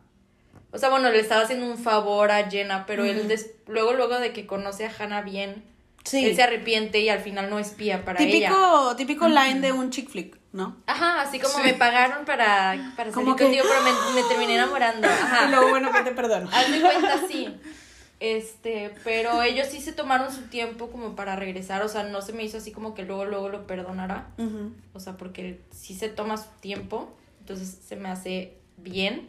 O 0.71 0.79
sea, 0.79 0.88
bueno, 0.88 1.11
le 1.11 1.21
estaba 1.21 1.43
haciendo 1.43 1.67
un 1.67 1.77
favor 1.77 2.31
a 2.31 2.49
Jenna, 2.51 2.87
pero 2.87 3.05
él 3.05 3.29
des- 3.29 3.51
luego, 3.67 3.93
luego 3.93 4.19
de 4.19 4.33
que 4.33 4.47
conoce 4.47 4.87
a 4.87 4.93
Hannah 4.99 5.21
bien, 5.21 5.65
Sí. 6.05 6.25
él 6.25 6.35
se 6.35 6.43
arrepiente 6.43 6.99
y 7.01 7.11
al 7.11 7.21
final 7.21 7.51
no 7.51 7.59
espía 7.59 8.05
para 8.07 8.23
ella. 8.23 8.49
Típico, 8.49 8.97
típico 8.97 9.29
line 9.29 9.61
de 9.61 9.71
un 9.73 9.91
chick 9.91 10.09
flick, 10.09 10.38
¿no? 10.53 10.77
Ajá, 10.87 11.21
así 11.21 11.38
como 11.38 11.59
me 11.62 11.75
pagaron 11.75 12.25
para, 12.25 12.93
para 12.97 13.12
salir 13.12 13.35
que- 13.37 13.45
contigo, 13.45 13.65
pero 13.69 13.83
me, 13.83 14.23
me 14.23 14.27
terminé 14.29 14.55
enamorando. 14.55 15.07
Ajá. 15.07 15.45
Y 15.47 15.51
luego, 15.51 15.69
bueno, 15.69 15.93
que 15.93 16.01
te 16.01 16.12
perdono. 16.12 16.49
Haz 16.51 16.71
de 16.73 16.81
cuenta, 16.81 17.21
sí. 17.29 17.55
Este, 18.25 18.93
pero 19.03 19.43
ellos 19.43 19.67
sí 19.67 19.81
se 19.81 19.93
tomaron 19.93 20.33
su 20.33 20.43
tiempo 20.43 20.93
como 20.93 21.17
para 21.17 21.35
regresar, 21.35 21.83
o 21.83 21.89
sea, 21.89 22.05
no 22.05 22.23
se 22.23 22.33
me 22.33 22.45
hizo 22.45 22.59
así 22.59 22.71
como 22.71 22.95
que 22.95 23.03
luego, 23.03 23.25
luego 23.25 23.49
lo 23.49 23.67
perdonara, 23.67 24.29
Ujú. 24.39 24.71
o 24.93 25.01
sea, 25.01 25.17
porque 25.17 25.61
sí 25.73 25.97
se 25.97 26.09
toma 26.09 26.37
su 26.37 26.49
tiempo, 26.61 27.13
entonces 27.41 27.81
se 27.85 27.97
me 27.97 28.09
hace 28.09 28.53
bien. 28.77 29.29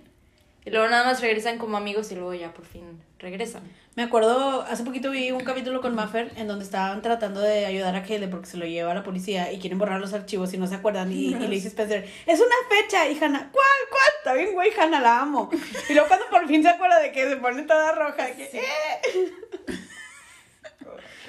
Y 0.64 0.70
luego 0.70 0.88
nada 0.90 1.06
más 1.06 1.22
regresan 1.22 1.58
como 1.58 1.76
amigos 1.76 2.12
y 2.12 2.16
luego 2.16 2.36
ya 2.36 2.54
por 2.54 2.66
fin 2.66 2.84
regresan. 3.18 3.64
Me 3.96 4.02
acuerdo, 4.02 4.64
hace 4.64 4.84
poquito 4.84 5.12
vi 5.12 5.30
un 5.30 5.44
capítulo 5.44 5.80
con 5.80 5.94
Maffer 5.94 6.32
en 6.36 6.48
donde 6.48 6.66
estaban 6.66 7.04
tratando 7.04 7.42
de 7.42 7.68
ayudar 7.68 7.96
a 7.96 8.02
Caleb 8.02 8.32
porque 8.32 8.48
se 8.48 8.58
lo 8.58 8.66
lleva 8.66 8.92
a 8.92 8.96
la 8.96 9.04
policía 9.04 9.52
y 9.52 9.60
quieren 9.60 9.78
borrar 9.78 10.02
los 10.02 10.14
archivos 10.14 10.52
y 10.54 10.58
no 10.58 10.66
se 10.66 10.74
acuerdan. 10.76 11.12
Y, 11.12 11.26
y 11.28 11.34
le 11.36 11.48
dice 11.48 11.68
Spencer, 11.68 12.04
es 12.26 12.40
una 12.40 12.56
fecha. 12.70 13.08
Y 13.08 13.16
Hannah, 13.24 13.50
¿cuál? 13.52 13.66
¿Cuál? 13.92 14.12
Está 14.18 14.34
bien, 14.34 14.54
güey, 14.54 14.72
Hannah, 14.76 15.00
la 15.00 15.20
amo. 15.22 15.48
Y 15.90 15.94
luego 15.94 16.08
cuando 16.08 16.26
por 16.32 16.48
fin 16.48 16.64
se 16.64 16.70
acuerda 16.70 17.00
de 17.00 17.12
que 17.12 17.30
se 17.30 17.36
pone 17.38 17.62
toda 17.64 17.92
roja, 17.92 18.26
de 18.26 18.34
que, 18.34 18.44
"Eh". 18.46 19.32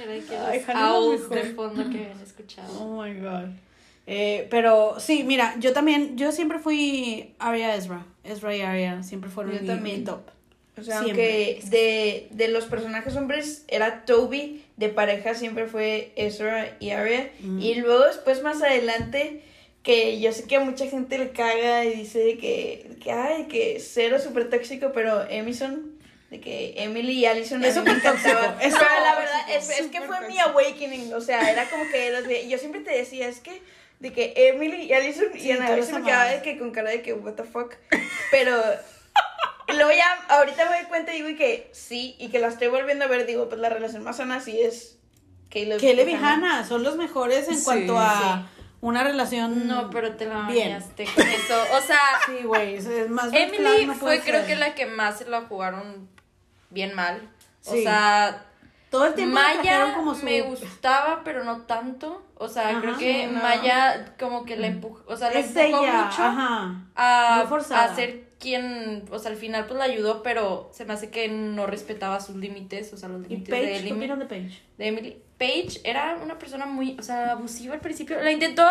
Era 0.03 0.27
que 0.27 0.37
Ay, 0.37 0.65
owls 0.91 1.29
de 1.29 1.45
fondo 1.55 1.83
que 1.91 1.99
habían 1.99 2.21
escuchado. 2.21 2.81
Oh 2.81 3.03
my 3.03 3.13
god. 3.21 3.51
Eh, 4.07 4.49
pero 4.51 4.99
sí, 4.99 5.23
mira, 5.23 5.55
yo 5.59 5.73
también, 5.75 6.17
yo 6.17 6.33
siempre 6.33 6.59
fui 6.59 7.35
Aria 7.39 7.75
Ezra. 7.75 8.05
Ezra 8.25 8.57
y 8.57 8.63
Aria 8.63 9.03
siempre 9.03 9.29
fueron 9.31 9.55
Yo 9.55 9.61
mi, 9.61 9.67
también. 9.67 9.99
mi 10.01 10.05
top. 10.05 10.21
O 10.77 10.83
sea, 10.83 11.03
Siempre. 11.03 11.59
aunque 11.61 11.69
de, 11.71 12.27
de 12.31 12.49
los 12.49 12.65
personajes 12.65 13.15
hombres 13.17 13.65
era 13.69 14.05
Toby, 14.05 14.65
de 14.77 14.89
pareja 14.89 15.35
siempre 15.35 15.67
fue 15.67 16.13
Ezra 16.17 16.77
y 16.81 16.91
Arya. 16.91 17.31
Mm. 17.41 17.61
Y 17.61 17.75
luego 17.77 18.05
después 18.07 18.43
más 18.43 18.61
adelante, 18.61 19.43
que 19.85 20.19
yo 20.21 20.33
sé 20.33 20.45
que 20.49 20.57
a 20.57 20.61
mucha 20.61 20.87
gente 20.87 21.17
le 21.19 21.31
caga 21.31 21.85
y 21.85 21.95
dice 21.95 22.19
de 22.19 22.39
que, 22.39 22.87
de 22.89 22.97
que 22.97 23.13
ay, 23.13 23.45
que 23.45 23.79
cero 23.81 24.19
súper 24.19 24.51
tóxico, 24.51 24.91
pero 24.93 25.25
Emison, 25.31 25.93
de 26.31 26.41
que 26.41 26.75
Emily 26.79 27.13
y 27.21 27.27
Allison 27.27 27.63
a 27.63 27.69
Es 27.69 27.77
mí 27.77 27.83
me 27.83 27.91
encantaba. 27.93 28.59
Pero 28.61 28.77
la 28.77 29.15
verdad, 29.19 29.41
es, 29.57 29.71
es 29.71 29.87
que 29.89 30.01
fue 30.01 30.21
mi 30.23 30.37
tóxico. 30.39 30.49
awakening, 30.59 31.13
o 31.15 31.21
sea, 31.21 31.53
era 31.53 31.67
como 31.71 31.85
que 31.93 32.11
los 32.11 32.27
ve- 32.27 32.49
yo 32.49 32.59
siempre 32.59 32.81
te 32.81 32.91
decía, 32.91 33.29
es 33.29 33.39
que 33.39 33.63
de 34.01 34.13
que 34.13 34.33
Emily 34.37 34.83
y 34.87 34.93
Allison 34.93 35.27
Sí, 35.35 35.47
y 35.49 35.53
Ana 35.53 35.67
tú 35.67 35.73
a 35.73 35.77
los 35.77 35.87
veces 35.87 36.01
me 36.01 36.05
quedaba 36.07 36.25
de 36.31 36.43
que 36.43 36.59
con 36.59 36.73
cara 36.73 36.91
de 36.91 37.01
que 37.03 37.13
what 37.13 37.35
the 37.35 37.45
fuck, 37.45 37.75
pero 38.33 38.61
luego 39.73 39.91
ya 39.93 40.07
ahorita 40.29 40.69
me 40.71 40.77
doy 40.79 40.87
cuenta 40.89 41.15
y 41.15 41.23
digo 41.23 41.39
que 41.39 41.71
sí 41.73 42.17
y 42.19 42.29
que 42.29 42.39
la 42.39 42.49
estoy 42.49 42.69
volviendo 42.69 43.05
a 43.07 43.09
ver 43.09 43.27
digo 43.27 43.49
pues 43.49 43.61
la 43.61 43.69
relación 43.71 44.03
más 44.05 44.17
sana 44.19 44.41
sí 44.41 44.61
es 44.61 44.99
Caleb, 45.51 45.81
Caleb 45.81 46.09
y 46.09 46.15
Hannah. 46.15 46.33
Hannah 46.35 46.65
son 46.65 46.83
los 46.83 46.97
mejores 46.97 47.49
en 47.49 47.57
Sí, 47.57 47.65
cuanto 47.65 47.99
a 47.99 48.49
una 48.81 49.03
relación. 49.05 49.67
No, 49.69 49.89
pero 49.89 50.15
te 50.17 50.27
la 50.27 50.43
Bien. 50.49 50.73
bañaste 50.73 51.05
con 51.15 51.27
eso. 51.29 51.63
O 51.73 51.81
sea, 51.81 51.99
Sí, 52.27 52.45
güey, 52.45 52.75
es 52.75 52.87
es 52.87 53.09
más 53.09 53.31
red 53.33 53.49
flag 53.55 53.61
Emily 53.75 53.87
no 53.87 53.95
fue 53.95 54.21
creo 54.21 54.45
que 54.47 54.57
la 54.57 54.75
que 54.75 54.87
más 54.87 55.19
se 55.19 55.27
la 55.29 55.43
jugaron 55.43 56.09
bien 56.71 56.95
mal. 56.95 57.21
O 57.65 57.73
Sí. 57.73 57.85
sea, 57.85 58.45
Todo 58.91 59.07
el 59.07 59.15
tiempo 59.15 59.35
Maya 59.37 59.63
trajeron 59.63 59.93
como 59.93 60.15
su... 60.15 60.25
me 60.25 60.43
gustaba, 60.43 61.23
pero 61.25 61.45
no 61.45 61.63
tanto. 61.63 62.27
O 62.37 62.49
sea, 62.49 62.71
Ajá. 62.71 62.81
creo 62.81 62.99
que 62.99 63.25
Sí, 63.27 63.33
no. 63.33 63.41
Maya 63.41 64.15
como 64.19 64.45
que 64.45 64.57
la 64.57 64.67
empujó, 64.67 65.03
o 65.07 65.17
sea, 65.17 65.31
la 65.31 65.39
empujó 65.41 65.61
ella, 65.85 66.03
mucho 66.05 66.23
ajá. 66.23 66.75
a, 66.97 67.41
a 67.43 67.95
ser 67.95 68.24
quien, 68.45 69.05
o 69.11 69.19
sea, 69.19 69.31
al 69.31 69.37
final 69.39 69.65
pues 69.67 69.79
la 69.79 69.85
ayudó, 69.87 70.23
pero 70.23 70.69
se 70.73 70.85
me 70.85 70.93
hace 70.93 71.11
que 71.11 71.29
no 71.29 71.67
respetaba 71.67 72.21
sus 72.21 72.37
límites, 72.37 72.93
o 72.93 72.97
sea, 72.99 73.09
los 73.09 73.25
¿Y 73.25 73.29
límites 73.31 73.49
de, 73.55 73.61
¿Qué 73.63 73.77
Emily, 73.79 73.93
opinan 73.93 74.19
de 74.19 74.27
Paige? 74.27 74.61
de 74.77 74.87
Emily. 74.87 75.23
Paige 75.39 75.81
era 75.83 76.19
una 76.23 76.39
persona 76.39 76.67
muy, 76.67 76.97
o 76.99 77.03
sea, 77.03 77.33
abusiva 77.33 77.75
al 77.75 77.81
principio. 77.81 78.21
La 78.23 78.31
intentó 78.31 78.69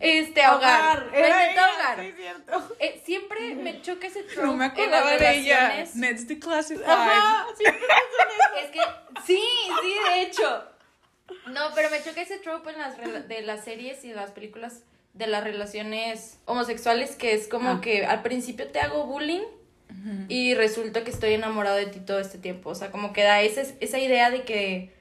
este 0.00 0.42
ahogar. 0.42 1.06
La 1.12 1.18
intentó 1.18 1.60
ella, 1.60 1.66
ahogar. 1.66 2.04
sí, 2.04 2.12
cierto. 2.16 2.76
Eh, 2.80 3.02
siempre 3.04 3.54
me 3.54 3.80
choca 3.82 4.06
ese 4.08 4.22
trope 4.24 4.46
No 4.46 4.54
me 4.54 4.64
en 4.66 4.70
las 4.70 4.78
acordaba 4.80 5.10
de 5.16 5.36
ella. 5.38 5.84
Ned's 5.94 6.26
Declassified. 6.26 6.84
Ajá, 6.88 7.46
siempre 7.56 7.82
Es 8.64 8.70
que 8.70 8.80
sí, 9.26 9.40
sí, 9.82 9.94
de 10.14 10.22
hecho. 10.22 10.64
No, 11.48 11.60
pero 11.74 11.90
me 11.90 12.02
choca 12.02 12.22
ese 12.22 12.38
trope 12.38 12.70
en 12.70 12.78
las 12.78 12.96
rela- 12.98 13.26
de 13.26 13.42
las 13.42 13.62
series 13.64 14.04
y 14.04 14.12
las 14.12 14.30
películas 14.32 14.82
de 15.16 15.26
las 15.26 15.42
relaciones 15.44 16.38
homosexuales 16.44 17.16
que 17.16 17.32
es 17.34 17.48
como 17.48 17.70
Ah. 17.70 17.80
que 17.80 18.04
al 18.06 18.22
principio 18.22 18.68
te 18.68 18.80
hago 18.80 19.06
bullying 19.06 19.42
y 20.28 20.54
resulta 20.54 21.02
que 21.04 21.10
estoy 21.10 21.32
enamorado 21.32 21.76
de 21.76 21.86
ti 21.86 22.00
todo 22.00 22.20
este 22.20 22.38
tiempo. 22.38 22.70
O 22.70 22.74
sea, 22.74 22.90
como 22.90 23.12
que 23.12 23.22
da 23.22 23.40
esa, 23.40 23.62
esa 23.80 23.98
idea 23.98 24.30
de 24.30 24.42
que 24.42 24.92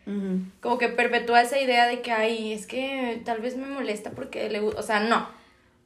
como 0.61 0.77
que 0.77 0.87
perpetúa 0.89 1.41
esa 1.41 1.59
idea 1.59 1.85
de 1.87 2.01
que, 2.01 2.11
ay, 2.11 2.53
es 2.53 2.65
que 2.65 3.21
tal 3.25 3.39
vez 3.39 3.55
me 3.57 3.67
molesta 3.67 4.11
porque 4.11 4.49
le 4.49 4.59
gusta. 4.61 4.79
O 4.79 4.83
sea, 4.83 4.99
no. 5.01 5.27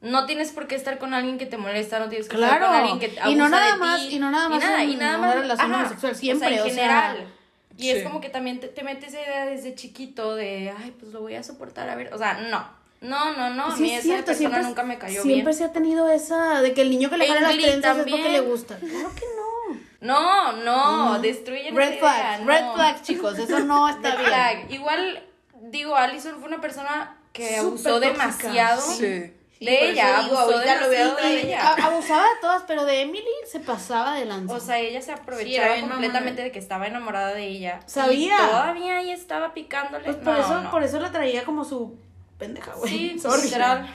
No 0.00 0.24
tienes 0.26 0.52
por 0.52 0.66
qué 0.66 0.76
estar 0.76 0.98
con 0.98 1.12
alguien 1.12 1.36
que 1.36 1.44
te 1.44 1.58
molesta, 1.58 1.98
no 1.98 2.08
tienes 2.08 2.28
que 2.28 2.36
estar 2.36 2.58
Claro. 2.58 2.66
con 2.68 2.76
alguien 2.76 2.98
que 2.98 3.06
Y 3.30 3.34
no 3.34 3.44
abusa 3.44 3.48
nada 3.50 3.66
de 3.66 3.72
ti, 3.72 3.78
más- 3.80 4.02
y 4.12 4.18
no 4.18 4.30
nada 4.30 4.48
más 4.48 4.64
en 4.64 4.90
y 4.90 4.96
nada 4.96 5.18
una 5.18 5.26
más- 5.26 5.36
relación 5.36 5.72
ajá, 5.72 5.80
homosexual, 5.82 6.12
o 6.12 6.14
sea, 6.14 6.20
siempre, 6.20 6.54
en 6.54 6.60
o 6.60 6.64
sea, 6.64 6.72
general. 6.72 7.28
y 7.76 7.82
sí. 7.82 7.90
es 7.90 8.02
como 8.04 8.20
que 8.22 8.30
también 8.30 8.60
te, 8.60 8.68
te 8.68 8.82
metes 8.82 9.12
esa 9.12 9.22
idea 9.22 9.44
desde 9.46 9.74
chiquito 9.74 10.34
de, 10.36 10.72
ay, 10.78 10.94
pues 10.98 11.12
lo 11.12 11.20
voy 11.20 11.34
a 11.34 11.42
soportar, 11.42 11.90
a 11.90 11.96
ver. 11.96 12.14
O 12.14 12.18
sea, 12.18 12.34
no. 12.50 12.79
No, 13.00 13.32
no, 13.34 13.50
no. 13.54 13.66
A 13.66 13.76
Sí, 13.76 13.82
mí 13.82 13.90
es 13.92 13.98
esa 14.00 14.02
cierto, 14.04 14.26
persona 14.26 14.48
siempre, 14.50 14.62
nunca 14.62 14.82
me 14.82 14.98
cayó 14.98 15.22
siempre 15.22 15.42
bien. 15.44 15.54
se 15.54 15.64
ha 15.64 15.72
tenido 15.72 16.08
esa 16.10 16.60
de 16.60 16.74
que 16.74 16.82
el 16.82 16.90
niño 16.90 17.08
que 17.08 17.16
le 17.16 17.26
jala 17.28 17.40
las 17.40 17.52
trenzas 17.52 17.74
es 17.76 17.82
también. 17.82 18.18
porque 18.18 18.32
le 18.32 18.40
gusta. 18.40 18.76
Claro 18.76 19.10
que 19.14 19.24
no. 19.36 19.80
No, 20.02 20.52
no, 20.52 21.18
destruyen 21.20 21.76
Red 21.76 21.94
idea, 21.98 22.40
red 22.44 22.62
no. 22.62 22.74
flags, 22.74 23.02
chicos, 23.02 23.38
eso 23.38 23.60
no 23.60 23.88
está 23.90 24.10
Red 24.10 24.16
bien. 24.18 24.26
flag. 24.28 24.70
Igual, 24.72 25.22
digo, 25.62 25.94
Allison 25.96 26.36
fue 26.40 26.48
una 26.48 26.60
persona 26.60 27.16
que 27.32 27.56
abusó 27.58 27.90
tóxica. 28.00 28.12
demasiado 28.12 28.80
Sí. 28.82 29.02
de 29.06 29.36
Sí, 29.58 29.66
ella, 29.68 30.20
digo, 30.22 30.38
abusó 30.38 30.58
lo 30.58 30.88
veo 30.88 31.16
de 31.16 31.40
ella. 31.42 31.68
A- 31.68 31.86
abusaba 31.86 32.22
de 32.22 32.40
todas, 32.40 32.62
pero 32.66 32.86
de 32.86 33.02
Emily 33.02 33.24
se 33.50 33.60
pasaba 33.60 34.14
de 34.14 34.24
lanza. 34.24 34.54
O 34.54 34.58
sea, 34.60 34.78
ella 34.78 35.02
se 35.02 35.12
aprovechaba 35.12 35.78
completamente 35.80 36.42
de 36.42 36.50
que 36.50 36.58
estaba 36.58 36.86
enamorada 36.86 37.34
de 37.34 37.46
ella. 37.46 37.80
Sabía. 37.86 38.36
Y 38.42 38.46
todavía 38.50 38.96
ahí 38.96 39.10
estaba 39.10 39.52
picándole. 39.52 40.04
pues 40.04 40.16
por 40.16 40.24
No, 40.32 40.40
eso, 40.40 40.60
no. 40.62 40.70
por 40.70 40.82
eso 40.82 40.98
la 40.98 41.12
traía 41.12 41.44
como 41.44 41.64
su 41.66 41.94
pendeja, 42.40 42.72
güey. 42.74 42.90
Sí, 42.90 43.18
Sorry. 43.22 43.42
literal. 43.44 43.88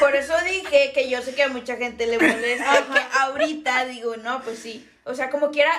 Por 0.00 0.16
eso 0.16 0.34
dije 0.44 0.90
que 0.92 1.08
yo 1.08 1.22
sé 1.22 1.34
que 1.34 1.44
a 1.44 1.48
mucha 1.48 1.76
gente 1.76 2.06
le 2.06 2.18
molesta 2.18 2.86
que 2.92 3.00
ahorita 3.20 3.84
digo, 3.86 4.16
no, 4.16 4.42
pues 4.42 4.58
sí. 4.58 4.88
O 5.04 5.14
sea, 5.14 5.30
como 5.30 5.50
quiera, 5.52 5.70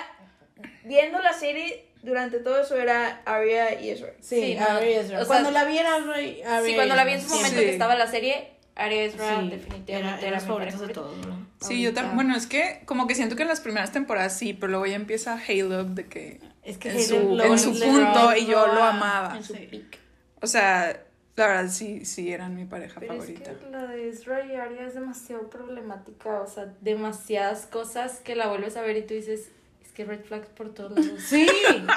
viendo 0.83 1.19
la 1.19 1.33
serie 1.33 1.85
durante 2.01 2.39
todo 2.39 2.61
eso 2.61 2.75
era 2.77 3.21
Arya 3.25 3.79
y 3.81 3.89
Ezra. 3.89 4.09
Sí, 4.21 4.41
Sí, 4.41 4.55
no, 4.59 4.65
Ari 4.65 4.93
Ezra. 4.93 5.17
o 5.17 5.19
sea, 5.21 5.27
cuando 5.27 5.51
la 5.51 5.65
vi 5.65 5.77
era 5.77 5.95
Ari 5.95 6.41
Sí, 6.65 6.75
cuando 6.75 6.95
la 6.95 7.03
vi 7.05 7.13
en 7.13 7.21
su 7.21 7.29
momento 7.29 7.57
Sí. 7.59 7.65
que 7.65 7.71
estaba 7.71 7.95
la 7.95 8.07
serie, 8.07 8.51
Aria 8.75 9.03
Ezra 9.03 9.39
Sí, 9.41 9.49
definitivamente 9.49 9.93
era, 9.93 10.19
era, 10.21 10.39
de 10.39 10.93
todos, 10.93 11.17
¿no? 11.27 11.47
Sí, 11.61 11.81
yo 11.81 11.89
Ahorita. 11.89 11.93
también. 12.01 12.15
Bueno, 12.15 12.35
es 12.37 12.47
que 12.47 12.81
como 12.85 13.07
que 13.07 13.15
siento 13.15 13.35
que 13.35 13.41
en 13.43 13.49
las 13.49 13.59
primeras 13.59 13.91
temporadas 13.91 14.37
sí, 14.37 14.53
pero 14.53 14.69
luego 14.71 14.85
ya 14.85 14.95
empieza 14.95 15.37
Halo 15.47 15.83
de 15.83 16.05
que. 16.07 16.39
Es 16.63 16.77
que 16.77 16.89
en 16.89 16.95
Halo 16.95 17.05
su, 17.05 17.35
lo- 17.35 17.43
en 17.43 17.59
su 17.59 17.77
punto 17.79 18.35
y 18.35 18.45
yo 18.45 18.67
lo 18.67 18.81
amaba. 18.83 19.35
en 19.35 19.43
su 19.43 19.53
Sí. 19.53 19.67
pick. 19.69 19.99
O 20.41 20.47
sea, 20.47 21.03
la 21.39 21.47
verdad 21.47 21.71
sí, 21.71 22.05
sí 22.05 22.31
eran 22.31 22.55
mi 22.55 22.65
pareja 22.65 22.99
Pero 22.99 23.13
favorita. 23.13 23.51
es 23.51 23.57
que 23.57 23.69
la 23.71 23.87
de 23.87 24.09
Ezra 24.09 24.45
y 24.45 24.55
Arya 24.55 24.85
es 24.87 24.93
demasiado 24.93 25.49
problemática, 25.49 26.41
o 26.41 26.47
sea, 26.47 26.73
demasiadas 26.81 27.65
cosas 27.65 28.19
que 28.19 28.35
la 28.35 28.47
vuelves 28.47 28.77
a 28.77 28.81
ver 28.81 28.97
y 28.97 29.01
tú 29.03 29.13
dices, 29.15 29.49
es 29.81 29.91
que 29.93 30.05
red 30.05 30.21
flags 30.23 30.47
por 30.49 30.73
todos 30.73 30.91
lados. 30.91 31.19
Sí, 31.27 31.47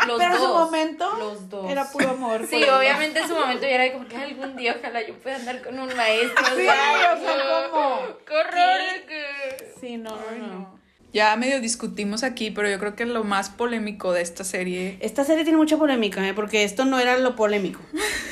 Los 0.07 0.19
pero 0.19 0.33
en 0.35 0.39
su 0.41 0.47
dos, 0.47 0.65
momento 0.71 1.19
los 1.19 1.49
dos. 1.51 1.71
era 1.71 1.91
puro 1.91 2.11
amor. 2.11 2.47
Sí, 2.47 2.63
obviamente 2.65 3.21
en 3.21 3.29
su 3.29 3.35
momento 3.35 3.63
ya 3.63 3.71
era 3.83 3.93
como 3.93 4.09
que 4.09 4.17
algún 4.17 4.57
día 4.57 4.77
ojalá 4.79 5.07
yo 5.07 5.15
pueda 5.19 5.37
andar 5.37 5.63
con 5.63 5.79
un 5.79 5.95
maestro. 5.97 6.45
Sí, 6.57 6.63
o 6.63 7.21
sea, 7.21 7.69
¿cómo? 7.71 8.01
¡Qué 8.27 8.35
horror! 8.35 8.81
que- 9.09 9.73
Sí, 9.81 9.97
no, 9.99 10.11
Ay, 10.31 10.39
no, 10.41 10.47
no. 10.47 10.55
no. 10.61 10.83
Ya 11.13 11.37
medio 11.37 11.61
discutimos 11.61 12.23
aquí, 12.23 12.51
pero 12.51 12.71
yo 12.71 12.79
creo 12.79 12.97
que 12.97 13.05
lo 13.05 13.23
más 13.23 13.51
polémico 13.51 14.13
de 14.15 14.23
esta 14.23 14.45
serie, 14.45 14.97
Esta 15.01 15.25
serie 15.25 15.45
tiene 15.45 15.59
mucha 15.59 15.77
polémica, 15.77 16.27
¿eh? 16.27 16.33
porque 16.33 16.65
esto 16.65 16.87
no 16.87 16.99
era 16.99 17.19
lo 17.19 17.37
polémico. 17.37 17.81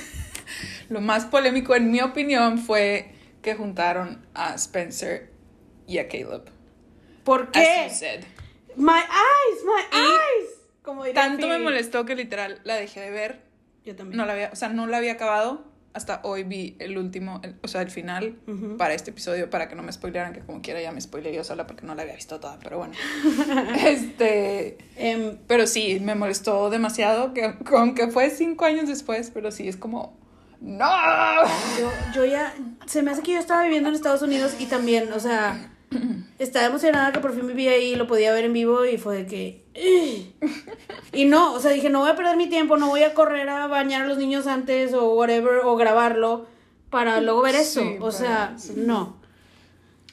lo 0.90 1.00
más 1.00 1.24
polémico 1.24 1.74
en 1.74 1.90
mi 1.90 2.00
opinión 2.02 2.58
fue 2.58 3.12
que 3.42 3.54
juntaron 3.54 4.26
a 4.34 4.54
Spencer 4.56 5.30
y 5.86 5.96
a 5.98 6.08
Caleb. 6.08 6.42
¿Por 7.24 7.42
As 7.44 7.48
qué? 7.52 7.84
you 7.88 7.94
said. 7.94 8.20
My 8.76 8.92
eyes, 9.00 9.64
my 9.64 9.96
Y 9.96 10.00
eyes. 10.00 10.50
Como 10.82 11.04
Tanto 11.06 11.48
me 11.48 11.58
molestó 11.58 12.04
que 12.04 12.14
literal 12.14 12.60
la 12.64 12.74
dejé 12.76 13.00
de 13.00 13.10
ver. 13.10 13.40
Yo 13.84 13.96
también. 13.96 14.18
No 14.18 14.26
la 14.26 14.32
había, 14.34 14.50
o 14.52 14.56
sea, 14.56 14.68
no 14.68 14.86
la 14.86 14.98
había 14.98 15.12
acabado. 15.12 15.64
Hasta 15.92 16.20
hoy 16.22 16.44
vi 16.44 16.76
el 16.78 16.96
último, 16.98 17.40
el- 17.42 17.56
o 17.62 17.68
sea, 17.68 17.82
el 17.82 17.90
final 17.90 18.36
para 18.78 18.94
este 18.94 19.10
episodio, 19.10 19.50
para 19.50 19.68
que 19.68 19.74
no 19.74 19.82
me 19.82 19.90
spoilearan, 19.92 20.32
que 20.32 20.38
como 20.40 20.62
quiera 20.62 20.80
ya 20.80 20.92
me 20.92 21.00
spoileé 21.00 21.34
yo 21.34 21.42
sola 21.42 21.66
porque 21.66 21.84
no 21.84 21.96
la 21.96 22.02
había 22.02 22.14
visto 22.14 22.38
toda, 22.38 22.60
pero 22.62 22.78
bueno. 22.78 22.94
este, 23.86 24.78
Em, 24.96 25.38
pero 25.46 25.66
sí, 25.66 25.98
me 26.00 26.14
molestó 26.14 26.70
demasiado, 26.70 27.34
que 27.34 27.54
aunque 27.74 28.08
fue 28.08 28.30
cinco 28.30 28.64
años 28.66 28.86
después, 28.88 29.30
pero 29.32 29.50
sí, 29.50 29.66
es 29.68 29.76
como, 29.76 30.16
¡No! 30.60 30.86
yo, 31.78 31.90
yo 32.14 32.24
ya, 32.24 32.54
se 32.86 33.02
me 33.02 33.10
hace 33.10 33.22
que 33.22 33.32
yo 33.32 33.38
estaba 33.38 33.62
viviendo 33.62 33.88
en 33.88 33.94
Estados 33.94 34.22
Unidos 34.22 34.54
y 34.58 34.66
también, 34.66 35.12
o 35.12 35.20
sea, 35.20 35.70
estaba 36.38 36.66
emocionada 36.66 37.12
que 37.12 37.20
por 37.20 37.34
fin 37.34 37.46
vivía 37.46 37.72
ahí 37.72 37.92
y 37.92 37.96
lo 37.96 38.06
podía 38.06 38.32
ver 38.32 38.44
en 38.44 38.52
vivo 38.52 38.84
y 38.84 38.98
fue 38.98 39.24
de 39.24 39.26
que... 39.26 39.64
Y 41.12 41.24
no, 41.24 41.54
o 41.54 41.60
sea, 41.60 41.70
dije, 41.72 41.90
no 41.90 42.00
voy 42.00 42.10
a 42.10 42.16
perder 42.16 42.36
mi 42.36 42.48
tiempo, 42.48 42.76
no 42.76 42.88
voy 42.88 43.02
a 43.02 43.14
correr 43.14 43.48
a 43.48 43.66
bañar 43.66 44.02
a 44.02 44.06
los 44.06 44.18
niños 44.18 44.46
antes 44.46 44.92
o 44.92 45.14
whatever, 45.14 45.60
o 45.64 45.76
grabarlo 45.76 46.46
para 46.90 47.20
luego 47.20 47.42
ver 47.42 47.54
eso. 47.56 47.80
Sí, 47.80 47.96
o 48.00 48.12
sea, 48.12 48.54
no. 48.76 49.18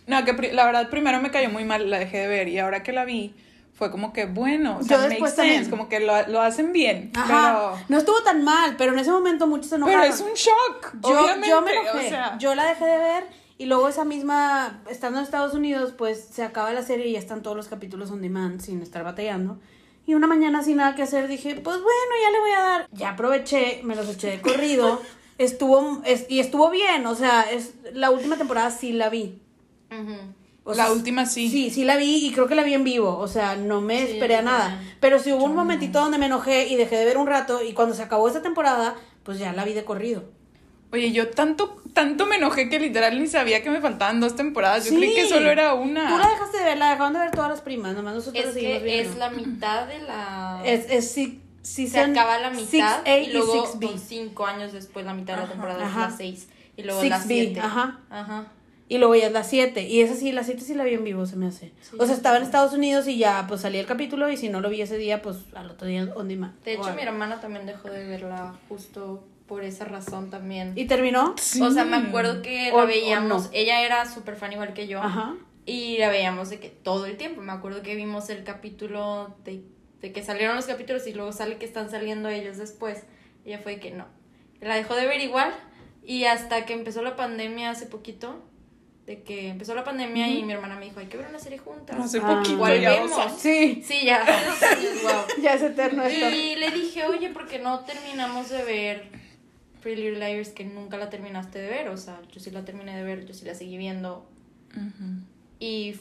No, 0.07 0.23
que 0.23 0.53
la 0.53 0.65
verdad 0.65 0.89
primero 0.89 1.21
me 1.21 1.31
cayó 1.31 1.49
muy 1.49 1.65
mal, 1.65 1.89
la 1.89 1.99
dejé 1.99 2.19
de 2.19 2.27
ver 2.27 2.47
y 2.47 2.59
ahora 2.59 2.81
que 2.81 2.93
la 2.93 3.03
vi 3.03 3.35
fue 3.77 3.91
como 3.91 4.11
que 4.11 4.25
bueno, 4.25 4.77
o 4.79 4.83
sea, 4.83 4.97
Yo 4.97 5.03
makes 5.09 5.19
sense, 5.27 5.35
también. 5.35 5.69
como 5.69 5.87
que 5.87 5.99
lo, 5.99 6.27
lo 6.27 6.41
hacen 6.41 6.73
bien, 6.73 7.11
Ajá, 7.15 7.27
pero 7.75 7.85
no 7.89 7.97
estuvo 7.99 8.21
tan 8.23 8.43
mal, 8.43 8.75
pero 8.77 8.93
en 8.93 8.99
ese 8.99 9.11
momento 9.11 9.45
muchos 9.47 9.67
se 9.69 9.75
enojaron. 9.75 10.01
pero 10.01 10.13
es 10.13 10.19
un 10.21 10.33
shock, 10.33 10.93
yo, 11.07 11.21
obviamente, 11.21 11.47
yo 11.49 11.61
me 11.61 11.71
enojé. 11.73 11.89
o 12.07 12.09
sea, 12.09 12.37
Yo 12.39 12.55
la 12.55 12.65
dejé 12.65 12.85
de 12.85 12.97
ver 12.97 13.23
y 13.59 13.65
luego 13.65 13.87
esa 13.87 14.03
misma, 14.05 14.81
estando 14.89 15.19
en 15.19 15.25
Estados 15.25 15.53
Unidos, 15.53 15.93
pues 15.97 16.23
se 16.31 16.43
acaba 16.43 16.71
la 16.73 16.81
serie 16.83 17.07
y 17.07 17.13
ya 17.13 17.19
están 17.19 17.41
todos 17.43 17.55
los 17.55 17.67
capítulos 17.67 18.09
on 18.11 18.21
demand 18.21 18.61
sin 18.61 18.81
estar 18.81 19.03
batallando. 19.03 19.59
Y 20.05 20.13
una 20.15 20.25
mañana 20.27 20.63
sin 20.63 20.77
nada 20.77 20.95
que 20.95 21.03
hacer 21.03 21.27
dije, 21.27 21.55
pues 21.55 21.77
bueno, 21.77 22.11
ya 22.23 22.31
le 22.31 22.39
voy 22.39 22.51
a 22.51 22.59
dar. 22.61 22.87
Ya 22.93 23.09
aproveché, 23.09 23.81
me 23.83 23.95
los 23.95 24.07
eché 24.09 24.29
de 24.29 24.41
corrido. 24.41 25.01
estuvo, 25.37 26.01
es- 26.05 26.25
y 26.29 26.39
estuvo 26.39 26.69
bien, 26.69 27.05
o 27.05 27.13
sea, 27.15 27.41
es, 27.51 27.73
la 27.93 28.09
última 28.09 28.37
temporada 28.37 28.71
sí 28.71 28.91
la 28.93 29.09
vi. 29.09 29.39
Ujú. 29.91 30.15
O 30.69 30.73
La 30.73 30.83
sea, 30.85 30.91
última 30.91 31.25
sí. 31.25 31.49
Sí, 31.49 31.69
sí 31.69 31.85
la 31.85 31.95
vi 31.95 32.25
y 32.27 32.31
creo 32.33 32.45
que 32.47 32.55
la 32.55 32.63
vi 32.63 32.73
en 32.73 32.83
vivo. 32.83 33.17
O 33.17 33.27
sea, 33.29 33.55
no 33.55 33.79
me 33.79 34.05
Sí, 34.05 34.11
esperé 34.13 34.35
a 34.35 34.41
nada. 34.41 34.81
Pero 34.99 35.17
sí 35.17 35.31
hubo 35.31 35.45
un 35.45 35.55
momentito 35.55 35.99
donde 36.01 36.17
me 36.17 36.25
enojé 36.25 36.67
y 36.67 36.75
dejé 36.75 36.97
de 36.97 37.05
ver 37.05 37.17
un 37.17 37.25
rato. 37.27 37.63
Y 37.63 37.71
cuando 37.73 37.95
se 37.95 38.03
acabó 38.03 38.27
esta 38.27 38.41
temporada, 38.41 38.95
pues 39.23 39.39
ya 39.39 39.53
la 39.53 39.63
vi 39.63 39.71
de 39.73 39.85
corrido. 39.85 40.25
Oye, 40.91 41.11
yo 41.13 41.29
tanto, 41.29 41.81
tanto 41.93 42.25
me 42.25 42.35
enojé 42.35 42.67
que 42.69 42.79
literal 42.79 43.17
ni 43.19 43.27
sabía 43.27 43.63
que 43.63 43.69
me 43.69 43.79
faltaban 43.81 44.19
dos 44.19 44.35
temporadas. 44.35 44.83
Yo 44.85 44.91
Sí. 44.91 44.97
creí 44.97 45.15
que 45.15 45.27
solo 45.29 45.49
era 45.49 45.73
una. 45.73 46.09
Tú 46.09 46.17
la 46.17 46.29
dejaste 46.29 46.57
de 46.57 46.63
ver, 46.65 46.77
la 46.77 46.89
dejaron 46.91 47.13
de 47.13 47.19
ver 47.19 47.31
todas 47.31 47.49
las 47.49 47.61
primas. 47.61 47.95
Nomás 47.95 48.15
nosotros 48.15 48.43
la 48.43 48.49
Es 48.49 48.53
seguimos 48.53 48.77
que 48.79 48.83
viendo. 48.85 49.11
es 49.11 49.17
la 49.17 49.29
mitad 49.29 49.87
de 49.87 49.99
la... 49.99 50.61
Es, 50.65 50.85
es 50.89 51.11
si- 51.11 51.41
se 51.61 51.99
acaba 51.99 52.39
la 52.39 52.49
mitad 52.49 53.03
6A 53.05 53.23
y 53.27 53.31
luego 53.33 53.65
6B. 53.67 53.89
son 53.89 53.99
cinco 53.99 54.45
años 54.45 54.71
después 54.71 55.05
la 55.05 55.13
mitad 55.13 55.35
de 55.35 55.43
la 55.43 55.49
temporada 55.49 55.85
Ajá. 55.85 56.05
es 56.05 56.11
la 56.11 56.17
6 56.17 56.47
y 56.77 56.83
luego 56.83 57.03
la 57.03 57.19
6B, 57.19 57.25
7. 57.27 57.59
ajá. 57.59 57.99
Ajá. 58.09 58.47
Y 58.89 58.99
luego 58.99 59.15
ya 59.15 59.27
es 59.27 59.33
la 59.33 59.43
7. 59.43 59.83
Y 59.83 60.01
esa 60.01 60.15
sí, 60.15 60.31
la 60.31 60.43
7 60.43 60.61
sí 60.61 60.73
la 60.73 60.83
vi 60.85 60.93
en 60.93 61.03
vivo, 61.03 61.25
se 61.25 61.35
me 61.35 61.47
hace. 61.47 61.73
Sí, 61.81 61.95
o 61.99 62.05
sea, 62.05 62.07
sí, 62.07 62.13
estaba 62.13 62.37
en. 62.37 62.43
Estados 62.43 62.73
Unidos 62.73 63.07
y 63.07 63.17
ya, 63.17 63.45
pues 63.47 63.61
salía 63.61 63.81
el 63.81 63.85
capítulo. 63.87 64.29
Y 64.29 64.37
si 64.37 64.47
no 64.49 64.61
lo 64.61 64.69
vi 64.69 64.81
ese 64.81 64.97
día, 64.97 65.21
pues 65.21 65.37
al 65.55 65.69
otro 65.71 65.87
día 65.87 66.07
on 66.15 66.27
demand. 66.29 66.61
De 66.63 66.73
hecho, 66.73 66.93
mi 66.95 67.01
hermana 67.01 67.39
también 67.41 67.65
dejó 67.65 67.89
de 67.89 68.05
verla 68.05 68.55
justo 68.69 69.25
por 69.45 69.63
esa 69.63 69.85
razón 69.85 70.29
también. 70.29 70.73
¿Y 70.75 70.85
terminó? 70.85 71.35
Sí. 71.37 71.61
O 71.61 71.71
sea, 71.71 71.83
me 71.85 71.97
acuerdo 71.97 72.41
que 72.41 72.71
O- 72.73 72.79
la 72.79 72.85
veíamos, 72.85 73.43
no. 73.45 73.49
ella 73.53 73.81
era 73.85 74.05
súper 74.05 74.35
fan 74.35 74.53
igual 74.53 74.73
que 74.73 74.87
yo. 74.87 75.01
Ajá. 75.01 75.35
Y 75.65 75.97
la 75.97 76.07
veíamos 76.09 76.49
de 76.49 76.59
que 76.61 76.69
todo 76.69 77.05
el 77.05 77.17
tiempo. 77.17 77.41
Me 77.41 77.51
acuerdo 77.51 77.81
que 77.81 77.93
vimos 77.95 78.29
el 78.29 78.43
capítulo 78.45 79.35
de, 79.43 79.63
de 80.01 80.13
que 80.13 80.23
salieron 80.23 80.55
los 80.55 80.65
capítulos 80.65 81.05
y 81.07 81.13
luego 81.13 81.33
sale 81.33 81.57
que 81.57 81.65
están 81.65 81.89
saliendo 81.89 82.29
ellos 82.29 82.57
después. 82.57 83.03
Ella 83.43 83.59
fue 83.59 83.73
de 83.73 83.79
que 83.81 83.91
no. 83.91 84.05
La 84.61 84.75
dejó 84.75 84.95
de 84.95 85.05
ver 85.05 85.19
igual. 85.19 85.53
Y 86.03 86.23
hasta 86.23 86.65
que 86.65 86.71
empezó 86.73 87.01
la 87.01 87.17
pandemia 87.17 87.69
hace 87.71 87.85
poquito. 87.85 88.41
De 89.07 89.23
que 89.23 89.47
empezó 89.47 89.73
la 89.73 89.85
pandemia 89.85 90.27
y 90.27 90.43
mi 90.43 90.51
hermana 90.51 90.75
me 90.75 90.83
dijo, 90.85 90.99
hay 90.99 91.05
que 91.07 91.15
ver 91.17 91.27
una 91.29 91.39
serie 91.39 91.57
juntas. 91.57 91.97
Hace 91.97 92.19
Ah. 92.21 92.27
poquito 92.27 92.57
¿Cuál 92.59 92.81
ya, 92.81 92.89
vemos? 92.91 93.31
Sí. 93.39 93.81
Sí, 93.83 94.05
ya. 94.05 94.21
wow. 95.03 95.41
Ya 95.41 95.53
es 95.53 95.61
eterno 95.63 96.03
esto. 96.03 96.29
Y 96.29 96.57
le 96.57 96.71
dije, 96.71 97.05
oye, 97.05 97.29
¿por 97.29 97.47
qué 97.47 97.57
no 97.57 97.79
terminamos 97.85 98.49
de 98.49 98.63
ver 98.65 99.07
Pretty 99.81 100.01
Little 100.01 100.19
Liars 100.19 100.49
que 100.49 100.65
nunca 100.65 100.97
la 100.97 101.09
terminaste 101.09 101.57
de 101.57 101.69
ver? 101.69 101.87
O 101.87 101.95
sea, 101.95 102.19
yo 102.33 102.41
sí 102.41 102.51
la 102.51 102.65
terminé 102.65 102.97
de 102.97 103.03
ver, 103.03 103.25
yo 103.25 103.33
sí 103.33 103.45
la 103.45 103.55
seguí 103.55 103.77
viendo. 103.77 104.29
Y 105.59 105.95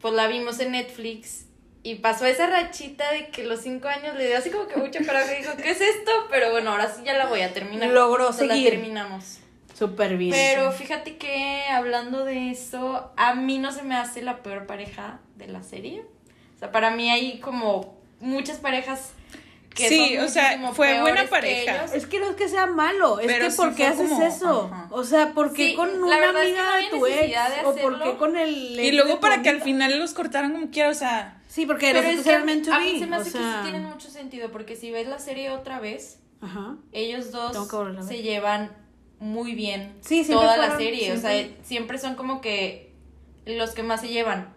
pues 0.00 0.14
la 0.14 0.26
vimos 0.28 0.60
en 0.60 0.72
Netflix. 0.72 1.46
Y 1.82 1.94
pasó 1.96 2.26
esa 2.26 2.46
rachita 2.46 3.10
de 3.12 3.28
que 3.28 3.44
los 3.44 3.60
cinco 3.62 3.88
años 3.88 4.14
le 4.16 4.26
dio 4.26 4.36
así 4.36 4.50
como 4.50 4.66
que 4.68 4.76
mucho 4.76 4.98
coraje. 5.06 5.38
Dijo, 5.38 5.52
¿qué 5.56 5.70
es 5.70 5.80
esto? 5.80 6.10
Pero 6.30 6.50
bueno, 6.50 6.72
ahora 6.72 6.92
sí 6.94 7.00
ya 7.06 7.14
la 7.14 7.24
voy 7.26 7.40
a 7.40 7.54
terminar. 7.54 7.88
Logró 7.88 8.28
Entonces 8.28 8.48
seguir. 8.48 8.64
La 8.66 8.70
terminamos. 8.80 9.38
Súper 9.80 10.18
bien. 10.18 10.32
Pero 10.32 10.70
fíjate 10.72 11.16
que 11.16 11.64
hablando 11.72 12.26
de 12.26 12.50
eso, 12.50 13.10
a 13.16 13.34
mí 13.34 13.56
no 13.58 13.72
se 13.72 13.82
me 13.82 13.96
hace 13.96 14.20
la 14.20 14.42
peor 14.42 14.66
pareja 14.66 15.20
de 15.36 15.48
la 15.48 15.62
serie. 15.62 16.04
O 16.54 16.58
sea, 16.58 16.70
para 16.70 16.90
mí 16.90 17.10
hay 17.10 17.40
como 17.40 17.96
muchas 18.20 18.58
parejas 18.58 19.12
que 19.74 19.88
Sí, 19.88 20.16
son 20.16 20.24
o 20.26 20.28
sea, 20.28 20.72
fue 20.74 21.00
buena 21.00 21.22
que 21.22 21.28
pareja. 21.28 21.86
Es 21.94 22.04
que 22.06 22.20
no 22.20 22.28
es 22.28 22.36
que 22.36 22.50
sea 22.50 22.66
malo, 22.66 23.20
es 23.20 23.26
Pero 23.26 23.46
que 23.46 23.50
sí 23.52 23.56
¿por 23.56 23.74
qué 23.74 23.86
haces 23.86 24.10
como- 24.10 24.22
eso? 24.22 24.70
ajá. 24.70 24.88
O 24.90 25.02
sea, 25.02 25.32
¿por 25.32 25.54
qué 25.54 25.68
Sí, 25.70 25.74
con 25.74 25.88
una 26.02 26.18
que 26.18 26.24
amiga 26.26 26.62
no 26.62 26.76
de 26.76 26.88
tu 26.90 27.06
ex? 27.06 27.30
de 27.30 27.64
¿O 27.64 27.74
por 27.76 28.02
qué 28.02 28.16
con 28.18 28.36
el 28.36 28.78
Y 28.78 28.92
luego 28.92 29.18
para 29.18 29.40
que 29.40 29.48
al 29.48 29.62
final 29.62 29.98
los 29.98 30.12
cortaran 30.12 30.52
como 30.52 30.68
quiera, 30.70 30.90
o 30.90 30.94
sea. 30.94 31.40
Sí, 31.48 31.64
porque 31.64 31.92
Pero 31.94 32.06
es 32.06 32.20
que 32.22 32.28
eran 32.28 32.44
meant 32.44 32.66
to 32.66 32.74
a 32.74 32.80
mí 32.80 32.98
se 32.98 33.06
me 33.06 33.16
o 33.16 33.20
hace 33.20 33.32
que 33.32 33.38
sea, 33.38 33.62
sí 33.62 33.70
tienen 33.70 33.84
mucho 33.88 34.10
sentido, 34.10 34.52
porque 34.52 34.76
si 34.76 34.90
ves 34.90 35.08
la 35.08 35.18
serie 35.18 35.50
otra 35.50 35.80
vez, 35.80 36.18
Ajá. 36.42 36.76
ellos 36.92 37.32
dos 37.32 37.56
que 37.96 38.02
se 38.02 38.22
llevan 38.22 38.70
muy 39.20 39.54
bien 39.54 39.94
Sí, 40.00 40.24
siempre 40.24 40.34
toda 40.46 40.56
la 40.56 40.76
serie. 40.76 41.12
O 41.12 41.20
sea, 41.20 41.30
siempre. 41.30 41.64
siempre 41.64 41.98
son 41.98 42.14
como 42.16 42.40
que 42.40 42.92
los 43.46 43.70
que 43.70 43.82
más 43.82 44.00
se 44.00 44.08
llevan. 44.08 44.52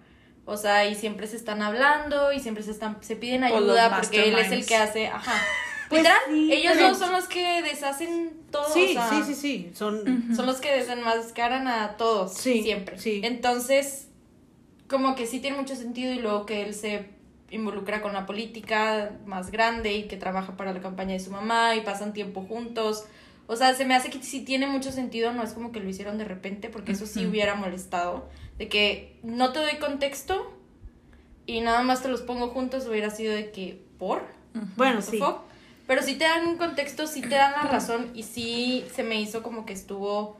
O 0.45 0.57
sea, 0.57 0.85
y 0.87 0.95
siempre 0.95 1.27
se 1.27 1.37
están 1.37 1.61
hablando 1.61 2.33
y 2.33 2.39
siempre 2.39 2.63
se 2.63 2.71
están 2.71 2.97
se 3.01 3.15
piden 3.15 3.43
ayuda 3.43 3.95
porque 3.95 4.29
él 4.29 4.37
es 4.37 4.51
el 4.51 4.65
que 4.65 4.75
hace, 4.75 5.07
ajá. 5.07 5.33
Pues 5.89 6.07
sí, 6.27 6.51
ellos 6.51 6.79
dos 6.79 6.97
son 6.97 7.11
los 7.11 7.27
que 7.27 7.61
deshacen 7.61 8.31
todo. 8.49 8.67
Sí, 8.73 8.91
o 8.91 8.93
sea, 8.93 9.09
sí, 9.09 9.21
sí, 9.25 9.35
sí. 9.35 9.71
Son. 9.75 10.33
Son 10.35 10.47
los 10.47 10.59
que 10.59 10.71
desenmascaran 10.71 11.67
a 11.67 11.97
todos. 11.97 12.33
Sí, 12.33 12.63
Siempre. 12.63 12.97
sí. 12.97 13.21
Entonces, 13.23 14.07
como 14.87 15.13
que 15.13 15.27
sí 15.27 15.39
tiene 15.39 15.57
mucho 15.57 15.75
sentido 15.75 16.11
y 16.11 16.19
luego 16.19 16.47
que 16.47 16.63
él 16.63 16.73
se 16.73 17.09
involucra 17.51 18.01
con 18.01 18.13
la 18.13 18.25
política 18.25 19.11
más 19.27 19.51
grande 19.51 19.93
y 19.93 20.07
que 20.07 20.17
trabaja 20.17 20.57
para 20.57 20.73
la 20.73 20.81
campaña 20.81 21.13
de 21.13 21.19
su 21.19 21.29
mamá 21.29 21.75
y 21.75 21.81
pasan 21.81 22.13
tiempo 22.13 22.41
juntos. 22.41 23.05
O 23.47 23.55
sea, 23.55 23.73
se 23.73 23.85
me 23.85 23.95
hace 23.95 24.09
que 24.09 24.21
sí 24.23 24.41
tiene 24.41 24.67
mucho 24.67 24.91
sentido, 24.91 25.33
no 25.33 25.43
es 25.43 25.51
como 25.51 25.71
que 25.71 25.79
lo 25.79 25.89
hicieron 25.89 26.17
de 26.17 26.25
repente, 26.25 26.69
porque 26.69 26.93
eso 26.93 27.05
sí 27.05 27.25
hubiera 27.25 27.55
molestado. 27.55 28.29
De 28.57 28.69
que 28.69 29.19
no 29.23 29.51
te 29.51 29.59
doy 29.59 29.77
contexto 29.77 30.53
y 31.45 31.61
nada 31.61 31.81
más 31.81 32.01
te 32.01 32.07
los 32.07 32.21
pongo 32.21 32.49
juntos, 32.49 32.87
hubiera 32.87 33.09
sido 33.09 33.33
de 33.33 33.51
que, 33.51 33.81
¿por? 33.97 34.23
Bueno, 34.77 35.01
sí. 35.01 35.19
Pero 35.87 36.01
sí 36.01 36.15
te 36.15 36.23
dan 36.23 36.47
un 36.47 36.57
contexto, 36.57 37.07
sí 37.07 37.21
te 37.21 37.35
dan 37.35 37.51
la 37.51 37.63
razón 37.63 38.11
y 38.13 38.23
sí 38.23 38.85
se 38.93 39.03
me 39.03 39.19
hizo 39.19 39.43
como 39.43 39.65
que 39.65 39.73
estuvo... 39.73 40.37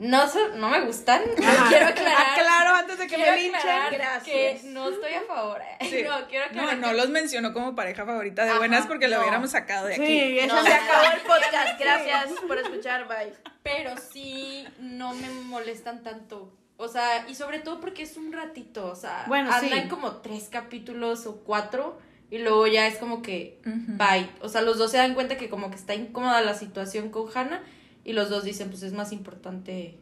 No, 0.00 0.24
no 0.56 0.68
me 0.70 0.80
gustan, 0.80 1.22
Ajá. 1.44 1.68
quiero 1.68 1.86
aclarar. 1.88 2.32
Aclaro 2.40 2.74
antes 2.76 2.98
de 2.98 3.06
que 3.06 3.18
me 3.18 3.36
linchen. 3.36 3.60
gracias. 3.92 4.22
Que 4.24 4.60
no 4.64 4.88
estoy 4.88 5.12
a 5.12 5.22
favor. 5.22 5.60
Sí. 5.80 6.02
No, 6.08 6.26
quiero 6.26 6.46
No, 6.46 6.62
aclarar. 6.62 6.78
no 6.78 6.88
que- 6.88 6.94
los 6.94 7.08
mencionó 7.10 7.52
como 7.52 7.74
pareja 7.76 8.06
favorita 8.06 8.44
de 8.44 8.50
Ajá, 8.50 8.58
buenas 8.58 8.86
porque 8.86 9.08
lo 9.08 9.16
no. 9.16 9.22
hubiéramos 9.22 9.50
sacado 9.50 9.86
de 9.88 9.94
aquí. 9.96 10.06
Sí, 10.06 10.38
eso 10.38 10.56
No, 10.56 10.62
Se 10.62 10.72
acabó 10.72 11.02
el 11.14 11.20
podcast. 11.20 11.78
Gracias 11.78 12.30
por 12.48 12.58
escuchar. 12.58 13.06
Bye. 13.08 13.34
Pero 13.62 13.90
sí 13.98 14.66
no 14.78 15.12
me 15.14 15.28
molestan 15.28 16.02
tanto. 16.02 16.50
O 16.78 16.88
sea, 16.88 17.26
y 17.28 17.34
sobre 17.34 17.58
todo 17.58 17.78
porque 17.78 18.02
es 18.04 18.16
un 18.16 18.32
ratito. 18.32 18.86
O 18.86 18.96
sea, 18.96 19.24
Bueno, 19.28 19.52
andan 19.52 19.82
sí. 19.82 19.88
como 19.88 20.16
tres 20.22 20.48
capítulos 20.50 21.26
o 21.26 21.40
cuatro. 21.44 21.98
Y 22.30 22.38
luego 22.38 22.66
ya 22.68 22.86
es 22.86 22.96
como 22.96 23.20
que 23.22 23.58
bye. 23.64 24.30
O 24.40 24.48
sea, 24.48 24.62
los 24.62 24.78
dos 24.78 24.90
se 24.92 24.96
dan 24.96 25.12
cuenta 25.12 25.36
que 25.36 25.50
como 25.50 25.68
que 25.68 25.76
está 25.76 25.94
incómoda 25.94 26.40
la 26.40 26.54
situación 26.54 27.10
con 27.10 27.28
Hannah. 27.36 27.60
Y 28.04 28.12
los 28.12 28.30
dos 28.30 28.44
dicen, 28.44 28.70
pues 28.70 28.82
es 28.82 28.92
más 28.92 29.12
importante 29.12 29.98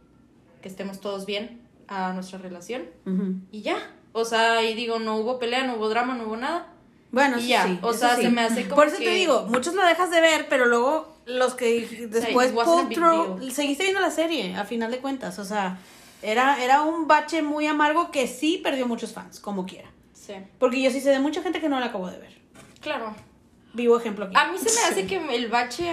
que 0.62 0.68
estemos 0.68 1.00
todos 1.00 1.26
bien 1.26 1.60
a 1.88 2.12
nuestra 2.12 2.38
relación. 2.38 2.84
Y 3.50 3.62
ya. 3.62 3.76
O 4.12 4.24
sea, 4.24 4.62
y 4.62 4.74
digo, 4.74 4.98
no 4.98 5.16
hubo 5.16 5.38
pelea, 5.38 5.64
no 5.64 5.76
hubo 5.76 5.88
drama, 5.88 6.14
no 6.14 6.24
hubo 6.24 6.36
nada. 6.36 6.72
Bueno, 7.10 7.38
Y 7.38 7.42
sí, 7.42 7.48
ya, 7.48 7.64
sí, 7.64 7.78
o 7.82 7.90
eso 7.90 7.98
sea, 8.00 8.16
sí. 8.16 8.22
se 8.22 8.30
me 8.30 8.42
hace 8.42 8.64
como 8.64 8.76
Por 8.76 8.88
eso 8.88 8.98
que- 8.98 9.04
te 9.04 9.10
digo, 9.14 9.46
muchos 9.48 9.74
lo 9.74 9.82
dejas 9.84 10.10
de 10.10 10.20
ver, 10.20 10.46
pero 10.48 10.66
luego 10.66 11.16
los 11.24 11.54
que 11.54 12.08
después 12.10 12.52
through, 12.52 13.38
deal. 13.40 13.52
seguiste 13.52 13.84
viendo 13.84 14.00
la 14.00 14.10
serie, 14.10 14.54
a 14.56 14.64
final 14.64 14.90
de 14.90 14.98
cuentas. 14.98 15.38
O 15.38 15.44
sea, 15.44 15.78
era, 16.22 16.62
era 16.62 16.82
un 16.82 17.06
bache 17.06 17.40
muy 17.42 17.66
amargo 17.66 18.10
que 18.10 18.26
sí 18.26 18.60
perdió 18.62 18.86
muchos 18.86 19.12
fans, 19.12 19.40
como 19.40 19.64
quiera. 19.64 19.88
Sí. 20.12 20.34
Porque 20.58 20.82
yo 20.82 20.90
sí 20.90 21.00
sé 21.00 21.10
de 21.10 21.18
mucha 21.20 21.42
gente 21.42 21.60
que 21.60 21.68
no 21.70 21.80
la 21.80 21.86
acabo 21.86 22.10
de 22.10 22.18
ver. 22.18 22.36
Claro. 22.80 23.14
Vivo 23.72 23.96
ejemplo 23.98 24.26
aquí. 24.26 24.34
A 24.36 24.52
mí 24.52 24.58
se 24.58 24.70
me 24.74 24.80
hace 24.86 25.06
que 25.08 25.34
el 25.34 25.48
bache, 25.48 25.90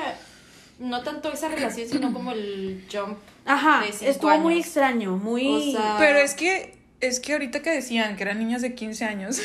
no 0.79 1.03
tanto 1.03 1.31
esa 1.31 1.47
relación, 1.49 1.87
sino 1.89 2.11
como 2.13 2.31
el 2.31 2.85
jump. 2.91 3.17
Ajá, 3.45 3.83
de 3.99 4.09
estuvo 4.09 4.37
muy 4.39 4.59
extraño, 4.59 5.17
muy... 5.17 5.47
O 5.47 5.71
sea, 5.71 5.95
Pero 5.99 6.19
es 6.19 6.33
que, 6.33 6.75
es 6.99 7.19
que 7.19 7.33
ahorita 7.33 7.61
que 7.61 7.69
decían 7.71 8.15
que 8.17 8.23
eran 8.23 8.39
niñas 8.39 8.61
de 8.61 8.73
15 8.75 9.05
años, 9.05 9.39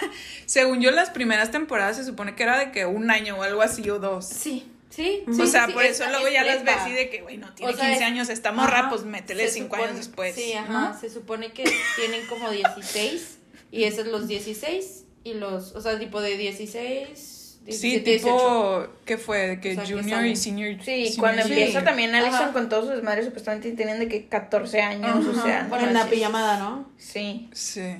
según 0.46 0.80
yo 0.80 0.90
las 0.90 1.10
primeras 1.10 1.50
temporadas 1.50 1.96
se 1.96 2.04
supone 2.04 2.34
que 2.34 2.42
era 2.42 2.58
de 2.58 2.72
que 2.72 2.86
un 2.86 3.10
año 3.10 3.36
o 3.38 3.42
algo 3.42 3.62
así 3.62 3.88
o 3.90 3.98
dos. 3.98 4.26
Sí, 4.26 4.66
sí. 4.90 5.24
O 5.40 5.46
sea, 5.46 5.66
sí, 5.66 5.72
por 5.72 5.84
es- 5.84 6.00
eso 6.00 6.08
luego 6.10 6.26
es 6.26 6.32
ya 6.34 6.44
las 6.44 6.64
ves 6.64 6.76
y 6.88 6.92
de 6.92 7.10
que, 7.10 7.22
güey, 7.22 7.38
no 7.38 7.52
tiene 7.54 7.72
O 7.72 7.76
sea, 7.76 7.86
15 7.86 8.00
es- 8.04 8.06
años, 8.10 8.28
esta 8.28 8.52
morra, 8.52 8.80
Ajá. 8.80 8.90
pues 8.90 9.04
métele 9.04 9.46
Se 9.48 9.54
5 9.54 9.74
supone- 9.76 9.84
años 9.84 9.96
después. 9.96 10.34
Sí, 10.34 10.52
ajá. 10.52 10.72
¿no? 10.92 11.00
Se 11.00 11.10
supone 11.10 11.52
que 11.52 11.64
tienen 11.96 12.26
como 12.28 12.50
16 12.50 13.38
y 13.72 13.84
esos 13.84 14.06
los 14.06 14.28
16 14.28 15.04
y 15.24 15.34
los, 15.34 15.72
o 15.74 15.80
sea, 15.80 15.98
tipo 15.98 16.20
de 16.20 16.36
16, 16.36 17.32
Sí, 17.68 17.98
17, 17.98 18.10
18. 18.10 18.32
tipo, 18.36 18.86
¿qué 19.04 19.18
fue? 19.18 19.38
De 19.48 19.60
que 19.60 19.72
O 19.72 19.74
sea, 19.74 19.84
que 19.84 19.92
junior 19.94 20.24
y 20.24 20.36
senior. 20.36 20.76
Sí, 20.84 21.06
senior 21.06 21.18
cuando 21.18 21.42
year. 21.42 21.58
empieza 21.58 21.84
también 21.84 22.14
Alison 22.14 22.34
Ajá. 22.34 22.52
con 22.52 22.68
todos 22.68 22.86
sus 22.86 22.94
desmadres, 22.94 23.24
supuestamente 23.26 23.72
tienen 23.72 23.98
de 23.98 24.08
que 24.08 24.26
14 24.28 24.80
años, 24.82 25.26
o 25.26 25.30
Ajá. 25.32 25.42
sea. 25.42 25.66
Bueno, 25.68 25.88
en 25.88 25.94
la 25.94 26.06
pijamada, 26.06 26.58
¿no? 26.58 26.88
Sí. 26.96 27.48
Sí. 27.52 27.96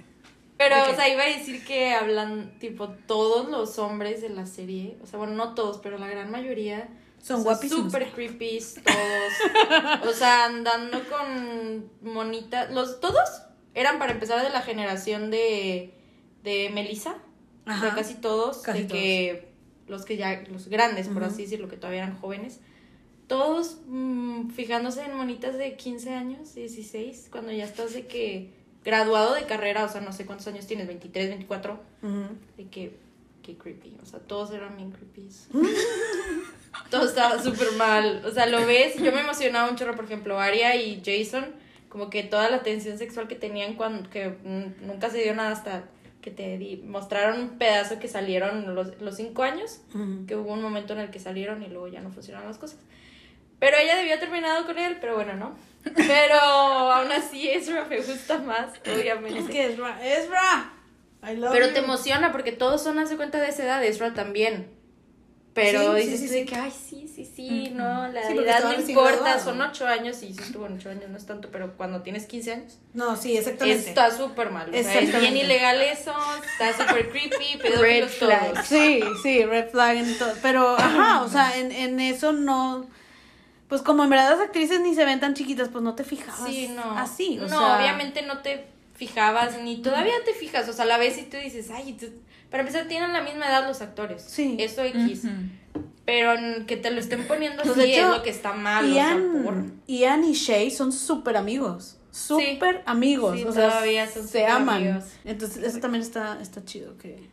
Pero, 0.59 0.77
o 0.91 0.95
sea, 0.95 1.09
iba 1.09 1.23
a 1.23 1.27
decir 1.27 1.65
que 1.65 1.93
hablan, 1.93 2.59
tipo, 2.59 2.89
todos 2.89 3.51
los 3.51 3.79
hombres 3.79 4.23
de 4.23 4.31
la 4.31 4.47
serie, 4.47 4.97
o 5.03 5.07
sea, 5.07 5.19
bueno, 5.19 5.35
no 5.35 5.55
todos, 5.55 5.81
pero 5.83 5.99
la 5.99 6.07
gran 6.09 6.31
mayoría 6.31 6.89
Son 7.21 7.41
o 7.41 7.43
sea, 7.43 7.53
guapísimos. 7.53 7.93
Súper 7.93 8.11
creepy 8.13 8.59
todos. 8.83 10.09
o 10.09 10.13
sea, 10.13 10.47
andando 10.47 10.99
con 11.11 11.91
monitas. 12.01 12.71
Los, 12.73 13.01
todos 13.01 13.29
eran 13.75 13.99
para 13.99 14.13
empezar 14.13 14.43
de 14.43 14.49
la 14.51 14.63
generación 14.63 15.31
de, 15.31 15.93
de 16.43 16.71
Melissa. 16.73 17.17
O 17.67 17.69
sea, 17.69 17.75
Ajá. 17.89 17.95
casi 17.97 18.15
todos. 18.15 18.59
Casi 18.59 18.83
de 18.85 18.87
que 18.87 19.46
los 19.89 20.05
que 20.05 20.17
ya, 20.17 20.43
los 20.51 20.69
grandes, 20.69 21.09
por 21.09 21.23
Ujú. 21.23 21.33
así 21.33 21.43
decirlo, 21.43 21.69
que 21.69 21.77
todavía 21.77 22.03
eran 22.05 22.19
jóvenes. 22.19 22.61
Todos 23.27 23.79
mm, 23.87 24.51
fijándose 24.51 25.03
en 25.05 25.17
monitas 25.17 25.57
de 25.59 25.77
15 25.77 26.15
años, 26.15 26.55
16, 26.55 27.29
cuando 27.31 27.53
ya 27.53 27.65
estás 27.65 27.93
de 27.93 28.07
que 28.07 28.53
graduado 28.85 29.35
de 29.35 29.45
carrera, 29.47 29.85
o 29.85 29.89
sea, 29.89 30.01
no 30.01 30.13
sé 30.13 30.27
cuántos 30.27 30.47
años 30.47 30.67
tienes, 30.67 30.87
23, 30.87 31.29
24, 31.31 31.81
Ujú. 32.03 32.13
de 32.57 32.69
que, 32.69 32.97
que 33.43 33.57
creepy, 33.57 33.97
o 34.01 34.07
sea, 34.07 34.21
todos 34.21 34.53
eran 34.53 34.77
bien 34.77 34.93
creepies. 34.93 35.49
Todo 36.91 37.09
estaba 37.09 37.43
súper 37.43 37.73
mal, 37.73 38.23
o 38.25 38.31
sea, 38.31 38.47
lo 38.47 38.65
ves, 38.67 38.97
yo 38.97 39.11
me 39.11 39.21
emocionaba 39.21 39.69
un 39.71 39.77
chorro, 39.77 39.97
por 39.97 40.05
ejemplo, 40.05 40.39
Aria 40.39 40.77
y 40.77 41.03
Jason, 41.05 41.47
como 41.89 42.11
que 42.11 42.23
toda 42.23 42.51
la 42.51 42.63
tensión 42.63 42.99
sexual 42.99 43.29
que 43.29 43.35
tenían 43.35 43.75
cuando, 43.75 44.09
que 44.11 44.29
mm, 44.29 44.87
nunca 44.87 45.09
se 45.11 45.23
dio 45.23 45.35
nada 45.35 45.51
hasta 45.53 45.89
que 46.27 46.33
te 46.33 46.59
di- 46.59 46.79
mostraron 46.85 47.39
un 47.41 47.51
pedazo 47.51 48.01
que 48.01 48.09
salieron 48.09 48.75
los, 48.75 49.01
los 49.01 49.15
cinco 49.17 49.45
años, 49.45 49.81
que 50.27 50.35
hubo 50.35 50.53
un 50.55 50.61
momento 50.61 50.93
en 50.93 50.99
el 50.99 51.11
que 51.13 51.21
salieron 51.21 51.63
y 51.63 51.69
luego 51.69 51.87
ya 51.87 52.01
no 52.01 52.11
funcionaron 52.11 52.49
las 52.49 52.59
cosas. 52.59 52.81
Pero 53.61 53.77
ella 53.77 53.95
debió 53.95 54.11
haber 54.15 54.19
terminado 54.25 54.67
con 54.67 54.77
él, 54.77 54.97
pero 55.01 55.15
bueno, 55.15 55.35
no. 55.35 55.57
Pero 55.97 56.35
aún 56.35 57.13
así 57.13 57.49
Ezra 57.49 57.85
me 57.85 57.99
gusta 57.99 58.39
más, 58.41 58.71
obviamente. 58.93 59.39
Es 59.39 59.47
que 59.49 59.67
Ezra, 59.67 60.05
Ezra, 60.05 60.73
I 61.23 61.37
love 61.37 61.53
Pero 61.53 61.69
you. 61.69 61.73
te 61.75 61.79
emociona 61.79 62.33
porque 62.33 62.51
todos 62.51 62.83
son, 62.83 62.99
hace 62.99 63.17
cuenta 63.17 63.41
de 63.41 63.51
esa 63.51 63.63
edad, 63.63 63.85
Ezra 63.85 64.13
también. 64.13 64.67
Pero 65.57 65.97
Sí, 65.97 66.03
dices 66.07 66.21
sí, 66.21 66.27
tú 66.27 66.33
de 66.35 66.39
sí. 66.41 66.45
que, 66.47 66.55
ay, 66.57 66.71
sí, 66.71 67.09
sí, 67.13 67.25
sí, 67.35 67.71
no, 67.75 68.07
la 68.09 68.31
edad 68.31 68.63
no 68.65 68.75
importa, 68.79 69.41
son 69.41 69.59
ocho 69.63 69.87
años 69.87 70.23
y 70.23 70.27
dices 70.27 70.53
tú, 70.53 70.59
bueno, 70.61 70.77
ocho 70.77 70.91
años 70.91 71.09
no 71.09 71.17
es 71.17 71.25
tanto, 71.25 71.49
pero 71.51 71.77
cuando 71.79 72.03
tienes 72.03 72.27
15 72.27 72.53
años, 72.53 72.79
No, 72.93 73.17
sí, 73.17 73.37
exactamente. 73.39 73.89
está 73.89 74.11
súper 74.15 74.51
mal. 74.51 74.69
O 74.69 74.73
sea, 74.73 75.01
es 75.01 75.19
bien 75.19 75.35
ilegal 75.35 75.81
eso, 75.81 76.13
está 76.53 76.73
súper 76.87 77.09
creepy, 77.11 77.59
Red 77.59 77.71
pedófilos 77.71 78.11
flag. 78.13 78.53
todos. 78.53 78.67
Sí, 78.67 79.01
sí, 79.23 79.45
red 79.47 79.71
flag 79.71 79.97
en 79.97 80.19
todo. 80.19 80.33
Pero, 80.43 80.77
ajá, 80.79 81.23
o 81.23 81.29
sea, 81.31 81.57
en, 81.57 81.73
en 81.73 82.01
eso 82.01 82.33
no. 82.33 82.87
Pues 83.69 83.81
como 83.83 84.05
en 84.05 84.11
verdad 84.11 84.31
las 84.33 84.41
actrices 84.41 84.81
ni 84.81 84.95
se 84.95 85.05
ven 85.07 85.19
tan 85.21 85.33
chiquitas, 85.35 85.71
pues 85.71 85.83
no 85.83 85.95
te 85.95 86.05
fijabas. 86.05 86.49
Sí, 86.51 86.69
no. 86.69 86.99
Así, 86.99 87.39
o 87.39 87.43
no, 87.43 87.49
sea. 87.49 87.79
obviamente 87.79 88.21
no 88.23 88.39
te 88.39 88.67
fijabas, 88.97 89.63
ni 89.63 89.77
todavía 89.83 90.15
te 90.25 90.33
fijas, 90.35 90.69
o 90.69 90.73
sea, 90.73 90.85
la 90.85 90.99
ves 90.99 91.19
y 91.19 91.23
tú 91.23 91.37
dices, 91.37 91.71
ay, 91.71 91.93
tú- 91.95 92.11
para 92.51 92.63
empezar 92.63 92.89
tienen 92.89 93.13
la 93.13 93.21
misma 93.23 93.47
edad 93.49 93.67
los 93.67 93.81
actores. 93.83 94.23
Sí. 94.23 94.57
Eso 94.59 94.83
X. 94.83 95.23
Pero 96.05 96.33
que 96.67 96.77
te 96.77 96.91
lo 96.91 97.01
estén 97.01 97.25
poniendo 97.27 97.63
así 97.63 97.73
Pues, 97.75 97.87
hecho, 97.89 98.11
es 98.13 98.17
lo 98.17 98.23
que 98.23 98.31
está 98.31 98.53
mal. 98.53 98.91
o 98.91 98.95
sea, 98.95 99.17
por- 99.45 99.55
Ian, 99.55 99.83
Ian 99.87 100.25
y 100.25 100.33
Shay 100.35 100.71
son 100.71 100.93
súper 100.93 101.37
amigos. 101.37 101.99
Súper 102.13 102.83
amigos. 102.87 103.37
Sí, 103.39 103.45
o 103.45 103.53
sea, 103.53 103.69
todavía 103.69 104.09
son 104.09 104.27
se 104.27 104.47
aman. 104.47 104.77
amigos. 104.77 105.05
Entonces, 105.25 105.63
eso 105.65 105.81
también 105.81 106.03
está, 106.03 106.39
está 106.41 106.65
chido 106.65 106.97
que, 106.97 107.29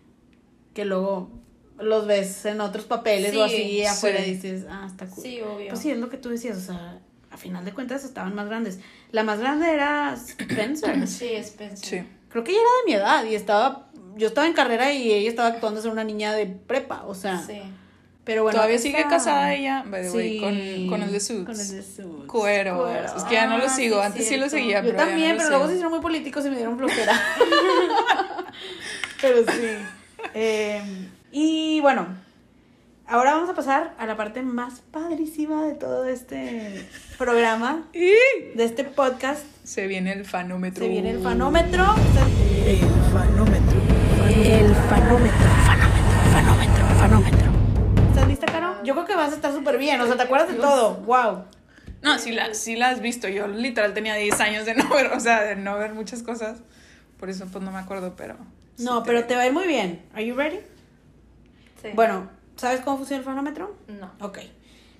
que 0.73 0.83
luego 0.85 1.29
los 1.79 2.05
ves 2.07 2.45
en 2.45 2.59
otros 2.61 2.85
papeles 2.85 3.31
Sí, 3.31 3.37
o 3.37 3.43
así 3.43 3.85
afuera 3.85 4.19
sí. 4.23 4.29
y 4.31 4.33
dices, 4.33 4.65
ah, 4.69 4.85
está 4.89 5.05
cool. 5.07 5.23
Sí, 5.23 5.39
obvio. 5.41 5.69
Pues 5.69 5.79
sí, 5.79 5.91
es 5.91 5.97
lo 5.97 6.09
que 6.09 6.17
tú 6.17 6.29
decías, 6.29 6.57
o 6.57 6.61
sea, 6.61 6.99
a 7.33 7.37
final 7.37 7.65
de 7.65 7.73
cuentas 7.73 8.03
estaban 8.05 8.35
más 8.35 8.45
grandes. 8.47 8.79
La 9.11 9.23
más 9.23 9.39
grande 9.39 9.71
era 9.71 10.13
Spencer. 10.13 11.07
Sí, 11.07 11.33
Spencer. 11.33 12.01
Sí. 12.01 12.07
Creo 12.29 12.43
que 12.43 12.51
ella 12.51 12.61
era 12.61 12.69
de 12.69 12.85
mi 12.85 12.93
edad 12.93 13.23
y 13.25 13.35
estaba, 13.35 13.87
yo 14.15 14.27
estaba 14.27 14.47
en 14.47 14.53
carrera 14.53 14.91
y 14.93 15.11
ella 15.11 15.29
estaba 15.29 15.49
actuando 15.49 15.81
ser 15.81 15.91
una 15.91 16.03
niña 16.03 16.31
de 16.33 16.45
prepa, 16.45 17.03
o 17.05 17.15
sea. 17.15 17.39
Sí. 17.39 17.61
Pero 18.23 18.43
bueno. 18.43 18.55
Todavía 18.55 18.75
esa- 18.77 18.83
sigue 18.83 19.05
casada 19.09 19.53
ella, 19.53 19.83
by 19.85 20.03
the 20.03 20.11
way, 20.11 20.31
Sí, 20.31 20.39
con, 20.39 20.87
con 20.89 21.03
el 21.07 21.11
de 21.11 21.19
Suits. 21.19 21.45
Con 21.45 21.59
el 21.59 21.67
de 21.71 21.83
Suits. 21.83 22.25
Cuero. 22.27 22.83
Cuero. 22.83 23.17
Es 23.17 23.23
que 23.25 23.33
ya 23.33 23.47
no 23.47 23.57
lo 23.57 23.65
Ah, 23.65 23.69
sigo. 23.69 23.99
sí, 23.99 24.05
Antes 24.05 24.27
sí 24.29 24.37
lo 24.37 24.47
seguía, 24.49 24.81
Yo 24.81 24.91
pero 24.91 24.97
también, 25.05 25.31
no 25.31 25.37
pero 25.37 25.49
luego 25.49 25.65
se 25.67 25.71
hicieron 25.73 25.91
muy 25.91 26.01
políticos 26.01 26.45
y 26.45 26.49
me 26.49 26.55
dieron 26.55 26.77
flojera. 26.77 27.13
pero 29.21 29.39
sí. 29.51 29.67
Eh, 30.35 30.81
y 31.33 31.81
bueno, 31.81 32.07
ahora 33.07 33.33
vamos 33.35 33.49
a 33.49 33.53
pasar 33.53 33.93
a 33.97 34.05
la 34.05 34.15
parte 34.17 34.41
más 34.41 34.81
padrísima 34.91 35.65
de 35.65 35.73
todo 35.75 36.05
este 36.05 36.87
programa, 37.17 37.83
Y 37.93 38.11
de 38.55 38.63
este 38.63 38.83
podcast. 38.83 39.45
se 39.63 39.87
viene 39.87 40.13
el 40.13 40.25
fanómetro. 40.25 40.83
Se 40.83 40.89
viene 40.89 41.11
el 41.11 41.19
fanómetro. 41.21 41.85
El 42.65 42.79
fanómetro. 43.11 43.79
El 44.29 44.75
fanómetro. 44.75 45.47
Fanómetro. 45.65 46.05
Fanómetro. 46.31 46.85
Fanómetro. 46.97 47.51
¿Estás 48.09 48.27
lista, 48.27 48.45
Caro? 48.47 48.83
Yo 48.83 48.93
creo 48.93 49.05
que 49.05 49.15
vas 49.15 49.31
a 49.31 49.35
estar 49.35 49.53
súper 49.53 49.77
bien. 49.77 49.99
O 50.01 50.07
sea, 50.07 50.15
¿te 50.15 50.23
acuerdas 50.23 50.49
de 50.49 50.55
todo? 50.55 50.95
¡Wow! 51.01 51.45
No, 52.01 52.17
sí 52.19 52.31
la, 52.33 52.53
sí 52.53 52.75
la 52.75 52.89
has 52.89 53.01
visto. 53.01 53.27
Yo 53.29 53.47
literal 53.47 53.93
tenía 53.93 54.15
10 54.15 54.39
años 54.41 54.65
de 54.65 54.75
no 54.75 54.89
ver, 54.89 55.07
o 55.07 55.19
sea, 55.19 55.41
de 55.43 55.55
no 55.55 55.77
ver 55.77 55.93
muchas 55.93 56.21
cosas. 56.23 56.59
Por 57.19 57.29
eso 57.29 57.47
pues 57.49 57.63
no 57.63 57.71
me 57.71 57.79
acuerdo, 57.79 58.15
pero... 58.17 58.35
sí 58.75 58.83
No, 58.83 59.03
pero 59.03 59.23
te 59.25 59.35
va 59.35 59.41
a 59.43 59.47
ir 59.47 59.53
muy 59.53 59.67
bien. 59.67 60.01
¿Are 60.13 60.25
you 60.25 60.35
ready? 60.35 60.59
Sí. 61.81 61.89
Bueno, 61.93 62.29
¿Sabes 62.63 62.79
cómo 62.79 62.95
funciona 62.95 63.19
el 63.19 63.25
fanómetro? 63.25 63.75
No. 63.89 64.09
Ok. 64.21 64.39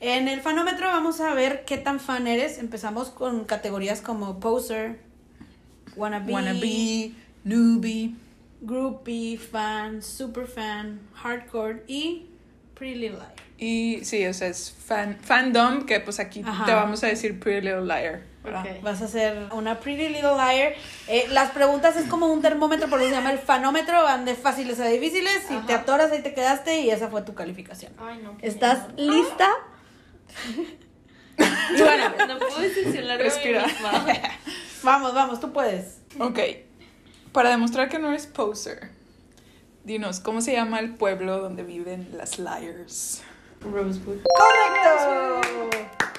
En 0.01 0.27
el 0.27 0.41
fanómetro 0.41 0.87
vamos 0.87 1.21
a 1.21 1.33
ver 1.33 1.63
qué 1.63 1.77
tan 1.77 2.01
fan 2.01 2.27
eres. 2.27 2.57
Empezamos 2.57 3.09
con 3.09 3.45
categorías 3.45 4.01
como 4.01 4.41
poser, 4.41 4.99
wannabe, 5.95 6.33
Wannabe, 6.33 7.13
newbie. 7.45 8.15
groupie, 8.59 9.37
fan, 9.37 10.03
super 10.03 10.45
fan, 10.45 10.99
hardcore 11.13 11.83
y 11.87 12.25
pretty 12.75 12.95
little 12.99 13.19
liar. 13.19 13.33
Y 13.57 13.99
sí, 14.03 14.25
o 14.25 14.33
sea, 14.33 14.49
es 14.49 14.69
fan, 14.69 15.17
fandom, 15.21 15.85
que 15.85 16.01
pues 16.01 16.19
aquí 16.19 16.41
Ajá. 16.45 16.65
te 16.65 16.73
vamos 16.73 17.01
a 17.05 17.07
decir 17.07 17.39
Pretty 17.39 17.61
Little 17.67 17.85
Liar. 17.85 18.23
Vas 18.81 19.01
a 19.01 19.05
hacer 19.05 19.47
una 19.53 19.79
pretty 19.79 20.09
little 20.09 20.33
liar. 20.35 20.73
Eh, 21.07 21.27
las 21.29 21.51
preguntas 21.51 21.95
es 21.95 22.07
como 22.07 22.27
un 22.27 22.41
termómetro, 22.41 22.89
por 22.89 22.99
eso 22.99 23.09
se 23.09 23.15
llama 23.15 23.31
el 23.31 23.39
fanómetro. 23.39 24.03
Van 24.03 24.25
de 24.25 24.35
fáciles 24.35 24.79
a 24.79 24.85
difíciles. 24.87 25.45
Si 25.47 25.55
te 25.59 25.73
atoras, 25.73 26.11
ahí 26.11 26.21
te 26.21 26.33
quedaste 26.33 26.81
y 26.81 26.89
esa 26.89 27.07
fue 27.09 27.21
tu 27.21 27.33
calificación. 27.33 27.93
Ay, 27.97 28.19
no. 28.21 28.37
qué 28.37 28.47
¿Estás 28.47 28.93
miedo. 28.95 29.13
lista? 29.13 29.49
y 31.77 31.81
bueno, 31.81 32.09
No 32.27 32.39
puedo 32.39 32.59
decepcionar 32.59 33.17
de 33.17 33.23
mí 33.23 33.29
Respira. 33.29 33.65
misma. 33.65 34.05
vamos, 34.83 35.13
vamos, 35.13 35.39
tú 35.39 35.51
puedes. 35.53 35.99
Ok. 36.19 36.39
Para 37.31 37.49
demostrar 37.49 37.89
que 37.89 37.97
no 37.97 38.09
eres 38.09 38.27
poser, 38.27 38.91
dinos, 39.83 40.19
¿cómo 40.19 40.41
se 40.41 40.51
llama 40.53 40.79
el 40.79 40.93
pueblo 40.95 41.39
donde 41.39 41.63
viven 41.63 42.09
las 42.15 42.37
liars? 42.39 43.23
Rosewood. 43.61 44.17
¡Correcto! 44.37 46.12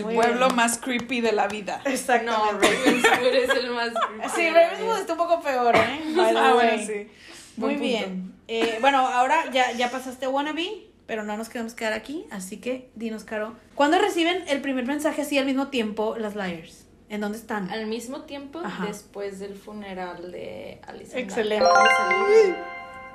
El 0.00 0.06
Muy 0.06 0.14
pueblo 0.14 0.46
bien. 0.46 0.56
más 0.56 0.78
creepy 0.78 1.20
de 1.20 1.32
la 1.32 1.46
vida. 1.48 1.80
No, 1.84 1.90
Exactamente. 1.90 2.66
Ravenswood 2.66 3.34
es 3.34 3.50
el 3.50 3.70
más. 3.70 3.90
Sí, 4.34 4.50
Ravenswood 4.50 4.98
está 4.98 5.12
un 5.12 5.18
poco 5.18 5.40
peor, 5.42 5.76
¿eh? 5.76 6.00
Ah, 6.36 6.52
bueno, 6.54 6.82
sí. 6.86 7.08
Muy 7.56 7.74
Buen 7.76 7.80
bien. 7.80 8.34
Eh, 8.48 8.78
bueno, 8.80 8.98
ahora 9.06 9.50
ya, 9.52 9.72
ya 9.72 9.90
pasaste 9.90 10.26
Wannabe, 10.26 10.86
pero 11.06 11.22
no 11.24 11.36
nos 11.36 11.48
queremos 11.48 11.74
quedar 11.74 11.92
aquí, 11.92 12.26
así 12.30 12.56
que 12.58 12.90
dinos, 12.94 13.24
Caro. 13.24 13.54
¿Cuándo 13.74 13.98
reciben 13.98 14.42
el 14.48 14.60
primer 14.60 14.86
mensaje 14.86 15.22
así 15.22 15.38
al 15.38 15.46
mismo 15.46 15.68
tiempo 15.68 16.16
las 16.16 16.34
liars? 16.34 16.86
¿En 17.08 17.20
dónde 17.20 17.38
están? 17.38 17.68
Al 17.70 17.86
mismo 17.86 18.22
tiempo, 18.22 18.60
Ajá. 18.64 18.86
después 18.86 19.40
del 19.40 19.56
funeral 19.56 20.30
de 20.32 20.80
Alison. 20.86 21.18
Excelente. 21.18 21.64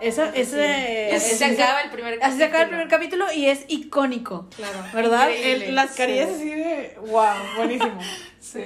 Eso, 0.02 0.24
ese, 0.34 1.10
Y 1.12 1.16
así 1.16 1.32
ese- 1.32 1.38
se 1.38 1.46
acaba 1.62 1.82
el 1.82 1.89
primer 1.91 2.22
Así 2.22 2.38
se 2.38 2.43
acaba 2.43 2.64
el 2.64 2.70
capítulo. 2.70 2.88
primer 2.88 2.88
capítulo 2.88 3.34
y 3.34 3.48
es 3.48 3.66
icónico. 3.70 4.48
Claro. 4.56 4.80
¿Verdad? 4.93 5.32
El- 5.32 5.74
las 5.74 5.91
carillas 5.96 6.30
así 6.32 6.50
de. 6.50 6.98
¡Wow! 7.08 7.26
Buenísimo. 7.58 8.00
Sí. 8.39 8.62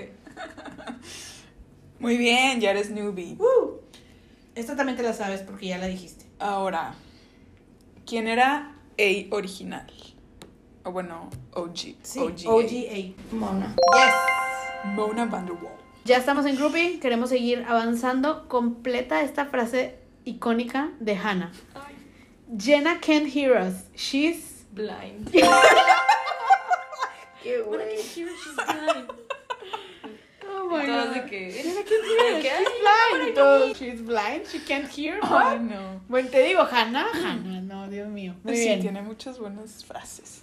Muy 1.99 2.17
bien, 2.17 2.59
ya 2.61 2.71
eres 2.71 2.89
newbie. 2.91 3.36
Uh, 3.39 3.77
esta 4.55 4.75
también 4.75 4.97
te 4.97 5.03
la 5.03 5.13
sabes 5.13 5.41
porque 5.41 5.67
ya 5.67 5.77
la 5.77 5.88
dijiste. 5.88 6.25
Ahora, 6.39 6.93
¿quién 8.05 8.27
era 8.27 8.73
A 8.97 9.36
original? 9.36 9.91
O 10.84 10.91
bueno, 10.91 11.30
OG. 11.53 11.95
Sí, 12.03 12.19
OGA. 12.19 12.49
OGA. 12.49 13.13
Mona. 13.32 13.75
Yes. 13.93 14.93
Mona 14.95 15.25
Vanderwall. 15.25 15.73
Ya 16.05 16.17
estamos 16.17 16.45
en 16.45 16.55
groupie, 16.55 16.99
queremos 16.99 17.30
seguir 17.30 17.65
avanzando. 17.67 18.47
Completa 18.47 19.21
esta 19.21 19.45
frase 19.45 19.95
icónica 20.38 20.91
de 20.99 21.15
Hannah. 21.15 21.51
Ay, 21.75 21.95
Jenna 22.57 22.99
can't 22.99 23.27
hear 23.27 23.55
us. 23.57 23.86
She's. 23.95 24.65
blind. 24.73 25.32
Qué 27.43 27.51
hear, 27.51 28.30
she's 28.30 28.55
blind. 28.55 29.11
Oh 30.51 30.80
Y 30.82 30.86
todos 30.86 31.13
de 31.13 31.25
que. 31.25 31.51
Jenna 31.51 31.82
can't 31.84 32.05
hear 32.05 32.36
us. 32.36 32.43
¿Qué? 32.43 32.51
She's 32.59 32.82
blind. 32.82 33.75
She's 33.77 34.01
blind. 34.01 34.47
She 34.47 34.59
can't 34.59 34.88
hear. 34.89 35.19
Ay, 35.23 35.30
What? 35.30 35.59
no. 35.61 36.01
Bueno, 36.07 36.30
te 36.30 36.43
digo, 36.43 36.61
Hannah. 36.69 37.07
Hannah, 37.13 37.61
no, 37.61 37.88
Dios 37.88 38.07
mío. 38.09 38.36
Muy 38.43 38.55
sí, 38.55 38.65
bien. 38.65 38.82
tiene 38.82 39.01
muchas 39.01 39.39
buenas 39.39 39.84
frases. 39.86 40.41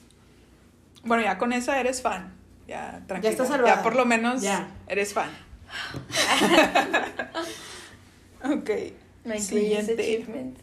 Bueno, 1.05 1.23
ya 1.23 1.37
con 1.39 1.53
esa 1.53 1.79
eres 1.79 2.01
fan. 2.03 2.33
Ya, 2.67 3.03
tranquila. 3.07 3.31
está 3.31 3.45
salvada. 3.47 3.77
Ya 3.77 3.83
por 3.83 3.95
lo 3.95 4.05
menos 4.07 4.43
Ya. 4.43 4.69
eres 4.89 5.13
fan. 5.13 5.31
ok. 8.45 8.71
My 9.27 9.41
Siguiente. 9.41 9.93
achievement. 9.95 10.57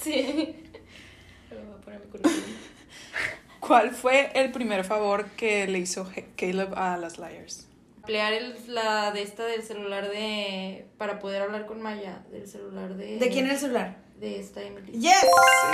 Sí. 0.00 0.54
Lo 1.50 1.56
voy 1.64 1.74
a 1.74 1.82
poner 1.82 2.00
mi. 2.00 2.42
¿Cuál 3.60 3.90
fue 3.92 4.30
el 4.34 4.52
primer 4.52 4.84
favor 4.84 5.30
que 5.30 5.66
le 5.66 5.78
hizo 5.78 6.08
Caleb 6.36 6.74
a 6.76 6.98
las 6.98 7.18
Liars? 7.18 7.66
Ampliar 7.96 8.34
el, 8.34 8.54
la 8.68 9.10
de 9.12 9.22
esta 9.22 9.46
del 9.46 9.62
celular 9.62 10.10
de. 10.10 10.86
Para 10.98 11.18
poder 11.18 11.42
hablar 11.42 11.64
con 11.66 11.80
Maya. 11.80 12.22
Del 12.30 12.46
celular 12.46 12.94
de. 12.96 13.16
¿De 13.16 13.28
quién 13.30 13.46
es 13.46 13.54
el 13.54 13.58
celular? 13.58 13.96
De 14.20 14.40
esta 14.40 14.62
Emily. 14.62 14.92
Yes. 14.92 15.26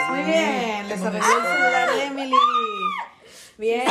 Muy 0.09 0.23
bien. 0.23 0.89
Les 0.89 1.03
arregló 1.03 1.27
el 1.27 1.43
celular 1.43 1.95
de 1.95 2.05
Emily. 2.05 2.37
Bien. 3.59 3.83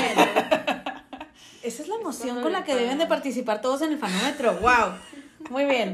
Esa 1.64 1.84
es 1.84 1.88
la 1.88 1.96
emoción 1.96 2.42
con 2.42 2.52
la 2.54 2.64
que 2.64 2.76
deben 2.76 2.98
de 2.98 3.08
participar 3.08 3.62
todos 3.62 3.82
en 3.82 3.92
el 3.92 4.00
fanómetro. 4.00 4.54
Wow. 4.56 4.94
Muy 5.50 5.66
bien. 5.66 5.94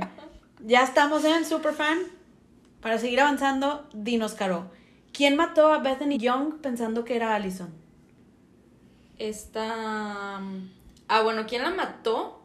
Ya 0.60 0.84
estamos 0.84 1.26
en 1.26 1.44
Superfan. 1.46 2.17
Para 2.88 3.00
seguir 3.00 3.20
avanzando, 3.20 3.86
dinos, 3.94 4.34
Caro. 4.34 4.72
¿Quién 5.12 5.36
mató 5.36 5.74
a 5.74 5.80
Bethany 5.80 6.18
Young 6.20 6.62
pensando 6.62 7.04
que 7.04 7.18
era 7.18 7.36
Allison? 7.36 7.70
Esta. 9.18 10.40
mm, 10.40 10.70
Ah, 11.10 11.22
bueno, 11.22 11.44
¿quién 11.46 11.64
la 11.64 11.72
mató? 11.72 12.40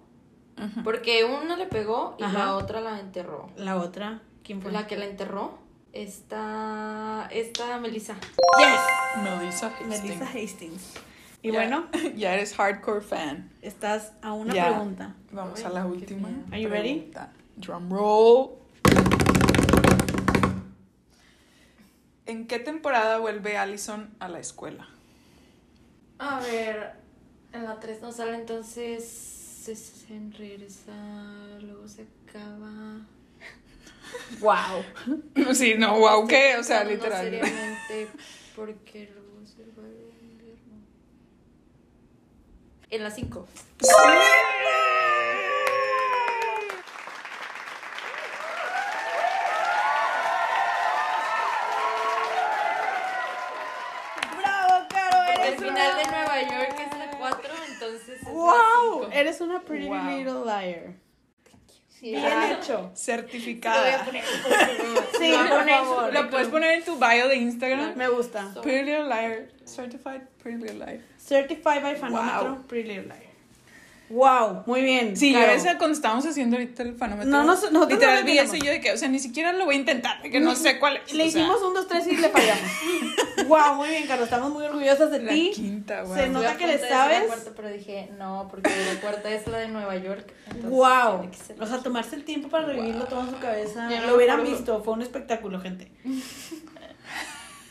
Porque 0.82 1.24
una 1.24 1.56
le 1.56 1.66
pegó 1.66 2.16
y 2.18 2.24
Ajá. 2.24 2.38
la 2.40 2.56
otra 2.56 2.80
la 2.80 2.98
enterró. 2.98 3.50
La 3.56 3.76
otra. 3.76 4.20
¿Quién 4.42 4.60
fue? 4.60 4.72
La 4.72 4.88
que 4.88 4.96
la 4.96 5.04
enterró. 5.04 5.58
Esta. 5.92 7.28
Esta 7.30 7.78
Melissa. 7.78 8.14
Yes. 8.58 9.22
Melissa 9.22 9.68
Hastings. 9.68 10.02
Melissa 10.02 10.24
Hastings. 10.26 10.94
Y 11.42 11.52
Ya- 11.52 11.58
bueno, 11.60 11.84
Ya 12.16 12.34
eres 12.34 12.52
hardcore 12.56 13.00
fan. 13.02 13.48
estás 13.62 14.14
a 14.22 14.32
una 14.32 14.52
Ya. 14.52 14.70
pregunta. 14.70 15.14
Vamos 15.30 15.60
Ay, 15.60 15.66
a 15.66 15.68
la 15.68 15.86
última. 15.86 16.30
Are 16.50 16.60
you 16.60 16.68
ready? 16.68 17.12
Drum 17.58 17.88
roll. 17.92 18.61
¿En 22.26 22.46
qué 22.46 22.58
temporada 22.58 23.18
vuelve 23.18 23.56
Allison 23.56 24.14
a 24.20 24.28
la 24.28 24.38
escuela? 24.38 24.88
A 26.18 26.40
ver, 26.40 26.92
en 27.52 27.64
la 27.64 27.80
3 27.80 28.00
no 28.00 28.12
sale, 28.12 28.34
entonces 28.36 29.04
se, 29.08 29.74
se 29.74 30.20
regresa, 30.38 30.92
luego 31.60 31.88
se 31.88 32.06
acaba. 32.28 33.00
Wow. 34.40 34.84
Sí, 35.54 35.74
no, 35.76 35.98
wow, 35.98 36.26
¿qué? 36.28 36.56
O 36.58 36.62
sea, 36.62 36.84
No, 36.84 36.90
literal. 36.90 37.24
seriamente, 37.24 38.08
porque 38.54 39.10
luego 39.12 39.44
se 39.46 39.62
va 39.78 39.86
el 39.88 40.12
invierno. 40.22 40.74
En 42.90 43.02
la 43.02 43.10
5. 43.10 43.46
¡Bravo, 54.38 54.86
Caro! 54.88 55.18
El 55.34 55.40
Eres 55.40 55.60
final 55.60 55.96
de 55.96 56.02
una... 56.02 56.10
Nueva 56.12 56.42
York 56.42 56.80
es 56.80 56.98
la 56.98 57.10
4, 57.18 57.54
entonces 57.72 58.08
es 58.08 58.24
¡Wow! 58.24 58.46
la 59.02 59.06
5. 59.06 59.08
Eres 59.12 59.40
una 59.40 59.60
pretty 59.60 59.86
Wow. 59.88 59.96
Liar. 60.64 60.94
Sí, 61.88 62.10
Bien 62.10 62.24
ah, 62.26 62.52
hecho. 62.52 62.90
Certificada. 62.96 64.04
Sí, 65.18 65.32
a 65.32 65.48
por 65.48 65.68
favor. 65.68 66.12
Lo 66.12 66.30
puedes 66.30 66.48
poner 66.48 66.78
en 66.78 66.84
tu 66.84 66.96
bio 66.98 67.28
de 67.28 67.36
Instagram. 67.36 67.96
Me 67.96 68.08
gusta. 68.08 68.52
Pretty 68.60 68.86
Little 68.86 69.04
Liar. 69.08 69.48
Certified 69.64 70.22
Pretty 70.42 70.58
Little 70.58 70.78
Liar. 70.78 71.00
Certified 71.16 71.80
by 71.82 71.94
Fanómetro, 71.94 72.56
Wow. 72.56 72.66
Pretty 72.66 72.88
Little 72.88 73.08
Liar. 73.08 73.31
Wow, 74.12 74.64
muy 74.66 74.82
bien. 74.82 75.16
Sí, 75.16 75.32
Caro. 75.32 75.46
yo 75.46 75.52
esa 75.52 75.78
cuando 75.78 75.94
estábamos 75.96 76.26
haciendo 76.26 76.56
ahorita 76.56 76.82
el 76.82 76.96
fanómetro. 76.96 77.30
No, 77.30 77.38
no, 77.38 77.44
nosotros 77.44 77.72
no 77.72 77.86
literal 77.86 78.20
lo 78.20 78.26
vi 78.26 78.38
eso 78.38 78.56
yo 78.56 78.70
de 78.70 78.80
que, 78.80 78.92
o 78.92 78.96
sea, 78.98 79.08
ni 79.08 79.18
siquiera 79.18 79.54
lo 79.54 79.64
voy 79.64 79.76
a 79.76 79.78
intentar, 79.78 80.20
que 80.20 80.38
no 80.38 80.54
sé 80.54 80.78
cuál 80.78 80.98
es. 80.98 81.14
Le 81.14 81.26
o 81.26 81.30
sea, 81.30 81.40
hicimos 81.40 81.62
un, 81.62 81.72
dos, 81.72 81.88
tres 81.88 82.06
y 82.06 82.16
le 82.16 82.28
fallamos. 82.28 82.70
wow, 83.48 83.74
muy 83.74 83.88
bien, 83.88 84.06
Carlos. 84.06 84.24
Estamos 84.24 84.52
muy 84.52 84.64
orgullosas 84.64 85.10
de 85.10 85.22
la 85.22 85.32
ti. 85.32 85.52
quinta, 85.54 86.02
wow. 86.02 86.14
Se 86.14 86.28
nota 86.28 86.56
que 86.58 86.66
le 86.66 86.78
sabes. 86.78 87.20
La 87.20 87.26
cuarta, 87.26 87.50
pero 87.56 87.68
dije, 87.70 88.10
no, 88.18 88.48
porque 88.50 88.70
la 88.70 89.00
cuarta 89.00 89.30
es 89.30 89.46
la 89.46 89.58
de 89.58 89.68
Nueva 89.68 89.96
York. 89.96 90.30
Wow. 90.64 91.30
O 91.58 91.66
sea, 91.66 91.78
tomarse 91.78 92.16
el 92.16 92.24
tiempo 92.24 92.48
para 92.48 92.66
revivirlo 92.66 93.06
todo 93.06 93.22
en 93.22 93.30
su 93.30 93.38
cabeza. 93.38 93.88
Ya 93.88 94.02
no 94.02 94.08
Lo 94.08 94.16
hubieran 94.16 94.40
acuerdo. 94.40 94.56
visto. 94.56 94.82
Fue 94.84 94.92
un 94.92 95.02
espectáculo, 95.02 95.60
gente. 95.60 95.90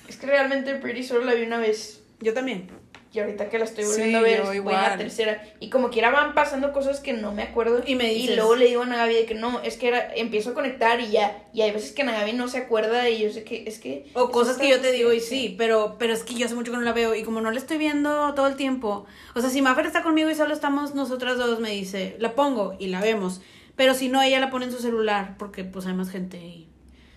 Es 0.07 0.17
que 0.17 0.27
realmente 0.27 0.75
Pretty 0.75 1.03
solo 1.03 1.23
la 1.23 1.33
vi 1.35 1.43
una 1.43 1.57
vez. 1.57 2.01
Yo 2.19 2.33
también. 2.33 2.67
Y 3.13 3.19
ahorita 3.19 3.49
que 3.49 3.59
la 3.59 3.65
estoy 3.65 3.83
Sí, 3.83 3.89
volviendo 3.89 4.19
a 4.19 4.21
ver, 4.21 4.41
voy 4.43 4.55
igual. 4.55 4.75
la 4.81 4.97
tercera. 4.97 5.43
Y 5.59 5.69
como 5.69 5.89
quiera 5.89 6.11
van 6.11 6.33
pasando 6.33 6.71
cosas 6.71 7.01
que 7.01 7.11
no 7.11 7.33
me 7.33 7.43
acuerdo. 7.43 7.83
Y 7.85 7.95
me 7.95 8.05
dices- 8.09 8.37
luego 8.37 8.55
le 8.55 8.67
digo 8.67 8.83
a 8.83 8.85
Nagabi 8.85 9.13
de 9.15 9.25
que 9.25 9.35
no, 9.35 9.59
es 9.59 9.75
que 9.75 9.89
era, 9.89 10.13
empiezo 10.15 10.51
a 10.51 10.53
conectar 10.53 11.01
y 11.01 11.09
ya. 11.11 11.43
Y 11.53 11.61
hay 11.61 11.71
veces 11.71 11.91
que 11.91 12.05
Nagabi 12.05 12.31
no 12.31 12.47
se 12.47 12.59
acuerda 12.59 13.09
y 13.09 13.21
yo 13.21 13.29
sé 13.29 13.43
que 13.43 13.65
es 13.67 13.79
que. 13.79 14.09
O 14.13 14.31
cosas 14.31 14.57
que 14.57 14.69
yo 14.69 14.79
te 14.79 14.93
digo 14.93 15.11
y 15.11 15.19
Sí. 15.19 15.27
sí, 15.49 15.55
pero, 15.57 15.97
pero 15.99 16.13
es 16.13 16.23
que 16.23 16.35
yo 16.35 16.45
hace 16.45 16.55
mucho 16.55 16.71
que 16.71 16.77
no 16.77 16.83
la 16.83 16.93
veo 16.93 17.13
y 17.13 17.23
como 17.23 17.41
no 17.41 17.51
la 17.51 17.57
estoy 17.57 17.77
viendo 17.77 18.33
todo 18.33 18.47
el 18.47 18.55
tiempo, 18.55 19.05
o 19.35 19.41
sea, 19.41 19.49
si 19.49 19.61
Maffer 19.61 19.85
está 19.87 20.03
conmigo 20.03 20.29
y 20.29 20.35
solo 20.35 20.53
estamos 20.53 20.95
nosotras 20.95 21.37
dos, 21.37 21.59
me 21.59 21.71
dice, 21.71 22.15
la 22.19 22.33
pongo 22.33 22.77
y 22.79 22.87
la 22.87 23.01
vemos, 23.01 23.41
pero 23.75 23.93
si 23.93 24.07
no, 24.07 24.21
ella 24.21 24.39
la 24.39 24.49
pone 24.49 24.65
en 24.67 24.71
su 24.71 24.77
celular 24.79 25.35
porque 25.37 25.65
pues 25.65 25.85
hay 25.85 25.93
más 25.93 26.09
gente 26.09 26.37
y... 26.37 26.69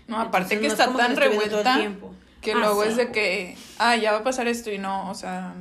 No, 0.09 0.19
aparte 0.21 0.55
Entonces, 0.55 0.59
que 0.61 0.67
no 0.67 0.73
está 0.73 0.85
tan 0.87 1.15
viendo 1.15 1.15
todo 1.15 1.25
el 1.25 1.31
revuelta 1.47 1.77
tiempo. 1.79 2.15
Que 2.45 2.53
Ah, 2.53 2.57
luego 2.59 2.83
sí. 2.85 2.91
es 2.91 2.97
de 2.97 3.11
que, 3.11 3.57
ah, 3.79 3.97
ya 3.97 4.13
va 4.13 4.19
a 4.19 4.23
pasar 4.23 4.47
esto 4.49 4.71
y 4.71 4.79
no, 4.79 5.11
o 5.11 5.15
sea. 5.15 5.55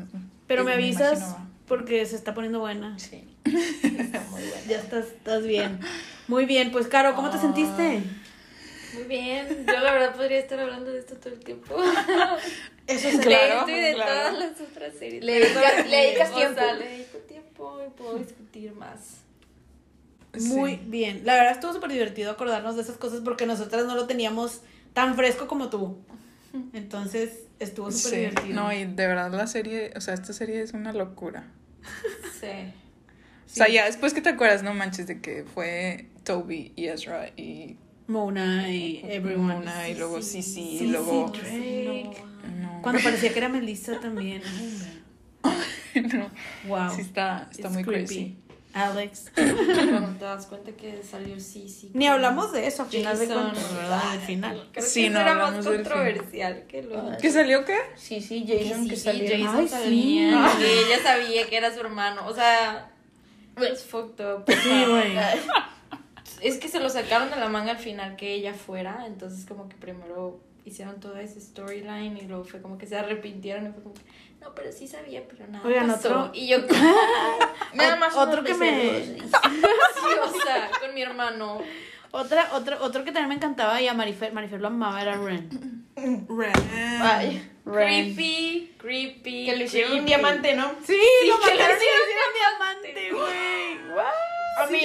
Pero 0.47 0.63
me 0.63 0.73
avisas 0.73 1.35
porque 1.67 2.05
se 2.05 2.15
está 2.15 2.33
poniendo 2.33 2.59
buena. 2.59 2.99
Sí. 2.99 3.27
Está 3.45 4.19
muy 4.31 4.41
bueno. 4.41 4.55
Ya 4.67 4.77
estás, 4.79 5.05
estás 5.07 5.43
bien. 5.43 5.79
Muy 6.27 6.45
bien, 6.45 6.71
pues 6.71 6.87
Caro, 6.87 7.15
¿cómo 7.15 7.29
te 7.29 7.37
sentiste? 7.37 8.01
Muy 8.93 9.03
bien, 9.07 9.65
yo 9.65 9.79
la 9.79 9.91
verdad 9.93 10.15
podría 10.15 10.37
estar 10.39 10.59
hablando 10.59 10.91
de 10.91 10.99
esto 10.99 11.15
todo 11.15 11.33
el 11.33 11.39
tiempo. 11.39 11.75
Eso 12.87 13.09
se 13.11 13.19
Claro, 13.19 13.45
de 13.45 13.59
esto 13.59 13.71
y 13.71 13.81
de 13.81 13.93
claro. 13.95 14.11
todas 14.11 14.39
las 14.39 14.61
otras 14.61 14.93
series. 14.99 15.23
Le 15.23 15.39
dedica- 15.39 15.83
le 15.87 15.97
dedicas 15.97 16.29
O 16.31 16.35
sea, 16.37 16.51
tiempo. 16.53 16.73
le 16.79 16.87
dedico 16.89 17.17
tiempo 17.19 17.79
y 17.87 17.89
puedo 17.91 18.17
discutir 18.19 18.73
más. 18.73 18.99
Muy 20.39 20.71
Sí. 20.75 20.81
bien. 20.85 21.21
La 21.25 21.35
verdad 21.35 21.53
estuvo 21.53 21.73
súper 21.73 21.91
divertido 21.91 22.31
acordarnos 22.31 22.75
de 22.75 22.81
esas 22.81 22.97
cosas 22.97 23.21
porque 23.23 23.45
nosotras 23.45 23.85
no 23.85 23.95
lo 23.95 24.05
teníamos 24.07 24.61
tan 24.93 25.15
fresco 25.15 25.47
como 25.47 25.69
tú. 25.69 25.97
Entonces 26.73 27.43
estuvo 27.59 27.91
súper 27.91 28.09
Sí, 28.11 28.17
divertido. 28.17 28.55
no, 28.55 28.73
y 28.73 28.85
de 28.85 29.07
verdad 29.07 29.31
la 29.31 29.47
serie, 29.47 29.91
o 29.95 30.01
sea, 30.01 30.13
esta 30.13 30.33
serie 30.33 30.61
es 30.61 30.73
una 30.73 30.93
locura. 30.93 31.47
Sí. 32.39 32.47
O 33.45 33.55
sea, 33.55 33.69
ya 33.69 33.85
después 33.85 34.13
que 34.13 34.21
te 34.21 34.29
acuerdas, 34.29 34.63
no 34.63 34.73
manches, 34.73 35.07
de 35.07 35.21
que 35.21 35.43
fue 35.45 36.09
Toby 36.23 36.73
y 36.75 36.87
Ezra 36.87 37.29
y 37.37 37.77
Mona 38.07 38.69
y 38.69 39.01
everyone. 39.05 39.53
Mona 39.59 39.87
y 39.87 39.95
luego 39.95 40.21
Sisi 40.21 40.77
Sí, 40.79 40.85
y 40.85 40.87
luego... 40.87 41.31
sí, 41.35 41.83
Drake. 41.85 42.23
No. 42.59 42.81
Cuando 42.81 43.01
parecía 43.01 43.31
que 43.31 43.39
era 43.39 43.47
Melissa 43.49 43.99
también. 44.01 44.41
no. 45.43 46.29
Wow. 46.67 46.89
Sí 46.95 47.01
está, 47.01 47.47
está 47.51 47.67
It's 47.67 47.73
muy 47.73 47.83
creepy. 47.83 48.05
crazy. 48.05 48.37
Alex. 48.73 49.31
Cuando 49.35 50.17
te 50.19 50.25
das 50.25 50.47
cuenta 50.47 50.71
que 50.71 51.03
salió 51.03 51.39
Sisi. 51.39 51.91
Ni 51.93 52.05
con 52.05 52.13
hablamos 52.15 52.51
de 52.51 52.65
eso 52.67 52.83
a 52.83 52.85
final 52.85 53.17
de 53.19 53.27
cuentas, 53.27 53.75
¿verdad? 53.75 54.01
Al 54.11 54.19
final. 54.19 54.69
Creo 54.71 54.85
Sí, 54.85 55.03
que 55.03 55.09
no 55.11 55.19
eso 55.19 55.29
era 55.29 55.35
más 55.35 55.65
controversial 55.65 56.63
que 56.67 56.81
lo. 56.83 57.17
¿Qué 57.17 57.31
salió 57.31 57.65
qué? 57.65 57.77
Sí, 57.95 58.19
sí, 58.21 58.45
Jason 58.47 58.87
que 58.87 58.95
sí, 58.95 59.01
salió. 59.03 59.29
Jason 59.29 59.57
Ay, 59.59 59.67
sí. 59.87 60.59
que 60.59 60.79
ella 60.95 61.03
sabía 61.03 61.47
que 61.47 61.57
era 61.57 61.73
su 61.73 61.79
hermano. 61.81 62.25
O 62.27 62.33
sea, 62.33 62.89
it's 63.57 63.83
fucked 63.83 64.23
up. 64.25 64.43
Sí, 64.47 64.85
güey. 64.89 65.17
Es 66.41 66.57
que 66.57 66.67
se 66.67 66.79
lo 66.79 66.89
sacaron 66.89 67.29
de 67.29 67.37
la 67.37 67.47
manga 67.49 67.71
al 67.71 67.77
final 67.77 68.15
que 68.17 68.33
ella 68.33 68.53
fuera, 68.53 69.05
entonces 69.05 69.45
como 69.45 69.69
que 69.69 69.75
primero 69.77 70.41
hicieron 70.65 70.99
toda 70.99 71.21
esa 71.21 71.39
storyline 71.39 72.17
y 72.17 72.21
luego 72.27 72.43
fue 72.45 72.61
como 72.61 72.77
que 72.77 72.87
se 72.87 72.97
arrepintieron 72.97 73.67
y 73.67 73.71
fue 73.71 73.83
como 73.83 73.95
que, 73.95 74.01
no, 74.41 74.53
pero 74.55 74.71
sí 74.71 74.87
sabía, 74.87 75.23
pero 75.27 75.47
nada 75.47 75.65
Oigan, 75.67 75.87
pasó. 75.87 76.07
otro- 76.25 76.31
Y 76.33 76.47
yo, 76.47 76.57
Nada 77.73 77.95
más 77.95 78.15
Otro 78.15 78.43
que 78.43 78.53
me- 78.53 78.71
becerros. 79.01 79.31
o 80.33 80.41
sea, 80.41 80.69
con 80.79 80.93
mi 80.93 81.01
hermano. 81.01 81.61
Otra, 82.11 82.49
otro, 82.53 82.77
otro 82.81 83.03
que 83.03 83.11
también 83.11 83.29
me 83.29 83.35
encantaba 83.35 83.81
y 83.81 83.87
a 83.87 83.93
Marifer, 83.95 84.31
Marifer 84.33 84.61
lo 84.61 84.67
amaba 84.67 85.01
era 85.01 85.17
Ren. 85.17 85.83
Ay, 87.01 87.49
Ren. 87.65 88.13
Creepy, 88.15 88.73
creepy. 88.77 89.45
que 89.45 89.55
le 89.55 89.63
hicieron 89.65 89.99
un 89.99 90.05
diamante, 90.05 90.53
¿no? 90.55 90.69
Sí, 90.85 90.93
Sí, 90.95 91.27
lo 91.27 91.39
que 91.39 91.53
le 91.55 91.59
mataron 91.59 91.77
hicieron 91.77 91.99
hicieron 92.03 92.33
diamante, 92.37 93.11
güey. 93.11 93.95
What? 93.95 94.13
A 94.55 94.67
mí, 94.67 94.79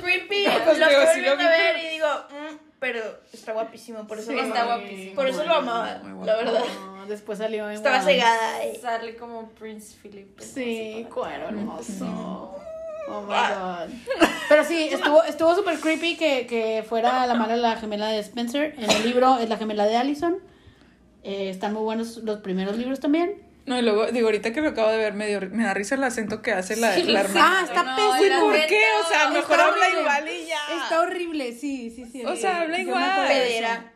creepy, 0.00 0.44
Pues 0.64 0.78
lo 0.78 0.86
sí 0.86 0.90
lo 0.92 1.06
volviendo 1.06 1.44
a 1.44 1.48
ver 1.50 1.76
y 1.78 1.88
digo, 1.88 2.06
mm, 2.30 2.37
pero 2.80 3.00
está 3.32 3.52
guapísimo, 3.52 4.06
por 4.06 4.18
eso 4.18 4.30
Sí, 4.30 4.36
lo 4.36 4.42
está 4.42 4.62
amaba. 4.62 4.78
guapísimo. 4.78 5.14
Por 5.14 5.26
eso 5.28 5.44
lo 5.44 5.54
amaba, 5.54 5.98
Muy 6.02 6.12
guapo. 6.12 6.26
la 6.26 6.36
verdad. 6.36 6.64
No, 6.96 7.06
después 7.06 7.38
salió 7.38 7.68
en 7.68 7.76
Estaba 7.76 8.00
cegada. 8.02 8.62
eh. 8.64 8.78
Sale 8.80 9.16
como 9.16 9.48
Prince 9.50 9.96
Philip. 10.02 10.38
Sí, 10.40 11.06
cuero 11.12 11.48
hermoso. 11.48 12.54
Oh 13.10 13.22
my 13.22 13.28
god. 13.28 13.88
Pero 14.50 14.64
sí, 14.64 14.90
estuvo 14.92 15.22
estuvo 15.24 15.54
súper 15.54 15.80
creepy 15.80 16.18
que, 16.18 16.46
que 16.46 16.84
fuera 16.86 17.26
la 17.26 17.32
mala 17.32 17.56
la 17.56 17.76
gemela 17.76 18.08
de 18.08 18.18
Spencer. 18.18 18.74
En 18.76 18.90
el 18.90 19.02
libro 19.02 19.38
es 19.38 19.48
la 19.48 19.56
gemela 19.56 19.86
de 19.86 19.96
Allison. 19.96 20.36
Eh, 21.22 21.48
están 21.48 21.72
muy 21.72 21.84
buenos 21.84 22.18
los 22.18 22.40
primeros 22.40 22.76
libros 22.76 23.00
también. 23.00 23.32
No, 23.68 23.78
y 23.78 23.82
luego, 23.82 24.06
digo, 24.06 24.26
ahorita 24.28 24.52
que 24.52 24.60
lo 24.60 24.70
acabo 24.70 24.90
de 24.90 24.96
ver, 24.98 25.14
me, 25.14 25.26
dio- 25.26 25.40
me 25.50 25.64
da 25.64 25.74
risa 25.74 25.94
el 25.94 26.04
acento 26.04 26.42
que 26.42 26.52
hace 26.52 26.76
la, 26.76 26.96
la 26.98 27.20
hermana. 27.20 27.58
Ah, 27.60 27.64
está 27.64 27.82
No, 27.82 27.96
pésimo. 27.96 28.40
¿Por 28.40 28.54
qué? 28.66 28.82
O 29.04 29.08
sea, 29.08 29.18
Está 29.24 29.30
mejor 29.30 29.60
habla 29.60 29.82
horrible. 29.86 30.00
igual 30.00 30.28
y 30.28 30.46
ya. 30.46 30.82
Está 30.82 31.00
horrible, 31.00 31.52
sí, 31.52 31.92
sí, 31.94 32.04
sí. 32.10 32.24
O 32.24 32.34
sea, 32.36 32.62
habla 32.62 32.78
Yo 32.78 32.84
me 32.84 32.90
igual. 32.90 33.92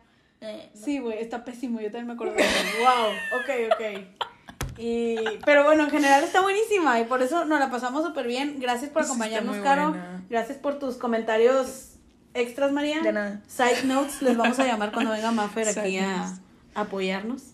Sí, 0.75 0.99
güey, 0.99 1.19
está 1.19 1.45
pésimo. 1.45 1.81
Yo 1.81 1.87
también 1.87 2.09
me 2.09 2.13
acuerdo 2.15 2.35
de 2.35 2.43
eso. 2.43 2.51
Wow, 2.81 3.41
ok, 3.41 3.73
ok. 3.73 4.79
Y, 4.79 5.17
pero 5.45 5.65
bueno, 5.65 5.85
en 5.85 5.91
general 5.91 6.25
está 6.25 6.41
buenísima 6.41 6.99
y 6.99 7.05
por 7.05 7.23
eso 7.23 7.45
nos 7.45 7.61
la 7.61 7.71
pasamos 7.71 8.05
súper 8.05 8.27
bien. 8.27 8.59
Gracias 8.59 8.91
por 8.91 9.03
Sí, 9.05 9.09
acompañarnos, 9.11 9.59
Caro. 9.59 9.91
buena. 9.91 10.25
Gracias 10.31 10.59
por 10.59 10.79
tus 10.79 10.97
comentarios 10.97 11.91
extras, 12.35 12.73
María. 12.73 13.01
De 13.03 13.13
nada. 13.13 13.43
Side 13.47 13.85
notes 13.85 14.23
les 14.23 14.37
vamos 14.37 14.59
a 14.59 14.65
llamar 14.65 14.91
cuando 14.93 15.13
venga 15.13 15.31
Maffer 15.31 15.69
aquí 15.69 15.99
a 15.99 16.33
apoyarnos. 16.75 17.52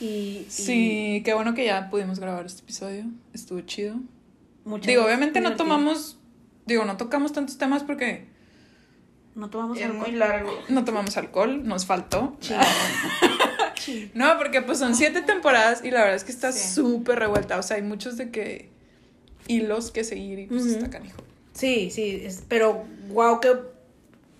Y, 0.00 0.04
y 0.04 0.46
Sí, 0.48 1.22
qué 1.24 1.34
bueno 1.34 1.54
que 1.54 1.64
ya 1.64 1.90
pudimos 1.90 2.18
grabar 2.20 2.46
este 2.46 2.62
episodio. 2.62 3.04
Estuvo 3.32 3.60
chido. 3.62 3.96
muchas 4.64 4.86
Digo, 4.86 5.04
obviamente 5.04 5.40
no 5.40 5.56
tomamos, 5.56 6.18
digo, 6.66 6.84
no 6.84 6.96
tocamos 6.96 7.32
tantos 7.32 7.58
temas 7.58 7.82
porque 7.82 8.26
No 9.34 9.50
tomamos 9.50 9.78
Es 9.78 9.84
alcohol. 9.84 10.00
muy 10.08 10.12
largo. 10.12 10.52
no 10.68 10.84
tomamos 10.84 11.16
alcohol, 11.16 11.66
nos 11.66 11.86
faltó. 11.86 12.36
No, 14.12 14.36
porque 14.36 14.60
pues 14.60 14.78
son 14.78 14.94
siete 14.94 15.22
temporadas 15.22 15.82
y 15.82 15.90
la 15.90 16.00
verdad 16.00 16.16
es 16.16 16.24
que 16.24 16.32
está 16.32 16.52
Sí. 16.52 16.74
súper 16.74 17.18
revuelta. 17.20 17.58
O 17.58 17.62
sea, 17.62 17.76
hay 17.78 17.82
muchos 17.82 18.18
de 18.18 18.30
que 18.30 18.68
hilos 19.46 19.90
que 19.92 20.04
seguir 20.04 20.40
y 20.40 20.46
pues 20.46 20.66
está 20.66 20.90
canijo. 20.90 21.22
Sí, 21.54 21.90
sí, 21.90 22.20
es- 22.22 22.42
pero 22.48 22.84
wow, 23.08 23.40
que 23.40 23.50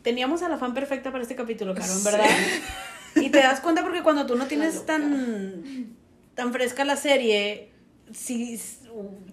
teníamos 0.02 0.42
a 0.42 0.48
la 0.50 0.58
fan 0.58 0.74
perfecta 0.74 1.10
para 1.12 1.22
este 1.22 1.34
capítulo, 1.34 1.74
Caro, 1.74 1.90
en 1.90 1.98
Sí. 1.98 2.04
Y 3.22 3.30
te 3.30 3.38
das 3.38 3.60
cuenta 3.60 3.82
porque 3.82 4.02
cuando 4.02 4.26
tú 4.26 4.36
no 4.36 4.46
tienes 4.46 4.84
tan, 4.86 5.96
tan 6.34 6.52
fresca 6.52 6.84
la 6.84 6.96
serie, 6.96 7.70
sí, 8.12 8.60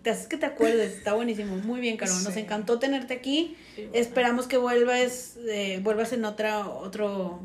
te 0.01 0.09
haces 0.09 0.27
que 0.27 0.38
te 0.38 0.45
acuerdes, 0.45 0.93
está 0.97 1.13
buenísimo, 1.13 1.55
muy 1.57 1.79
bien, 1.81 1.97
Caro, 1.97 2.13
nos 2.19 2.33
Sí. 2.33 2.39
encantó 2.41 2.77
tenerte 2.79 3.13
aquí, 3.13 3.55
esperamos 3.93 4.47
que 4.47 4.57
vuelvas, 4.57 5.38
eh, 5.49 5.79
vuelvas 5.83 6.13
en 6.13 6.25
otra, 6.25 6.67
otro, 6.67 7.41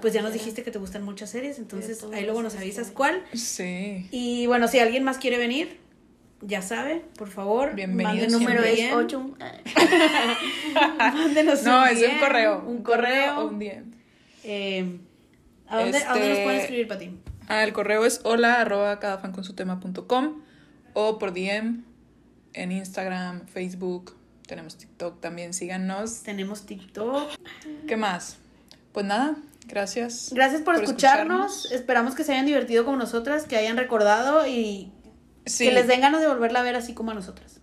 pues 0.00 0.12
ya 0.12 0.20
nos 0.22 0.32
dijiste 0.32 0.62
que 0.62 0.70
te 0.70 0.78
gustan 0.78 1.02
muchas 1.04 1.30
series, 1.30 1.58
entonces 1.58 2.04
ahí 2.12 2.24
luego 2.24 2.42
nos 2.42 2.56
avisas 2.56 2.90
cuál. 2.90 3.22
Sí. 3.34 4.08
Y 4.10 4.46
bueno, 4.46 4.68
si 4.68 4.78
alguien 4.80 5.04
más 5.04 5.18
quiere 5.18 5.38
venir, 5.38 5.78
ya 6.40 6.60
sabe, 6.60 7.02
por 7.16 7.28
favor, 7.30 7.74
Bienvenido 7.74 8.26
un 8.26 8.32
Número 8.32 8.62
es 8.64 8.76
DM. 8.90 8.94
8. 8.94 9.34
Mándenos 10.98 11.62
No, 11.62 11.82
un 11.82 11.88
es 11.88 12.02
un 12.02 12.18
correo. 12.18 12.64
Un 12.66 12.82
correo. 12.82 13.38
o 13.40 13.46
un 13.48 13.58
DM. 13.58 13.84
Eh, 14.44 14.98
¿a, 15.68 15.80
dónde, 15.80 15.98
¿A 15.98 16.10
dónde 16.10 16.28
nos 16.28 16.38
Este- 16.38 16.44
pueden 16.44 16.60
escribir, 16.60 16.88
Pati? 16.88 17.18
El 17.48 17.72
correo 17.72 18.04
es 18.06 18.20
hola 18.24 18.60
arroba 18.60 18.98
cada 19.00 19.18
fan 19.18 19.32
con 19.32 19.44
su 19.44 19.54
tema.com 19.54 20.42
o 20.94 21.18
por 21.18 21.34
DM 21.34 21.82
en 22.54 22.72
Instagram, 22.72 23.46
Facebook, 23.46 24.16
tenemos 24.46 24.76
TikTok 24.76 25.20
también, 25.20 25.52
síganos. 25.54 26.22
Tenemos 26.22 26.66
TikTok. 26.66 27.30
¿Qué 27.88 27.96
más? 27.96 28.36
Pues 28.92 29.04
nada, 29.04 29.36
gracias. 29.66 30.30
Gracias 30.32 30.62
por, 30.62 30.76
escucharnos. 30.76 31.70
Esperamos 31.72 32.14
que 32.14 32.24
se 32.24 32.32
hayan 32.32 32.46
divertido 32.46 32.84
como 32.84 32.96
nosotras, 32.96 33.44
que 33.44 33.56
hayan 33.56 33.76
recordado 33.76 34.46
y 34.46 34.92
Sí, 35.46 35.66
que 35.66 35.72
les 35.74 35.86
den 35.86 36.00
ganas 36.00 36.20
de 36.20 36.28
volverla 36.28 36.60
a 36.60 36.62
ver 36.62 36.76
así 36.76 36.94
como 36.94 37.10
a 37.10 37.14
nosotras. 37.14 37.60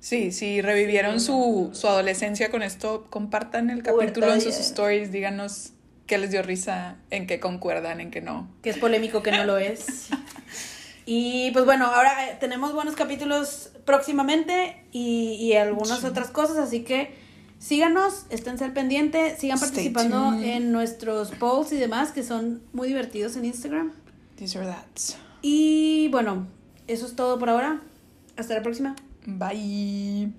sí, 0.00 0.32
sí, 0.32 0.60
revivieron 0.62 1.20
su, 1.20 1.70
su 1.72 1.86
adolescencia 1.86 2.50
con 2.50 2.62
esto, 2.62 3.06
compartan 3.10 3.70
el 3.70 3.82
capítulo 3.84 4.32
en 4.32 4.40
sus 4.40 4.56
stories, 4.56 5.12
díganos 5.12 5.72
qué 6.12 6.18
les 6.18 6.30
dio 6.30 6.42
risa, 6.42 6.96
en 7.08 7.26
qué 7.26 7.40
concuerdan, 7.40 7.98
en 7.98 8.10
qué 8.10 8.20
no. 8.20 8.46
Que 8.60 8.68
es 8.68 8.76
polémico, 8.76 9.22
que 9.22 9.32
no 9.32 9.44
lo 9.44 9.56
es. 9.56 10.08
Y 11.04 11.50
pues 11.52 11.64
bueno, 11.64 11.86
ahora 11.86 12.28
eh, 12.28 12.36
tenemos 12.38 12.74
buenos 12.74 12.94
capítulos 12.94 13.70
próximamente 13.86 14.84
y, 14.92 15.36
y 15.40 15.54
algunas 15.54 16.04
otras 16.04 16.28
cosas, 16.28 16.58
así 16.58 16.84
que 16.84 17.14
síganos, 17.58 18.26
esténse 18.28 18.64
al 18.64 18.72
pendiente, 18.72 19.36
sigan 19.36 19.58
participando 19.58 20.34
en 20.40 20.70
nuestros 20.70 21.30
polls 21.30 21.72
y 21.72 21.76
demás 21.76 22.12
que 22.12 22.22
son 22.22 22.62
muy 22.74 22.88
divertidos 22.88 23.34
en 23.36 23.46
Instagram. 23.46 23.92
These 24.36 24.58
or 24.58 24.66
that's. 24.66 25.16
Y 25.40 26.08
bueno, 26.12 26.46
eso 26.88 27.06
es 27.06 27.16
todo 27.16 27.38
por 27.38 27.48
ahora. 27.48 27.80
Hasta 28.36 28.54
la 28.54 28.62
próxima. 28.62 28.94
Bye. 29.24 30.30